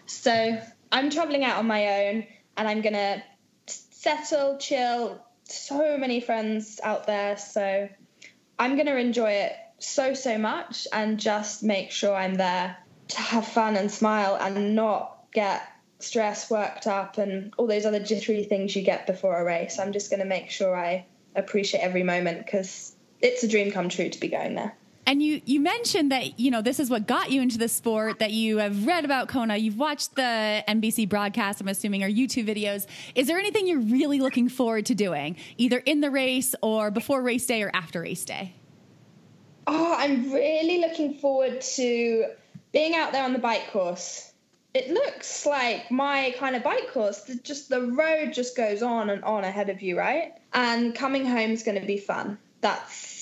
So 0.05 0.61
I'm 0.91 1.09
traveling 1.09 1.43
out 1.43 1.57
on 1.57 1.67
my 1.67 2.05
own 2.05 2.25
and 2.55 2.67
I'm 2.67 2.81
going 2.81 2.93
to 2.93 3.23
settle, 3.67 4.57
chill. 4.57 5.23
So 5.43 5.97
many 5.97 6.19
friends 6.19 6.79
out 6.83 7.07
there. 7.07 7.37
So 7.37 7.89
I'm 8.59 8.75
going 8.75 8.87
to 8.87 8.97
enjoy 8.97 9.31
it 9.31 9.53
so, 9.79 10.13
so 10.13 10.37
much 10.37 10.87
and 10.91 11.19
just 11.19 11.63
make 11.63 11.91
sure 11.91 12.15
I'm 12.15 12.35
there 12.35 12.77
to 13.09 13.17
have 13.19 13.47
fun 13.47 13.75
and 13.75 13.89
smile 13.89 14.37
and 14.39 14.75
not 14.75 15.31
get 15.31 15.61
stress 15.99 16.49
worked 16.49 16.85
up, 16.85 17.17
and 17.17 17.53
all 17.57 17.65
those 17.65 17.85
other 17.85 17.99
jittery 17.99 18.43
things 18.43 18.75
you 18.75 18.83
get 18.83 19.07
before 19.07 19.39
a 19.39 19.43
race. 19.43 19.79
I'm 19.79 19.93
just 19.93 20.09
going 20.11 20.19
to 20.19 20.25
make 20.25 20.51
sure 20.51 20.75
I 20.75 21.05
appreciate 21.35 21.81
every 21.81 22.03
moment 22.03 22.45
because 22.45 22.95
it's 23.19 23.43
a 23.43 23.47
dream 23.47 23.71
come 23.71 23.89
true 23.89 24.09
to 24.09 24.19
be 24.19 24.27
going 24.27 24.55
there. 24.55 24.75
And 25.07 25.23
you 25.23 25.41
you 25.45 25.61
mentioned 25.61 26.11
that 26.11 26.37
you 26.37 26.51
know 26.51 26.61
this 26.61 26.81
is 26.81 26.89
what 26.89 27.07
got 27.07 27.31
you 27.31 27.41
into 27.41 27.57
the 27.57 27.69
sport. 27.69 28.19
That 28.19 28.31
you 28.31 28.57
have 28.57 28.85
read 28.85 29.05
about 29.05 29.29
Kona, 29.29 29.55
you've 29.55 29.77
watched 29.77 30.15
the 30.15 30.63
NBC 30.67 31.07
broadcast. 31.07 31.61
I'm 31.61 31.69
assuming 31.69 32.03
or 32.03 32.09
YouTube 32.09 32.45
videos. 32.45 32.85
Is 33.15 33.27
there 33.27 33.39
anything 33.39 33.67
you're 33.67 33.79
really 33.79 34.19
looking 34.19 34.49
forward 34.49 34.85
to 34.87 34.95
doing, 34.95 35.37
either 35.55 35.77
in 35.77 36.01
the 36.01 36.11
race 36.11 36.55
or 36.61 36.91
before 36.91 37.21
race 37.21 37.45
day 37.45 37.63
or 37.63 37.71
after 37.73 38.01
race 38.01 38.25
day? 38.25 38.53
Oh, 39.65 39.95
I'm 39.97 40.29
really 40.31 40.79
looking 40.81 41.13
forward 41.13 41.61
to 41.61 42.25
being 42.73 42.93
out 42.93 43.13
there 43.13 43.23
on 43.23 43.31
the 43.31 43.39
bike 43.39 43.71
course. 43.71 44.33
It 44.73 44.89
looks 44.89 45.45
like 45.45 45.89
my 45.89 46.35
kind 46.37 46.55
of 46.57 46.63
bike 46.63 46.91
course. 46.91 47.23
Just 47.43 47.69
the 47.69 47.81
road 47.81 48.33
just 48.33 48.57
goes 48.57 48.83
on 48.83 49.09
and 49.09 49.23
on 49.23 49.45
ahead 49.45 49.69
of 49.69 49.81
you, 49.81 49.97
right? 49.97 50.33
And 50.53 50.93
coming 50.93 51.25
home 51.25 51.51
is 51.51 51.63
going 51.63 51.79
to 51.79 51.87
be 51.87 51.97
fun. 51.97 52.37
That's 52.59 53.16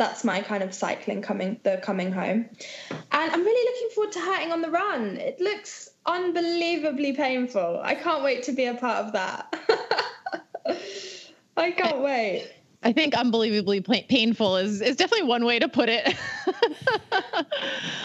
that's 0.00 0.24
my 0.24 0.40
kind 0.40 0.62
of 0.62 0.72
cycling 0.72 1.20
coming 1.20 1.60
the 1.62 1.76
coming 1.82 2.10
home. 2.10 2.48
And 2.90 3.32
I'm 3.32 3.44
really 3.44 3.70
looking 3.70 3.94
forward 3.94 4.12
to 4.12 4.20
hurting 4.20 4.50
on 4.50 4.62
the 4.62 4.70
run. 4.70 5.18
It 5.18 5.38
looks 5.38 5.90
unbelievably 6.06 7.12
painful. 7.12 7.80
I 7.82 7.94
can't 7.94 8.24
wait 8.24 8.42
to 8.44 8.52
be 8.52 8.64
a 8.64 8.74
part 8.74 9.04
of 9.04 9.12
that. 9.12 9.54
I 11.58 11.70
can't 11.72 12.00
wait. 12.00 12.50
I 12.82 12.92
think 12.94 13.14
unbelievably 13.14 13.82
painful 13.82 14.56
is 14.56 14.80
is 14.80 14.96
definitely 14.96 15.28
one 15.28 15.44
way 15.44 15.58
to 15.58 15.68
put 15.68 15.90
it. 15.90 16.16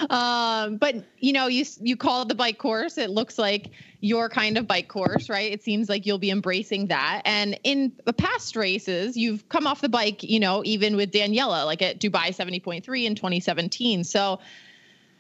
um, 0.10 0.76
but 0.76 0.96
you 1.20 1.32
know, 1.32 1.48
you 1.48 1.64
you 1.80 1.96
call 1.96 2.24
it 2.24 2.28
the 2.28 2.36
bike 2.36 2.58
course. 2.58 2.98
It 2.98 3.10
looks 3.10 3.40
like 3.40 3.72
your 4.02 4.28
kind 4.28 4.58
of 4.58 4.68
bike 4.68 4.90
course, 4.90 5.30
right? 5.30 5.52
It 5.52 5.64
seems 5.64 5.88
like 5.88 6.06
you'll 6.06 6.20
be 6.20 6.30
embracing 6.30 6.88
that. 6.88 7.22
And 7.24 7.58
in 7.64 7.94
the 8.06 8.14
past 8.14 8.58
races, 8.58 9.16
you've 9.16 9.48
come 9.48 9.66
off 9.66 9.80
the 9.80 9.90
bike, 9.90 10.22
you 10.24 10.40
know, 10.40 10.62
even 10.66 10.98
with 10.98 11.12
Daniela, 11.12 11.66
like 11.66 11.82
at 11.82 12.00
Dubai 12.00 12.36
70.3 12.36 13.06
in 13.06 13.16
2017. 13.16 14.04
So 14.04 14.40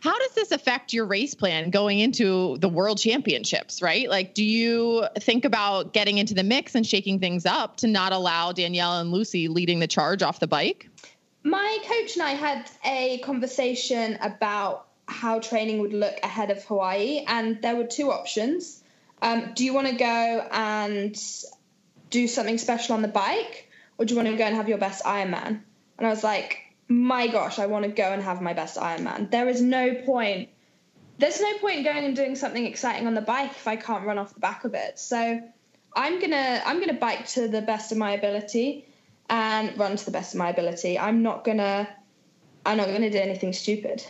how 0.05 0.19
does 0.19 0.33
this 0.33 0.51
affect 0.51 0.93
your 0.93 1.03
race 1.05 1.33
plan 1.33 1.71
going 1.71 1.99
into 1.99 2.59
the 2.59 2.69
world 2.69 2.99
championships, 2.99 3.81
right? 3.81 4.07
Like, 4.07 4.35
do 4.35 4.43
you 4.43 5.07
think 5.19 5.45
about 5.45 5.93
getting 5.93 6.19
into 6.19 6.35
the 6.35 6.43
mix 6.43 6.75
and 6.75 6.85
shaking 6.85 7.19
things 7.19 7.47
up 7.47 7.77
to 7.77 7.87
not 7.87 8.13
allow 8.13 8.51
Daniela 8.51 9.01
and 9.01 9.11
Lucy 9.11 9.47
leading 9.47 9.79
the 9.79 9.87
charge 9.87 10.21
off 10.21 10.39
the 10.39 10.45
bike? 10.45 10.87
My 11.43 11.79
coach 11.87 12.13
and 12.13 12.21
I 12.21 12.31
had 12.31 12.69
a 12.85 13.17
conversation 13.19 14.19
about 14.21 14.85
how 15.07 15.39
training 15.39 15.79
would 15.79 15.93
look 15.93 16.13
ahead 16.21 16.51
of 16.51 16.63
Hawaii, 16.65 17.23
and 17.25 17.59
there 17.63 17.75
were 17.75 17.85
two 17.85 18.11
options. 18.11 18.83
Um, 19.23 19.53
do 19.55 19.65
you 19.65 19.73
want 19.73 19.87
to 19.87 19.95
go 19.95 20.47
and 20.51 21.19
do 22.11 22.27
something 22.27 22.59
special 22.59 22.93
on 22.93 23.01
the 23.01 23.07
bike, 23.07 23.71
or 23.97 24.05
do 24.05 24.13
you 24.13 24.17
want 24.19 24.29
to 24.29 24.37
go 24.37 24.43
and 24.43 24.55
have 24.55 24.69
your 24.69 24.77
best 24.77 25.03
Ironman? 25.03 25.61
And 25.97 26.07
I 26.07 26.11
was 26.11 26.23
like, 26.23 26.64
my 26.87 27.27
gosh, 27.27 27.59
I 27.59 27.65
want 27.65 27.85
to 27.85 27.91
go 27.91 28.03
and 28.03 28.21
have 28.21 28.41
my 28.41 28.53
best 28.53 28.77
Ironman. 28.77 29.31
There 29.31 29.47
is 29.49 29.61
no 29.61 29.95
point. 30.05 30.49
There's 31.17 31.39
no 31.39 31.57
point 31.59 31.85
going 31.85 32.03
and 32.03 32.15
doing 32.15 32.35
something 32.35 32.65
exciting 32.65 33.07
on 33.07 33.15
the 33.15 33.21
bike 33.21 33.51
if 33.51 33.67
I 33.67 33.75
can't 33.75 34.05
run 34.05 34.17
off 34.17 34.33
the 34.33 34.39
back 34.39 34.65
of 34.65 34.73
it. 34.73 34.99
So 34.99 35.41
I'm 35.95 36.19
gonna 36.19 36.61
I'm 36.65 36.79
gonna 36.79 36.93
bike 36.93 37.27
to 37.29 37.47
the 37.47 37.61
best 37.61 37.91
of 37.91 37.97
my 37.97 38.11
ability 38.11 38.85
and 39.29 39.77
run 39.77 39.95
to 39.95 40.05
the 40.05 40.11
best 40.11 40.33
of 40.33 40.39
my 40.39 40.49
ability. 40.49 40.99
I'm 40.99 41.23
not 41.23 41.43
gonna 41.43 41.87
I'm 42.65 42.77
not 42.77 42.87
gonna 42.87 43.09
do 43.09 43.17
anything 43.17 43.53
stupid. 43.53 44.03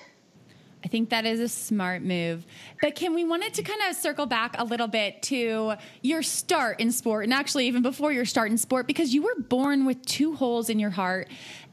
I 0.84 0.88
think 0.88 1.10
that 1.10 1.26
is 1.26 1.40
a 1.40 1.50
smart 1.50 2.04
move. 2.04 2.46
But 2.80 2.94
Kim, 2.94 3.16
we 3.16 3.24
wanted 3.24 3.56
to 3.56 3.64
kind 3.64 3.82
of 3.90 3.96
circle 3.96 4.28
back 4.28 4.56
a 4.60 4.64
little 4.64 4.88
bit 4.88 5.24
to 5.24 5.74
your 6.04 6.22
start 6.22 6.80
in 6.80 6.92
sport, 6.92 7.24
and 7.24 7.34
actually 7.34 7.66
even 7.66 7.82
before 7.82 8.12
your 8.12 8.26
start 8.26 8.52
in 8.52 8.58
sport, 8.60 8.86
because 8.86 9.12
you 9.12 9.24
were 9.24 9.34
born 9.36 9.86
with 9.86 10.06
two 10.06 10.36
holes 10.36 10.70
in 10.70 10.78
your 10.78 10.92
heart 10.92 11.28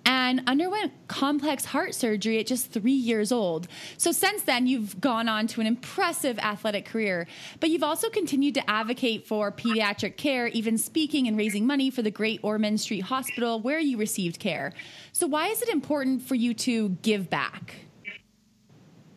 and 0.04 0.42
underwent 0.46 0.92
complex 1.08 1.64
heart 1.64 1.94
surgery 1.94 2.38
at 2.38 2.46
just 2.46 2.70
three 2.70 2.92
years 2.92 3.30
old. 3.30 3.68
So 3.96 4.12
since 4.12 4.42
then, 4.42 4.66
you've 4.66 5.00
gone 5.00 5.28
on 5.28 5.46
to 5.48 5.60
an 5.60 5.66
impressive 5.66 6.38
athletic 6.38 6.86
career, 6.86 7.26
but 7.60 7.70
you've 7.70 7.82
also 7.82 8.10
continued 8.10 8.54
to 8.54 8.70
advocate 8.70 9.26
for 9.26 9.52
pediatric 9.52 10.16
care, 10.16 10.48
even 10.48 10.78
speaking 10.78 11.28
and 11.28 11.36
raising 11.36 11.66
money 11.66 11.90
for 11.90 12.02
the 12.02 12.10
Great 12.10 12.40
Ormond 12.42 12.80
Street 12.80 13.00
Hospital 13.00 13.60
where 13.60 13.78
you 13.78 13.96
received 13.96 14.38
care. 14.38 14.72
So 15.12 15.26
why 15.26 15.48
is 15.48 15.62
it 15.62 15.68
important 15.68 16.22
for 16.22 16.34
you 16.34 16.54
to 16.54 16.90
give 17.02 17.30
back? 17.30 17.74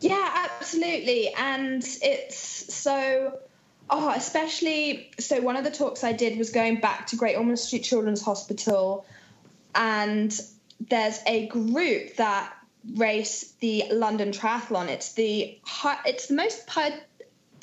Yeah, 0.02 0.48
absolutely. 0.52 1.34
And 1.34 1.84
it's 2.02 2.74
so, 2.74 3.40
oh, 3.90 4.10
especially, 4.10 5.12
so 5.20 5.42
one 5.42 5.56
of 5.56 5.64
the 5.64 5.72
talks 5.72 6.04
I 6.04 6.12
did 6.12 6.38
was 6.38 6.52
going 6.52 6.80
back 6.80 7.08
to 7.08 7.16
Great 7.16 7.38
Ormond 7.38 7.58
Street 7.58 7.84
Children's 7.84 8.22
Hospital. 8.22 9.06
And 9.74 10.40
there's 10.80 11.20
a 11.26 11.48
group 11.48 12.16
that 12.18 12.54
race 12.96 13.54
the 13.60 13.86
London 13.92 14.32
Triathlon. 14.32 14.90
It's 14.90 15.14
the 15.14 15.60
it's 16.06 16.28
the 16.28 16.36
most 16.36 16.70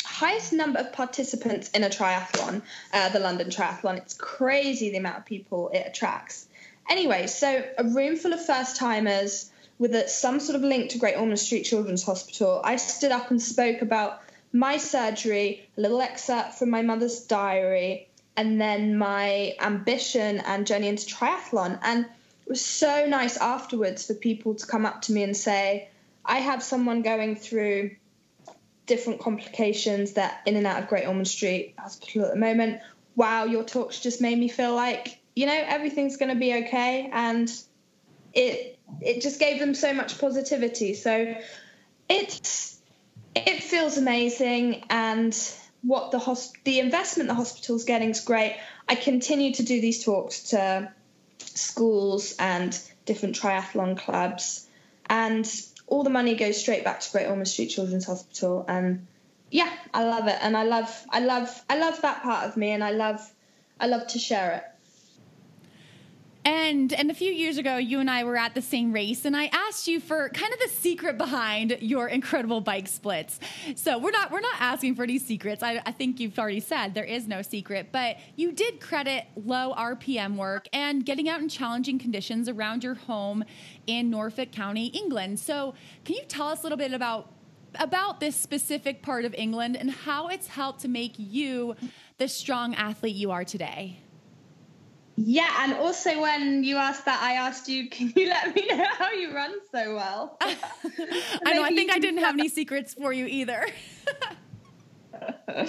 highest 0.04 0.52
number 0.52 0.80
of 0.80 0.92
participants 0.92 1.70
in 1.70 1.84
a 1.84 1.88
triathlon, 1.88 2.62
uh, 2.92 3.08
the 3.10 3.20
London 3.20 3.48
Triathlon. 3.48 3.98
It's 3.98 4.14
crazy 4.14 4.90
the 4.90 4.98
amount 4.98 5.18
of 5.18 5.24
people 5.24 5.70
it 5.70 5.84
attracts. 5.86 6.46
Anyway, 6.90 7.26
so 7.26 7.64
a 7.78 7.84
room 7.84 8.16
full 8.16 8.32
of 8.32 8.44
first 8.44 8.76
timers 8.76 9.50
with 9.78 9.94
a, 9.94 10.08
some 10.08 10.40
sort 10.40 10.56
of 10.56 10.62
link 10.62 10.90
to 10.90 10.98
Great 10.98 11.16
Ormond 11.16 11.38
Street 11.38 11.62
Children's 11.62 12.02
Hospital. 12.02 12.60
I 12.62 12.76
stood 12.76 13.12
up 13.12 13.30
and 13.30 13.40
spoke 13.40 13.82
about 13.82 14.20
my 14.52 14.76
surgery, 14.76 15.68
a 15.76 15.80
little 15.80 16.00
excerpt 16.00 16.54
from 16.54 16.70
my 16.70 16.82
mother's 16.82 17.20
diary, 17.20 18.08
and 18.36 18.60
then 18.60 18.96
my 18.98 19.54
ambition 19.60 20.38
and 20.40 20.66
journey 20.66 20.88
into 20.88 21.06
triathlon. 21.06 21.78
And 21.82 22.06
was 22.52 22.60
so 22.62 23.06
nice 23.06 23.38
afterwards 23.38 24.06
for 24.06 24.12
people 24.12 24.54
to 24.54 24.66
come 24.66 24.84
up 24.84 25.00
to 25.00 25.12
me 25.12 25.22
and 25.22 25.34
say, 25.34 25.88
I 26.22 26.36
have 26.36 26.62
someone 26.62 27.00
going 27.00 27.34
through 27.34 27.92
different 28.84 29.20
complications 29.20 30.12
that 30.12 30.42
in 30.44 30.56
and 30.56 30.66
out 30.66 30.82
of 30.82 30.88
Great 30.90 31.08
Ormond 31.08 31.28
Street 31.28 31.74
Hospital 31.78 32.26
at 32.26 32.30
the 32.30 32.38
moment. 32.38 32.82
Wow, 33.16 33.46
your 33.46 33.64
talks 33.64 34.00
just 34.00 34.20
made 34.20 34.38
me 34.38 34.48
feel 34.48 34.74
like, 34.74 35.18
you 35.34 35.46
know, 35.46 35.58
everything's 35.66 36.18
going 36.18 36.28
to 36.28 36.38
be 36.38 36.52
okay. 36.66 37.08
And 37.10 37.50
it 38.34 38.78
it 39.00 39.22
just 39.22 39.40
gave 39.40 39.58
them 39.58 39.74
so 39.74 39.94
much 39.94 40.18
positivity. 40.18 40.92
So 40.92 41.34
it's 42.10 42.78
it 43.34 43.62
feels 43.62 43.96
amazing 43.96 44.84
and 44.90 45.34
what 45.80 46.10
the 46.10 46.18
hosp- 46.18 46.62
the 46.64 46.80
investment 46.80 47.30
the 47.30 47.34
hospital's 47.34 47.84
getting 47.84 48.10
is 48.10 48.20
great. 48.20 48.58
I 48.86 48.94
continue 48.94 49.54
to 49.54 49.62
do 49.62 49.80
these 49.80 50.04
talks 50.04 50.50
to 50.50 50.92
schools 51.54 52.34
and 52.38 52.78
different 53.04 53.34
triathlon 53.34 53.96
clubs, 53.96 54.66
and 55.06 55.50
all 55.86 56.02
the 56.02 56.10
money 56.10 56.34
goes 56.34 56.58
straight 56.58 56.84
back 56.84 57.00
to 57.00 57.12
Great 57.12 57.26
Ormond 57.26 57.48
Street 57.48 57.68
Children's 57.68 58.06
Hospital. 58.06 58.64
And 58.68 59.06
yeah, 59.50 59.70
I 59.92 60.04
love 60.04 60.28
it, 60.28 60.38
and 60.40 60.56
I 60.56 60.64
love 60.64 61.06
I 61.10 61.20
love 61.20 61.64
I 61.68 61.78
love 61.78 62.00
that 62.02 62.22
part 62.22 62.48
of 62.48 62.56
me, 62.56 62.70
and 62.70 62.82
I 62.82 62.90
love 62.90 63.20
I 63.78 63.86
love 63.86 64.06
to 64.08 64.18
share 64.18 64.52
it. 64.56 64.64
And 66.44 66.92
and 66.92 67.08
a 67.08 67.14
few 67.14 67.30
years 67.30 67.56
ago, 67.56 67.76
you 67.76 68.00
and 68.00 68.10
I 68.10 68.24
were 68.24 68.36
at 68.36 68.54
the 68.54 68.62
same 68.62 68.92
race, 68.92 69.24
and 69.24 69.36
I 69.36 69.46
asked 69.52 69.86
you 69.86 70.00
for 70.00 70.28
kind 70.30 70.52
of 70.52 70.58
the 70.58 70.68
secret 70.68 71.16
behind 71.16 71.78
your 71.80 72.08
incredible 72.08 72.60
bike 72.60 72.88
splits. 72.88 73.38
So 73.76 73.98
we're 73.98 74.10
not 74.10 74.32
we're 74.32 74.40
not 74.40 74.56
asking 74.58 74.96
for 74.96 75.04
any 75.04 75.18
secrets. 75.18 75.62
I, 75.62 75.80
I 75.86 75.92
think 75.92 76.18
you've 76.18 76.36
already 76.36 76.58
said 76.58 76.94
there 76.94 77.04
is 77.04 77.28
no 77.28 77.42
secret, 77.42 77.90
but 77.92 78.16
you 78.34 78.50
did 78.50 78.80
credit 78.80 79.26
low 79.36 79.72
RPM 79.74 80.34
work 80.34 80.68
and 80.72 81.06
getting 81.06 81.28
out 81.28 81.40
in 81.40 81.48
challenging 81.48 81.98
conditions 81.98 82.48
around 82.48 82.82
your 82.82 82.94
home 82.94 83.44
in 83.86 84.10
Norfolk 84.10 84.50
County, 84.50 84.86
England. 84.86 85.38
So 85.38 85.74
can 86.04 86.16
you 86.16 86.24
tell 86.24 86.48
us 86.48 86.60
a 86.60 86.62
little 86.64 86.78
bit 86.78 86.92
about 86.92 87.30
about 87.76 88.18
this 88.18 88.34
specific 88.34 89.00
part 89.00 89.24
of 89.24 89.32
England 89.34 89.76
and 89.76 89.90
how 89.90 90.26
it's 90.26 90.48
helped 90.48 90.80
to 90.80 90.88
make 90.88 91.14
you 91.16 91.76
the 92.18 92.26
strong 92.26 92.74
athlete 92.74 93.14
you 93.14 93.30
are 93.30 93.44
today? 93.44 94.00
Yeah, 95.16 95.50
and 95.60 95.74
also 95.74 96.20
when 96.20 96.64
you 96.64 96.76
asked 96.76 97.04
that, 97.04 97.22
I 97.22 97.34
asked 97.34 97.68
you, 97.68 97.90
can 97.90 98.12
you 98.16 98.28
let 98.28 98.54
me 98.54 98.66
know 98.66 98.84
how 98.98 99.10
you 99.10 99.34
run 99.34 99.54
so 99.70 99.94
well? 99.94 100.38
I 100.42 101.52
know, 101.52 101.62
I 101.62 101.70
think 101.70 101.92
I 101.92 101.98
didn't 101.98 102.20
have 102.20 102.34
any 102.34 102.48
secrets 102.48 102.94
for 102.94 103.12
you 103.12 103.26
either. 103.26 103.66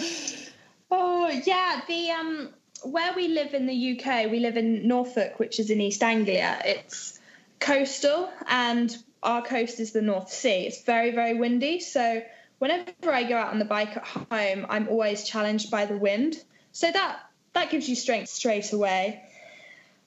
oh, 0.91 1.41
yeah, 1.45 1.81
the 1.87 2.11
um 2.11 2.53
where 2.83 3.13
we 3.13 3.29
live 3.29 3.53
in 3.53 3.65
the 3.65 3.97
UK, 3.97 4.29
we 4.31 4.39
live 4.39 4.57
in 4.57 4.87
Norfolk, 4.87 5.39
which 5.39 5.59
is 5.59 5.69
in 5.69 5.79
East 5.81 6.03
Anglia. 6.03 6.61
It's 6.65 7.19
coastal, 7.59 8.29
and 8.47 8.95
our 9.21 9.41
coast 9.41 9.79
is 9.79 9.91
the 9.91 10.01
North 10.01 10.29
Sea. 10.29 10.67
It's 10.67 10.83
very, 10.83 11.11
very 11.11 11.33
windy. 11.33 11.79
So 11.79 12.21
whenever 12.59 13.11
I 13.11 13.23
go 13.23 13.37
out 13.37 13.51
on 13.51 13.59
the 13.59 13.65
bike 13.65 13.95
at 13.95 14.03
home, 14.05 14.65
I'm 14.69 14.87
always 14.89 15.23
challenged 15.23 15.71
by 15.71 15.85
the 15.85 15.97
wind. 15.97 16.35
So 16.71 16.91
that 16.91 17.19
that 17.53 17.69
gives 17.69 17.87
you 17.87 17.95
strength 17.95 18.29
straight 18.29 18.73
away. 18.73 19.23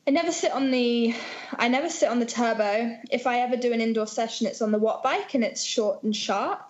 I 0.06 0.12
never 0.12 0.30
sit 0.30 0.52
on 0.52 0.70
the 0.70 1.14
I 1.58 1.68
never 1.68 1.90
sit 1.90 2.08
on 2.08 2.20
the 2.20 2.26
turbo. 2.26 2.96
If 3.10 3.26
I 3.26 3.40
ever 3.40 3.56
do 3.56 3.72
an 3.72 3.80
indoor 3.80 4.06
session, 4.06 4.46
it's 4.46 4.62
on 4.62 4.70
the 4.70 4.78
watt 4.78 5.02
bike 5.02 5.34
and 5.34 5.42
it's 5.42 5.62
short 5.62 6.04
and 6.04 6.14
sharp. 6.14 6.60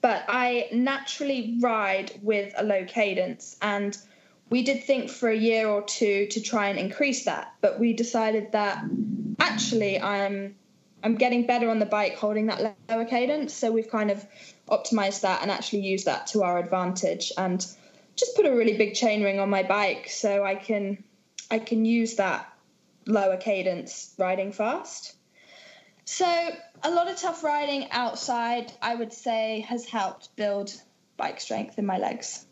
But 0.00 0.24
I 0.28 0.68
naturally 0.72 1.58
ride 1.60 2.18
with 2.22 2.54
a 2.56 2.64
low 2.64 2.84
cadence 2.86 3.56
and 3.60 3.96
we 4.48 4.62
did 4.62 4.84
think 4.84 5.10
for 5.10 5.28
a 5.28 5.36
year 5.36 5.68
or 5.68 5.82
two 5.82 6.26
to 6.28 6.40
try 6.40 6.68
and 6.68 6.78
increase 6.78 7.24
that, 7.24 7.52
but 7.60 7.78
we 7.78 7.92
decided 7.92 8.52
that 8.52 8.82
actually 9.38 10.00
I'm 10.00 10.54
I'm 11.02 11.16
getting 11.16 11.46
better 11.46 11.68
on 11.68 11.78
the 11.78 11.86
bike 11.86 12.16
holding 12.16 12.46
that 12.46 12.76
lower 12.88 13.04
cadence. 13.04 13.52
So 13.52 13.70
we've 13.70 13.90
kind 13.90 14.10
of 14.10 14.24
optimized 14.68 15.20
that 15.20 15.42
and 15.42 15.50
actually 15.50 15.80
used 15.80 16.06
that 16.06 16.28
to 16.28 16.42
our 16.42 16.58
advantage 16.58 17.32
and 17.36 17.64
just 18.16 18.34
put 18.34 18.46
a 18.46 18.50
really 18.50 18.78
big 18.78 18.94
chainring 18.94 19.42
on 19.42 19.50
my 19.50 19.62
bike 19.62 20.08
so 20.08 20.42
I 20.42 20.54
can 20.54 21.04
I 21.50 21.58
can 21.58 21.84
use 21.84 22.16
that 22.16 22.52
lower 23.06 23.36
cadence 23.36 24.14
riding 24.18 24.52
fast. 24.52 25.14
So 26.04 26.26
a 26.82 26.90
lot 26.90 27.10
of 27.10 27.16
tough 27.16 27.42
riding 27.42 27.90
outside 27.90 28.72
I 28.80 28.94
would 28.94 29.12
say 29.12 29.60
has 29.68 29.86
helped 29.86 30.34
build 30.36 30.72
bike 31.16 31.40
strength 31.40 31.78
in 31.78 31.86
my 31.86 31.98
legs 31.98 32.46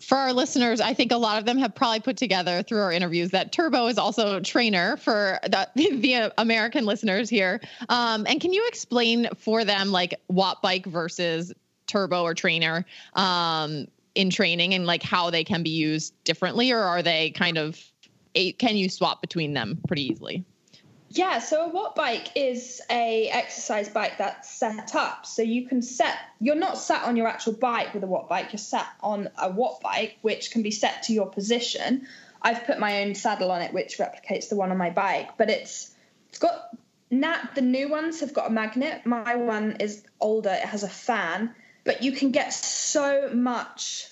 for 0.00 0.16
our 0.16 0.32
listeners, 0.32 0.80
I 0.80 0.94
think 0.94 1.12
a 1.12 1.16
lot 1.16 1.38
of 1.38 1.44
them 1.44 1.58
have 1.58 1.74
probably 1.74 2.00
put 2.00 2.16
together 2.16 2.62
through 2.62 2.80
our 2.80 2.92
interviews 2.92 3.30
that 3.30 3.52
Turbo 3.52 3.86
is 3.88 3.98
also 3.98 4.40
trainer 4.40 4.96
for 4.96 5.38
the, 5.42 5.68
the 5.74 6.32
American 6.38 6.86
listeners 6.86 7.28
here. 7.28 7.60
Um, 7.88 8.26
and 8.28 8.40
can 8.40 8.52
you 8.52 8.66
explain 8.68 9.28
for 9.36 9.64
them 9.64 9.90
like 9.90 10.14
watt 10.28 10.62
bike 10.62 10.86
versus 10.86 11.52
Turbo 11.86 12.22
or 12.22 12.34
trainer 12.34 12.84
um, 13.14 13.86
in 14.14 14.30
training 14.30 14.74
and 14.74 14.86
like 14.86 15.02
how 15.02 15.30
they 15.30 15.44
can 15.44 15.62
be 15.62 15.70
used 15.70 16.14
differently, 16.24 16.72
or 16.72 16.80
are 16.80 17.02
they 17.02 17.30
kind 17.30 17.58
of 17.58 17.78
can 18.58 18.76
you 18.76 18.88
swap 18.88 19.20
between 19.20 19.52
them 19.54 19.78
pretty 19.86 20.10
easily? 20.10 20.44
Yeah, 21.10 21.38
so 21.38 21.64
a 21.64 21.68
watt 21.68 21.94
bike 21.94 22.28
is 22.34 22.82
a 22.90 23.28
exercise 23.30 23.88
bike 23.88 24.18
that's 24.18 24.50
set 24.50 24.94
up. 24.94 25.24
So 25.24 25.42
you 25.42 25.66
can 25.66 25.80
set 25.80 26.18
you're 26.38 26.54
not 26.54 26.76
sat 26.76 27.04
on 27.04 27.16
your 27.16 27.26
actual 27.26 27.54
bike 27.54 27.94
with 27.94 28.02
a 28.04 28.06
watt 28.06 28.28
bike, 28.28 28.52
you're 28.52 28.58
sat 28.58 28.88
on 29.00 29.28
a 29.38 29.50
watt 29.50 29.80
bike 29.80 30.18
which 30.20 30.50
can 30.50 30.62
be 30.62 30.70
set 30.70 31.04
to 31.04 31.14
your 31.14 31.26
position. 31.26 32.06
I've 32.42 32.64
put 32.66 32.78
my 32.78 33.02
own 33.02 33.14
saddle 33.14 33.50
on 33.50 33.62
it 33.62 33.72
which 33.72 33.98
replicates 33.98 34.50
the 34.50 34.56
one 34.56 34.70
on 34.70 34.76
my 34.76 34.90
bike, 34.90 35.38
but 35.38 35.48
it's 35.48 35.90
it's 36.28 36.38
got 36.38 36.76
nat 37.10 37.52
the 37.54 37.62
new 37.62 37.88
ones 37.88 38.20
have 38.20 38.34
got 38.34 38.48
a 38.48 38.52
magnet. 38.52 39.06
My 39.06 39.36
one 39.36 39.76
is 39.80 40.04
older, 40.20 40.50
it 40.50 40.68
has 40.68 40.82
a 40.82 40.90
fan, 40.90 41.54
but 41.84 42.02
you 42.02 42.12
can 42.12 42.32
get 42.32 42.52
so 42.52 43.30
much 43.32 44.08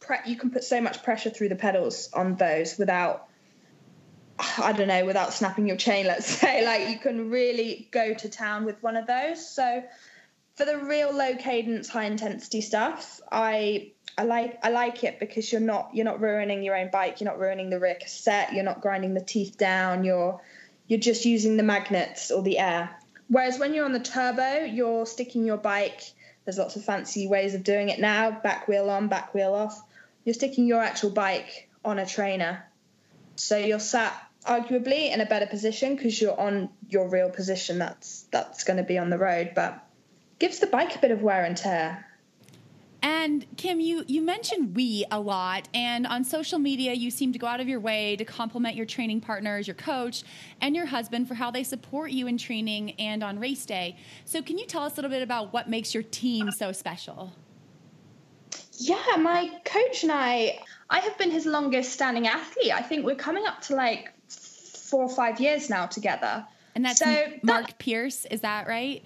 pre- 0.00 0.16
you 0.24 0.36
can 0.36 0.50
put 0.50 0.64
so 0.64 0.80
much 0.80 1.02
pressure 1.02 1.28
through 1.28 1.50
the 1.50 1.56
pedals 1.56 2.08
on 2.14 2.36
those 2.36 2.78
without 2.78 3.28
I 4.38 4.72
don't 4.72 4.88
know, 4.88 5.04
without 5.04 5.32
snapping 5.32 5.66
your 5.66 5.76
chain, 5.76 6.06
let's 6.06 6.26
say, 6.40 6.64
like 6.64 6.88
you 6.88 6.98
can 6.98 7.30
really 7.30 7.88
go 7.90 8.14
to 8.14 8.28
town 8.28 8.64
with 8.64 8.82
one 8.82 8.96
of 8.96 9.06
those. 9.06 9.48
So 9.48 9.82
for 10.54 10.64
the 10.64 10.78
real 10.78 11.12
low 11.12 11.36
cadence, 11.36 11.88
high 11.88 12.04
intensity 12.04 12.60
stuff, 12.60 13.20
I 13.30 13.92
I 14.16 14.24
like 14.24 14.58
I 14.64 14.70
like 14.70 15.04
it 15.04 15.20
because 15.20 15.50
you're 15.50 15.60
not 15.60 15.90
you're 15.92 16.04
not 16.04 16.20
ruining 16.20 16.62
your 16.62 16.76
own 16.76 16.90
bike, 16.90 17.20
you're 17.20 17.30
not 17.30 17.38
ruining 17.38 17.70
the 17.70 17.78
rear 17.78 17.96
cassette, 18.00 18.52
you're 18.52 18.64
not 18.64 18.80
grinding 18.80 19.14
the 19.14 19.20
teeth 19.20 19.56
down, 19.56 20.04
you're 20.04 20.40
you're 20.88 20.98
just 20.98 21.24
using 21.24 21.56
the 21.56 21.62
magnets 21.62 22.30
or 22.30 22.42
the 22.42 22.58
air. 22.58 22.90
Whereas 23.28 23.58
when 23.58 23.74
you're 23.74 23.84
on 23.84 23.92
the 23.92 24.00
turbo, 24.00 24.64
you're 24.64 25.06
sticking 25.06 25.44
your 25.44 25.58
bike. 25.58 26.02
There's 26.44 26.58
lots 26.58 26.76
of 26.76 26.84
fancy 26.84 27.26
ways 27.26 27.54
of 27.54 27.62
doing 27.62 27.90
it 27.90 28.00
now, 28.00 28.30
back 28.30 28.66
wheel 28.68 28.88
on, 28.88 29.08
back 29.08 29.34
wheel 29.34 29.54
off. 29.54 29.80
You're 30.24 30.34
sticking 30.34 30.66
your 30.66 30.82
actual 30.82 31.10
bike 31.10 31.68
on 31.84 31.98
a 31.98 32.06
trainer. 32.06 32.64
So 33.36 33.58
you're 33.58 33.78
sat 33.78 34.27
arguably 34.48 35.12
in 35.12 35.20
a 35.20 35.26
better 35.26 35.46
position 35.46 35.94
because 35.94 36.20
you're 36.20 36.38
on 36.38 36.70
your 36.88 37.08
real 37.08 37.30
position 37.30 37.78
that's 37.78 38.22
that's 38.32 38.64
going 38.64 38.78
to 38.78 38.82
be 38.82 38.98
on 38.98 39.10
the 39.10 39.18
road 39.18 39.52
but 39.54 39.86
gives 40.38 40.58
the 40.58 40.66
bike 40.66 40.96
a 40.96 40.98
bit 40.98 41.10
of 41.10 41.22
wear 41.22 41.44
and 41.44 41.56
tear 41.56 42.04
and 43.00 43.46
Kim, 43.56 43.78
you 43.78 44.04
you 44.08 44.22
mentioned 44.22 44.74
we 44.74 45.04
a 45.10 45.20
lot, 45.20 45.68
and 45.72 46.04
on 46.04 46.24
social 46.24 46.58
media, 46.58 46.94
you 46.94 47.12
seem 47.12 47.32
to 47.32 47.38
go 47.38 47.46
out 47.46 47.60
of 47.60 47.68
your 47.68 47.78
way 47.78 48.16
to 48.16 48.24
compliment 48.24 48.74
your 48.74 48.86
training 48.86 49.20
partners, 49.20 49.68
your 49.68 49.76
coach, 49.76 50.24
and 50.60 50.74
your 50.74 50.86
husband 50.86 51.28
for 51.28 51.34
how 51.34 51.50
they 51.50 51.62
support 51.62 52.10
you 52.10 52.26
in 52.26 52.38
training 52.38 52.92
and 52.98 53.22
on 53.22 53.38
race 53.38 53.64
day. 53.64 53.96
So, 54.24 54.42
can 54.42 54.58
you 54.58 54.66
tell 54.66 54.82
us 54.82 54.94
a 54.94 54.96
little 54.96 55.10
bit 55.10 55.22
about 55.22 55.52
what 55.52 55.68
makes 55.68 55.94
your 55.94 56.02
team 56.02 56.50
so 56.50 56.72
special? 56.72 57.32
Yeah, 58.78 59.16
my 59.16 59.50
coach 59.64 60.02
and 60.02 60.10
I, 60.10 60.58
I 60.90 60.98
have 60.98 61.16
been 61.18 61.30
his 61.30 61.46
longest 61.46 61.92
standing 61.92 62.26
athlete. 62.26 62.72
I 62.72 62.82
think 62.82 63.04
we're 63.04 63.14
coming 63.14 63.46
up 63.46 63.60
to 63.62 63.76
like 63.76 64.12
four 64.88 65.02
or 65.02 65.08
five 65.08 65.40
years 65.40 65.68
now 65.68 65.86
together. 65.86 66.46
And 66.74 66.84
that's 66.84 67.00
so 67.00 67.24
Mark 67.42 67.66
that, 67.66 67.78
Pearce, 67.78 68.24
is 68.30 68.42
that 68.42 68.66
right? 68.66 69.04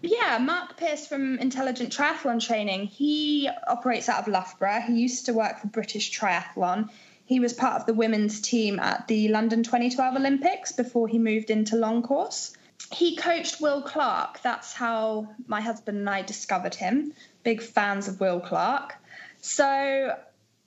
Yeah, 0.00 0.38
Mark 0.38 0.76
Pearce 0.76 1.06
from 1.06 1.38
Intelligent 1.38 1.92
Triathlon 1.92 2.44
Training. 2.44 2.86
He 2.86 3.50
operates 3.66 4.08
out 4.08 4.20
of 4.20 4.28
Loughborough. 4.28 4.80
He 4.86 4.94
used 4.94 5.26
to 5.26 5.32
work 5.32 5.60
for 5.60 5.66
British 5.66 6.16
Triathlon. 6.16 6.88
He 7.24 7.40
was 7.40 7.52
part 7.52 7.80
of 7.80 7.86
the 7.86 7.94
women's 7.94 8.40
team 8.40 8.78
at 8.78 9.08
the 9.08 9.28
London 9.28 9.62
2012 9.62 10.16
Olympics 10.16 10.72
before 10.72 11.08
he 11.08 11.18
moved 11.18 11.50
into 11.50 11.76
long 11.76 12.02
course. 12.02 12.56
He 12.92 13.16
coached 13.16 13.60
Will 13.60 13.82
Clarke. 13.82 14.40
That's 14.42 14.72
how 14.72 15.28
my 15.46 15.60
husband 15.60 15.98
and 15.98 16.08
I 16.08 16.22
discovered 16.22 16.74
him. 16.74 17.12
Big 17.42 17.60
fans 17.60 18.08
of 18.08 18.20
Will 18.20 18.40
Clarke. 18.40 18.94
So, 19.40 20.16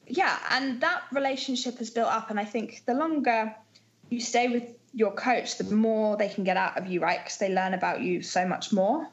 yeah, 0.07 0.37
and 0.51 0.81
that 0.81 1.03
relationship 1.11 1.77
has 1.79 1.89
built 1.89 2.09
up. 2.09 2.29
And 2.29 2.39
I 2.39 2.45
think 2.45 2.83
the 2.85 2.93
longer 2.93 3.55
you 4.11 4.19
stay 4.19 4.49
with 4.49 4.63
your 4.93 5.13
coach, 5.13 5.57
the 5.57 5.63
more 5.73 6.17
they 6.17 6.29
can 6.29 6.43
get 6.43 6.57
out 6.57 6.77
of 6.77 6.87
you, 6.87 6.99
right? 6.99 7.19
Because 7.23 7.37
they 7.37 7.53
learn 7.53 7.73
about 7.73 8.01
you 8.01 8.21
so 8.21 8.45
much 8.45 8.73
more. 8.73 9.07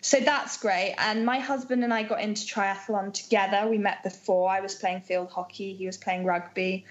So 0.00 0.20
that's 0.20 0.58
great. 0.58 0.94
And 0.98 1.24
my 1.24 1.38
husband 1.38 1.84
and 1.84 1.92
I 1.92 2.02
got 2.02 2.20
into 2.20 2.42
triathlon 2.42 3.12
together. 3.12 3.66
We 3.68 3.78
met 3.78 4.02
before. 4.02 4.50
I 4.50 4.60
was 4.60 4.74
playing 4.74 5.02
field 5.02 5.30
hockey, 5.30 5.74
he 5.74 5.86
was 5.86 5.96
playing 5.96 6.24
rugby. 6.24 6.84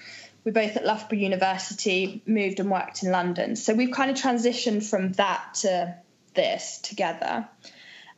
We 0.44 0.52
both 0.52 0.76
at 0.76 0.86
Loughborough 0.86 1.20
University 1.20 2.22
moved 2.26 2.60
and 2.60 2.70
worked 2.70 3.04
in 3.04 3.12
London. 3.12 3.56
So 3.56 3.74
we've 3.74 3.92
kind 3.92 4.12
of 4.12 4.18
transitioned 4.18 4.84
from 4.84 5.14
that 5.14 5.54
to 5.62 5.96
this 6.34 6.80
together. 6.80 7.48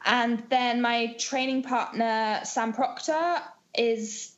And 0.03 0.43
then 0.49 0.81
my 0.81 1.13
training 1.19 1.63
partner, 1.63 2.39
Sam 2.43 2.73
Proctor, 2.73 3.41
is 3.77 4.31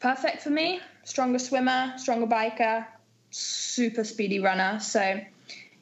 perfect 0.00 0.42
for 0.42 0.50
me. 0.50 0.80
Stronger 1.04 1.38
swimmer, 1.38 1.94
stronger 1.96 2.26
biker, 2.26 2.86
super 3.36 4.04
speedy 4.04 4.40
runner. 4.40 4.80
So 4.80 5.20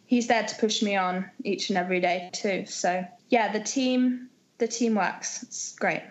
he's 0.06 0.26
there 0.26 0.44
to 0.44 0.54
push 0.56 0.82
me 0.82 0.96
on 0.96 1.30
each 1.44 1.70
and 1.70 1.78
every 1.78 2.00
day 2.00 2.30
too. 2.32 2.66
So 2.66 3.04
yeah, 3.28 3.52
the 3.52 3.60
team 3.60 4.28
the 4.58 4.68
team 4.68 4.94
works. 4.94 5.42
It's 5.42 5.74
great. 5.74 6.02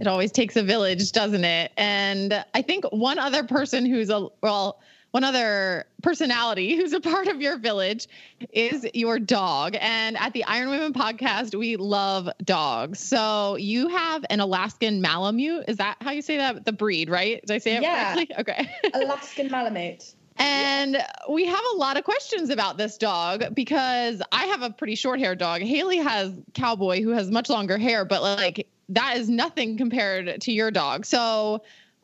It 0.00 0.06
always 0.06 0.32
takes 0.32 0.56
a 0.56 0.62
village, 0.62 1.12
doesn't 1.12 1.44
it? 1.44 1.72
And 1.76 2.44
I 2.54 2.62
think 2.62 2.84
one 2.90 3.18
other 3.18 3.44
person 3.44 3.86
who's 3.86 4.10
a 4.10 4.28
well, 4.42 4.80
one 5.12 5.22
other 5.22 5.86
personality 6.02 6.76
who's 6.76 6.92
a 6.92 7.00
part 7.00 7.28
of 7.28 7.40
your 7.40 7.58
village 7.58 8.08
is 8.52 8.86
your 8.94 9.18
dog. 9.18 9.76
And 9.80 10.16
at 10.16 10.32
the 10.32 10.44
Iron 10.44 10.70
Women 10.70 10.92
podcast, 10.92 11.54
we 11.54 11.76
love 11.76 12.28
dogs. 12.42 12.98
So 13.00 13.56
you 13.56 13.88
have 13.88 14.24
an 14.30 14.40
Alaskan 14.40 15.00
Malamute. 15.02 15.64
Is 15.68 15.76
that 15.76 15.98
how 16.00 16.10
you 16.10 16.22
say 16.22 16.38
that? 16.38 16.64
The 16.64 16.72
breed, 16.72 17.08
right? 17.08 17.40
Did 17.42 17.54
I 17.54 17.58
say 17.58 17.76
it 17.76 17.82
yeah. 17.82 18.14
correctly? 18.14 18.34
Okay. 18.38 18.70
Alaskan 18.94 19.50
Malamute. 19.50 20.14
And 20.36 20.98
we 21.28 21.46
have 21.46 21.64
a 21.74 21.76
lot 21.76 21.96
of 21.96 22.04
questions 22.04 22.50
about 22.50 22.76
this 22.76 22.98
dog 22.98 23.54
because 23.54 24.22
I 24.32 24.46
have 24.46 24.62
a 24.62 24.70
pretty 24.70 24.94
short 24.94 25.20
hair 25.20 25.34
dog. 25.34 25.60
Haley 25.62 25.98
has 25.98 26.32
Cowboy, 26.54 27.02
who 27.02 27.10
has 27.10 27.30
much 27.30 27.48
longer 27.48 27.78
hair, 27.78 28.04
but 28.04 28.22
like 28.22 28.68
that 28.90 29.16
is 29.16 29.28
nothing 29.28 29.76
compared 29.76 30.40
to 30.42 30.52
your 30.52 30.70
dog. 30.70 31.06
So, 31.06 31.62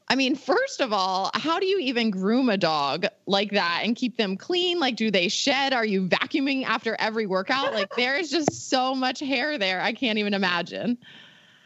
I 0.09 0.15
mean, 0.15 0.37
first 0.37 0.81
of 0.81 0.93
all, 0.93 1.31
how 1.35 1.59
do 1.61 1.67
you 1.67 1.79
even 1.81 2.11
groom 2.11 2.49
a 2.49 2.57
dog 2.57 3.07
like 3.27 3.51
that 3.51 3.83
and 3.85 3.95
keep 3.95 4.17
them 4.17 4.37
clean? 4.37 4.79
Like, 4.79 4.97
do 4.97 5.11
they 5.11 5.29
shed? 5.29 5.75
Are 5.75 5.85
you 5.85 6.07
vacuuming 6.07 6.65
after 6.65 6.97
every 6.99 7.27
workout? 7.27 7.75
Like, 7.75 7.95
there 7.95 8.17
is 8.19 8.31
just 8.31 8.71
so 8.71 8.95
much 8.95 9.21
hair 9.21 9.59
there. 9.59 9.81
I 9.81 9.93
can't 9.93 10.19
even 10.19 10.33
imagine. 10.33 10.97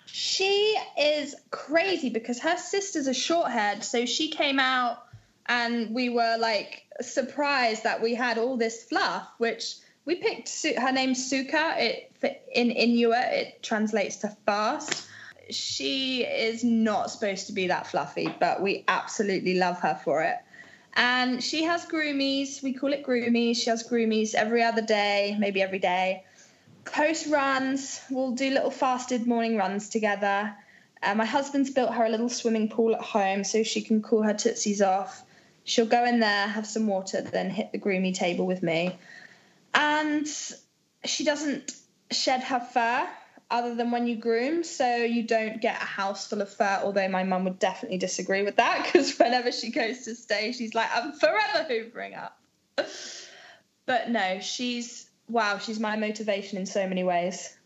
She 0.07 0.77
is 0.99 1.37
crazy 1.51 2.11
because 2.11 2.41
her 2.41 2.57
sister's 2.57 3.07
a 3.07 3.15
short 3.15 3.51
haired. 3.51 3.85
So 3.85 4.07
she 4.07 4.31
came 4.31 4.59
out 4.59 5.05
and 5.47 5.95
we 5.95 6.09
were 6.09 6.37
like 6.39 6.83
surprised 7.01 7.85
that 7.85 8.03
we 8.03 8.15
had 8.15 8.39
all 8.39 8.57
this 8.57 8.85
fluff, 8.85 9.29
which 9.39 9.77
we 10.05 10.17
picked. 10.17 10.51
Her 10.79 10.93
name's 10.93 11.29
Suka. 11.29 11.75
It 11.79 12.13
in 12.53 12.71
Inuit 12.71 13.33
it 13.33 13.63
translates 13.63 14.17
to 14.17 14.37
fast. 14.47 15.09
she 15.51 16.23
is 16.23 16.63
not 16.63 17.11
supposed 17.11 17.47
to 17.49 17.53
be 17.53 17.67
that 17.69 17.87
fluffy, 17.87 18.33
but 18.41 18.63
we 18.63 18.85
absolutely 18.89 19.55
love 19.55 19.81
her 19.81 20.01
for 20.05 20.23
it. 20.23 20.37
And 20.95 21.43
she 21.43 21.65
has 21.65 21.87
groomies. 21.87 22.63
We 22.63 22.75
call 22.75 22.93
it 22.93 23.05
groomies. 23.05 23.57
She 23.57 23.71
has 23.71 23.87
groomies 23.87 24.35
every 24.35 24.63
other 24.63 24.83
day, 24.83 25.37
maybe 25.39 25.63
every 25.63 25.79
day. 25.79 26.25
Post 26.85 27.29
runs, 27.29 28.01
we'll 28.11 28.33
do 28.33 28.51
little 28.51 28.71
fasted 28.71 29.27
morning 29.27 29.57
runs 29.57 29.89
together. 29.89 30.55
Uh, 31.03 31.15
my 31.15 31.25
husband's 31.25 31.71
built 31.71 31.95
her 31.95 32.05
a 32.05 32.09
little 32.09 32.29
swimming 32.29 32.69
pool 32.69 32.95
at 32.95 33.01
home 33.01 33.45
so 33.45 33.63
she 33.63 33.81
can 33.83 34.03
cool 34.03 34.23
her 34.23 34.35
tootsies 34.35 34.83
off. 34.83 35.25
She'll 35.65 35.87
go 35.87 36.05
in 36.05 36.21
there, 36.21 36.49
have 36.49 36.67
some 36.67 36.87
water, 36.87 37.21
then 37.21 37.51
hit 37.51 37.73
the 37.73 37.79
groomy 37.79 38.15
table 38.15 38.47
with 38.47 38.63
me. 38.63 38.99
And 39.75 40.27
she 41.05 41.25
doesn't 41.25 41.73
shed 42.11 42.43
her 42.45 42.61
fur 42.61 43.09
other 43.51 43.75
than 43.75 43.91
when 43.91 44.07
you 44.07 44.17
groom, 44.17 44.65
so 44.65 44.97
you 44.97 45.23
don't 45.23 45.61
get 45.61 45.81
a 45.81 45.85
house 45.85 46.29
full 46.29 46.41
of 46.41 46.53
fur. 46.53 46.81
Although 46.83 47.09
my 47.09 47.23
mum 47.23 47.45
would 47.45 47.59
definitely 47.59 47.99
disagree 47.99 48.43
with 48.43 48.57
that 48.57 48.85
because 48.93 49.17
whenever 49.19 49.53
she 49.53 49.71
goes 49.71 50.05
to 50.05 50.15
stay, 50.15 50.53
she's 50.53 50.75
like, 50.75 50.89
I'm 50.93 51.13
forever 51.13 51.67
hoovering 51.71 52.19
up. 52.19 52.39
but 53.87 54.11
no, 54.11 54.41
she's 54.41 55.09
wow, 55.29 55.59
she's 55.59 55.79
my 55.79 55.97
motivation 55.97 56.59
in 56.59 56.67
so 56.67 56.89
many 56.89 57.05
ways. 57.05 57.57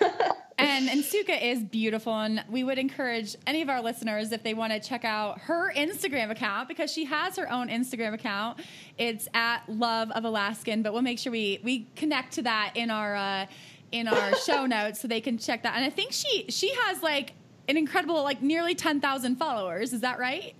and 0.58 0.88
and 0.88 1.04
Suka 1.04 1.46
is 1.46 1.62
beautiful, 1.62 2.14
and 2.14 2.44
we 2.48 2.64
would 2.64 2.78
encourage 2.78 3.36
any 3.46 3.62
of 3.62 3.68
our 3.68 3.82
listeners 3.82 4.32
if 4.32 4.42
they 4.42 4.54
want 4.54 4.72
to 4.72 4.80
check 4.80 5.04
out 5.04 5.40
her 5.40 5.72
Instagram 5.74 6.30
account 6.30 6.68
because 6.68 6.92
she 6.92 7.04
has 7.04 7.36
her 7.36 7.50
own 7.50 7.68
Instagram 7.68 8.14
account. 8.14 8.60
It's 8.96 9.28
at 9.34 9.68
Love 9.68 10.10
of 10.12 10.24
Alaskan, 10.24 10.82
but 10.82 10.92
we'll 10.92 11.02
make 11.02 11.18
sure 11.18 11.32
we 11.32 11.60
we 11.62 11.88
connect 11.96 12.32
to 12.34 12.42
that 12.42 12.72
in 12.74 12.90
our. 12.90 13.14
Uh, 13.14 13.46
in 13.92 14.08
our 14.08 14.34
show 14.44 14.66
notes 14.66 15.00
so 15.00 15.06
they 15.06 15.20
can 15.20 15.38
check 15.38 15.62
that. 15.62 15.76
And 15.76 15.84
I 15.84 15.90
think 15.90 16.12
she 16.12 16.46
she 16.48 16.74
has 16.74 17.02
like 17.04 17.34
an 17.68 17.76
incredible 17.76 18.22
like 18.22 18.42
nearly 18.42 18.74
10,000 18.74 19.36
followers. 19.36 19.92
Is 19.92 20.00
that 20.00 20.18
right? 20.18 20.54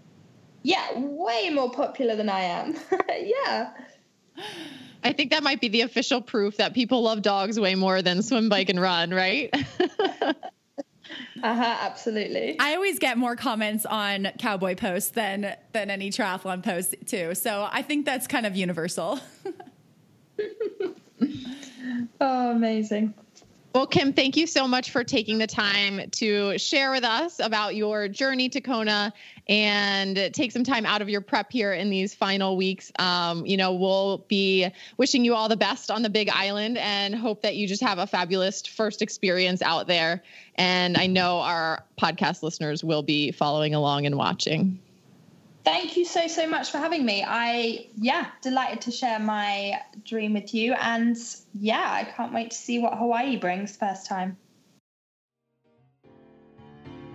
Yeah, 0.62 0.98
way 0.98 1.50
more 1.50 1.70
popular 1.70 2.16
than 2.16 2.28
I 2.28 2.40
am. 2.40 2.76
yeah. 3.08 3.72
I 5.04 5.12
think 5.12 5.30
that 5.30 5.42
might 5.42 5.60
be 5.60 5.68
the 5.68 5.82
official 5.82 6.20
proof 6.20 6.56
that 6.56 6.74
people 6.74 7.02
love 7.02 7.22
dogs 7.22 7.58
way 7.58 7.74
more 7.74 8.02
than 8.02 8.22
swim, 8.22 8.48
bike, 8.48 8.68
and 8.68 8.80
run, 8.80 9.12
right? 9.12 9.50
uh-huh, 9.54 10.34
absolutely. 11.42 12.56
I 12.58 12.74
always 12.74 12.98
get 12.98 13.18
more 13.18 13.36
comments 13.36 13.86
on 13.86 14.28
cowboy 14.38 14.74
posts 14.74 15.10
than 15.10 15.54
than 15.72 15.90
any 15.90 16.10
triathlon 16.10 16.62
post 16.62 16.94
too. 17.06 17.34
So 17.34 17.68
I 17.70 17.82
think 17.82 18.04
that's 18.04 18.26
kind 18.26 18.46
of 18.46 18.56
universal. 18.56 19.20
Oh, 22.20 22.50
amazing. 22.50 23.14
Well, 23.76 23.86
Kim, 23.86 24.14
thank 24.14 24.38
you 24.38 24.46
so 24.46 24.66
much 24.66 24.90
for 24.90 25.04
taking 25.04 25.36
the 25.36 25.46
time 25.46 26.08
to 26.12 26.56
share 26.56 26.92
with 26.92 27.04
us 27.04 27.40
about 27.40 27.76
your 27.76 28.08
journey 28.08 28.48
to 28.48 28.62
Kona 28.62 29.12
and 29.48 30.30
take 30.32 30.52
some 30.52 30.64
time 30.64 30.86
out 30.86 31.02
of 31.02 31.10
your 31.10 31.20
prep 31.20 31.52
here 31.52 31.74
in 31.74 31.90
these 31.90 32.14
final 32.14 32.56
weeks. 32.56 32.90
Um, 32.98 33.44
you 33.44 33.58
know, 33.58 33.74
we'll 33.74 34.24
be 34.28 34.66
wishing 34.96 35.26
you 35.26 35.34
all 35.34 35.50
the 35.50 35.58
best 35.58 35.90
on 35.90 36.00
the 36.00 36.08
big 36.08 36.30
island 36.30 36.78
and 36.78 37.14
hope 37.14 37.42
that 37.42 37.56
you 37.56 37.68
just 37.68 37.82
have 37.82 37.98
a 37.98 38.06
fabulous 38.06 38.62
first 38.62 39.02
experience 39.02 39.60
out 39.60 39.86
there. 39.86 40.22
And 40.54 40.96
I 40.96 41.06
know 41.06 41.40
our 41.40 41.84
podcast 42.00 42.42
listeners 42.42 42.82
will 42.82 43.02
be 43.02 43.30
following 43.30 43.74
along 43.74 44.06
and 44.06 44.16
watching 44.16 44.78
thank 45.66 45.96
you 45.96 46.04
so 46.04 46.28
so 46.28 46.46
much 46.46 46.70
for 46.70 46.78
having 46.78 47.04
me 47.04 47.24
i 47.26 47.86
yeah 47.96 48.28
delighted 48.40 48.80
to 48.80 48.92
share 48.92 49.18
my 49.18 49.72
dream 50.04 50.32
with 50.32 50.54
you 50.54 50.72
and 50.74 51.16
yeah 51.58 51.90
i 51.90 52.04
can't 52.04 52.32
wait 52.32 52.52
to 52.52 52.56
see 52.56 52.78
what 52.78 52.96
hawaii 52.96 53.36
brings 53.36 53.76
first 53.76 54.06
time 54.06 54.36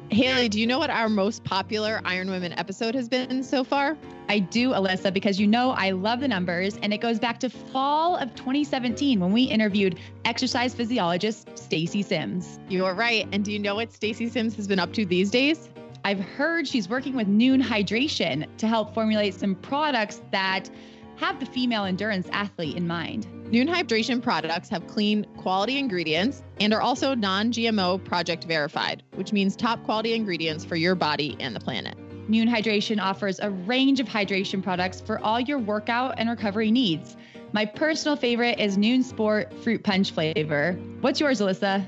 Haley, 0.09 0.49
do 0.49 0.59
you 0.59 0.67
know 0.67 0.77
what 0.77 0.89
our 0.89 1.07
most 1.07 1.45
popular 1.45 2.01
Iron 2.03 2.29
Women 2.29 2.51
episode 2.59 2.95
has 2.95 3.07
been 3.07 3.41
so 3.43 3.63
far? 3.63 3.97
I 4.27 4.39
do, 4.39 4.71
Alyssa, 4.71 5.13
because 5.13 5.39
you 5.39 5.47
know 5.47 5.71
I 5.71 5.91
love 5.91 6.19
the 6.19 6.27
numbers, 6.27 6.77
and 6.83 6.93
it 6.93 6.97
goes 6.97 7.17
back 7.17 7.39
to 7.39 7.49
fall 7.49 8.17
of 8.17 8.35
2017 8.35 9.21
when 9.21 9.31
we 9.31 9.43
interviewed 9.43 9.97
exercise 10.25 10.73
physiologist 10.73 11.57
Stacy 11.57 12.01
Sims. 12.01 12.59
You 12.67 12.83
are 12.83 12.93
right. 12.93 13.25
And 13.31 13.45
do 13.45 13.53
you 13.53 13.59
know 13.59 13.75
what 13.75 13.93
Stacy 13.93 14.27
Sims 14.27 14.53
has 14.57 14.67
been 14.67 14.79
up 14.79 14.91
to 14.95 15.05
these 15.05 15.31
days? 15.31 15.69
I've 16.03 16.19
heard 16.19 16.67
she's 16.67 16.89
working 16.89 17.15
with 17.15 17.27
Nuun 17.27 17.61
Hydration 17.61 18.47
to 18.57 18.67
help 18.67 18.93
formulate 18.93 19.35
some 19.35 19.55
products 19.55 20.21
that 20.31 20.69
have 21.17 21.39
the 21.39 21.45
female 21.45 21.83
endurance 21.83 22.27
athlete 22.31 22.75
in 22.75 22.87
mind. 22.87 23.27
Nuun 23.51 23.69
Hydration 23.69 24.21
products 24.21 24.69
have 24.69 24.87
clean, 24.87 25.25
quality 25.37 25.77
ingredients 25.77 26.41
and 26.59 26.73
are 26.73 26.81
also 26.81 27.13
non 27.13 27.51
GMO 27.51 28.03
project 28.03 28.45
verified, 28.45 29.03
which 29.13 29.31
means 29.31 29.55
top 29.55 29.83
quality 29.83 30.13
ingredients 30.13 30.65
for 30.65 30.75
your 30.75 30.95
body 30.95 31.35
and 31.39 31.55
the 31.55 31.59
planet. 31.59 31.95
Nuun 32.29 32.49
Hydration 32.49 32.99
offers 32.99 33.39
a 33.39 33.51
range 33.51 33.99
of 33.99 34.07
hydration 34.07 34.63
products 34.63 35.01
for 35.01 35.19
all 35.19 35.39
your 35.39 35.59
workout 35.59 36.15
and 36.17 36.29
recovery 36.29 36.71
needs. 36.71 37.15
My 37.51 37.65
personal 37.65 38.15
favorite 38.15 38.59
is 38.59 38.77
Nuun 38.77 39.03
Sport 39.03 39.53
Fruit 39.61 39.83
Punch 39.83 40.11
flavor. 40.11 40.73
What's 41.01 41.19
yours, 41.19 41.41
Alyssa? 41.41 41.85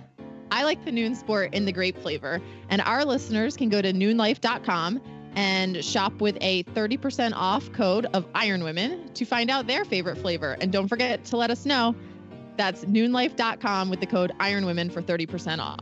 I 0.53 0.61
like 0.65 0.85
the 0.85 0.91
Nuun 0.91 1.15
Sport 1.15 1.51
in 1.55 1.65
the 1.65 1.71
grape 1.71 1.97
flavor. 1.97 2.39
And 2.69 2.79
our 2.81 3.03
listeners 3.03 3.57
can 3.57 3.69
go 3.69 3.81
to 3.81 3.91
nuunlife.com 3.91 5.01
and 5.35 5.83
shop 5.83 6.21
with 6.21 6.37
a 6.41 6.61
30% 6.63 7.33
off 7.33 7.73
code 7.73 8.05
of 8.13 8.27
Iron 8.35 8.63
Women 8.63 9.11
to 9.15 9.25
find 9.25 9.49
out 9.49 9.65
their 9.65 9.83
favorite 9.83 10.19
flavor. 10.19 10.55
And 10.61 10.71
don't 10.71 10.87
forget 10.87 11.25
to 11.25 11.37
let 11.37 11.49
us 11.49 11.65
know. 11.65 11.95
That's 12.55 12.85
nuunlife.com 12.85 13.89
with 13.89 13.99
the 13.99 14.05
code 14.05 14.31
Iron 14.39 14.67
Women 14.67 14.91
for 14.91 15.01
30% 15.01 15.57
off. 15.57 15.79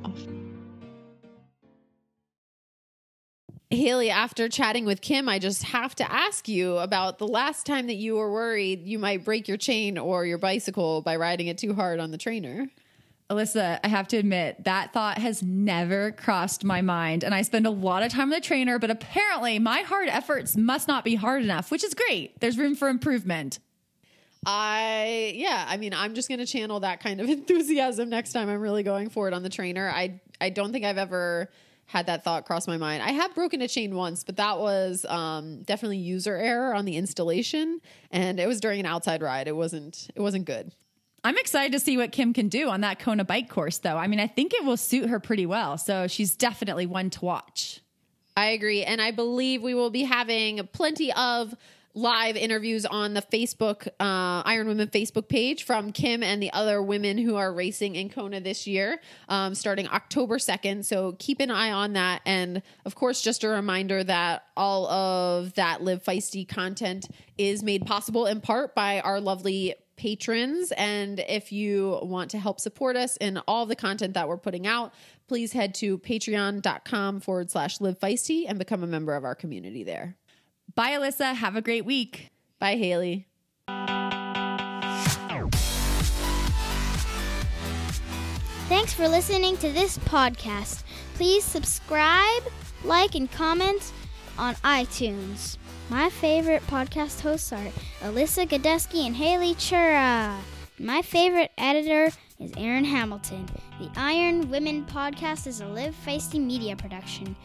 Haley, 3.71 4.09
after 4.09 4.47
chatting 4.47 4.85
with 4.85 5.01
Kim, 5.01 5.27
I 5.27 5.39
just 5.39 5.63
have 5.63 5.95
to 5.95 6.09
ask 6.09 6.47
you 6.47 6.77
about 6.77 7.19
the 7.19 7.27
last 7.27 7.65
time 7.65 7.87
that 7.87 7.95
you 7.95 8.15
were 8.15 8.31
worried 8.31 8.85
you 8.85 8.99
might 8.99 9.25
break 9.25 9.49
your 9.49 9.57
chain 9.57 9.97
or 9.97 10.25
your 10.25 10.37
bicycle 10.37 11.01
by 11.01 11.17
riding 11.17 11.47
it 11.47 11.57
too 11.57 11.73
hard 11.73 11.99
on 11.99 12.11
the 12.11 12.17
trainer. 12.17 12.69
Alyssa, 13.31 13.79
I 13.81 13.87
have 13.87 14.09
to 14.09 14.17
admit 14.17 14.65
that 14.65 14.91
thought 14.91 15.17
has 15.17 15.41
never 15.41 16.11
crossed 16.11 16.65
my 16.65 16.81
mind. 16.81 17.23
And 17.23 17.33
I 17.33 17.43
spend 17.43 17.65
a 17.65 17.69
lot 17.69 18.03
of 18.03 18.11
time 18.11 18.29
with 18.29 18.39
a 18.39 18.41
trainer, 18.41 18.77
but 18.77 18.91
apparently 18.91 19.57
my 19.57 19.79
hard 19.81 20.09
efforts 20.09 20.57
must 20.57 20.89
not 20.89 21.05
be 21.05 21.15
hard 21.15 21.41
enough, 21.41 21.71
which 21.71 21.83
is 21.83 21.93
great. 21.93 22.37
There's 22.41 22.57
room 22.57 22.75
for 22.75 22.89
improvement. 22.89 23.59
I, 24.45 25.31
yeah, 25.35 25.65
I 25.65 25.77
mean, 25.77 25.93
I'm 25.93 26.13
just 26.13 26.27
going 26.27 26.39
to 26.39 26.45
channel 26.45 26.81
that 26.81 26.99
kind 26.99 27.21
of 27.21 27.29
enthusiasm 27.29 28.09
next 28.09 28.33
time 28.33 28.49
I'm 28.49 28.59
really 28.59 28.83
going 28.83 29.09
for 29.09 29.29
it 29.29 29.33
on 29.33 29.43
the 29.43 29.49
trainer. 29.49 29.89
I, 29.89 30.19
I 30.41 30.49
don't 30.49 30.73
think 30.73 30.83
I've 30.83 30.97
ever 30.97 31.49
had 31.85 32.07
that 32.07 32.25
thought 32.25 32.45
cross 32.45 32.67
my 32.67 32.77
mind. 32.77 33.01
I 33.01 33.11
have 33.11 33.33
broken 33.33 33.61
a 33.61 33.67
chain 33.67 33.95
once, 33.95 34.25
but 34.25 34.37
that 34.37 34.59
was 34.59 35.05
um, 35.05 35.61
definitely 35.63 35.97
user 35.97 36.35
error 36.35 36.73
on 36.73 36.83
the 36.83 36.97
installation, 36.97 37.79
and 38.11 38.39
it 38.41 38.47
was 38.47 38.59
during 38.59 38.79
an 38.81 38.85
outside 38.85 39.21
ride. 39.21 39.47
It 39.47 39.55
wasn't, 39.55 40.09
it 40.15 40.21
wasn't 40.21 40.45
good. 40.45 40.73
I'm 41.23 41.37
excited 41.37 41.71
to 41.73 41.79
see 41.79 41.97
what 41.97 42.11
Kim 42.11 42.33
can 42.33 42.49
do 42.49 42.69
on 42.69 42.81
that 42.81 42.99
Kona 42.99 43.23
bike 43.23 43.49
course, 43.49 43.77
though. 43.77 43.97
I 43.97 44.07
mean, 44.07 44.19
I 44.19 44.27
think 44.27 44.53
it 44.53 44.63
will 44.63 44.77
suit 44.77 45.09
her 45.09 45.19
pretty 45.19 45.45
well. 45.45 45.77
So 45.77 46.07
she's 46.07 46.35
definitely 46.35 46.87
one 46.87 47.09
to 47.11 47.25
watch. 47.25 47.81
I 48.35 48.47
agree. 48.47 48.83
And 48.83 49.01
I 49.01 49.11
believe 49.11 49.61
we 49.61 49.73
will 49.73 49.91
be 49.91 50.03
having 50.03 50.67
plenty 50.73 51.11
of 51.13 51.53
live 51.93 52.37
interviews 52.37 52.85
on 52.85 53.13
the 53.13 53.21
Facebook 53.21 53.87
uh, 53.99 54.41
Iron 54.45 54.67
Women 54.67 54.87
Facebook 54.87 55.27
page 55.27 55.63
from 55.63 55.91
Kim 55.91 56.23
and 56.23 56.41
the 56.41 56.51
other 56.53 56.81
women 56.81 57.17
who 57.17 57.35
are 57.35 57.53
racing 57.53 57.95
in 57.95 58.09
Kona 58.09 58.39
this 58.39 58.65
year, 58.65 59.01
um, 59.27 59.53
starting 59.53 59.87
October 59.89 60.37
2nd. 60.37 60.85
So 60.85 61.15
keep 61.19 61.41
an 61.41 61.51
eye 61.51 61.71
on 61.71 61.93
that. 61.93 62.21
And 62.25 62.61
of 62.85 62.95
course, 62.95 63.21
just 63.21 63.43
a 63.43 63.49
reminder 63.49 64.03
that 64.03 64.45
all 64.55 64.87
of 64.87 65.53
that 65.55 65.83
Live 65.83 66.03
Feisty 66.03 66.47
content 66.47 67.09
is 67.37 67.61
made 67.61 67.85
possible 67.85 68.25
in 68.25 68.39
part 68.39 68.73
by 68.73 69.01
our 69.01 69.19
lovely 69.19 69.75
patrons. 70.01 70.73
And 70.77 71.19
if 71.29 71.51
you 71.51 71.99
want 72.01 72.31
to 72.31 72.39
help 72.39 72.59
support 72.59 72.95
us 72.95 73.17
in 73.17 73.37
all 73.47 73.67
the 73.67 73.75
content 73.75 74.15
that 74.15 74.27
we're 74.27 74.37
putting 74.37 74.65
out, 74.65 74.95
please 75.27 75.53
head 75.53 75.75
to 75.75 75.99
patreon.com 75.99 77.19
forward 77.19 77.51
slash 77.51 77.79
live 77.79 77.99
feisty 77.99 78.45
and 78.47 78.57
become 78.57 78.81
a 78.81 78.87
member 78.87 79.15
of 79.15 79.23
our 79.23 79.35
community 79.35 79.83
there. 79.83 80.17
Bye, 80.73 80.93
Alyssa. 80.93 81.35
Have 81.35 81.55
a 81.55 81.61
great 81.61 81.85
week. 81.85 82.31
Bye, 82.57 82.77
Haley. 82.77 83.27
Thanks 88.67 88.93
for 88.93 89.07
listening 89.07 89.55
to 89.57 89.71
this 89.71 89.99
podcast. 89.99 90.83
Please 91.13 91.43
subscribe, 91.43 92.41
like, 92.83 93.13
and 93.13 93.31
comment 93.31 93.91
on 94.39 94.55
iTunes. 94.55 95.57
My 95.89 96.09
favorite 96.09 96.65
podcast 96.67 97.21
hosts 97.21 97.51
are 97.51 97.67
Alyssa 98.01 98.47
Godesky 98.47 99.05
and 99.05 99.15
Haley 99.15 99.53
Chura. 99.55 100.37
My 100.79 101.01
favorite 101.01 101.51
editor 101.57 102.11
is 102.39 102.51
Aaron 102.57 102.85
Hamilton. 102.85 103.45
The 103.79 103.89
Iron 103.97 104.49
Women 104.49 104.85
podcast 104.85 105.47
is 105.47 105.59
a 105.61 105.67
Live 105.67 105.95
Feisty 106.05 106.39
media 106.39 106.75
production. 106.75 107.35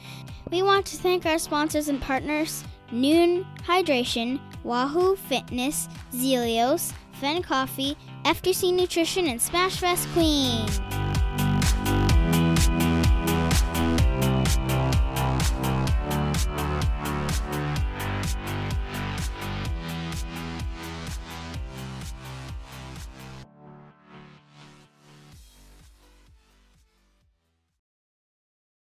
We 0.51 0.63
want 0.63 0.87
to 0.87 0.97
thank 0.97 1.27
our 1.27 1.39
sponsors 1.39 1.89
and 1.89 2.01
partners 2.01 2.63
Nuun 2.93 3.45
Hydration, 3.65 4.41
Wahoo 4.63 5.17
Fitness, 5.17 5.89
Zealios, 6.13 6.93
Fen 7.15 7.43
Coffee, 7.43 7.97
FTC 8.25 8.73
Nutrition, 8.73 9.27
and 9.27 9.41
Smashfest 9.41 10.07
Queen. 10.13 11.16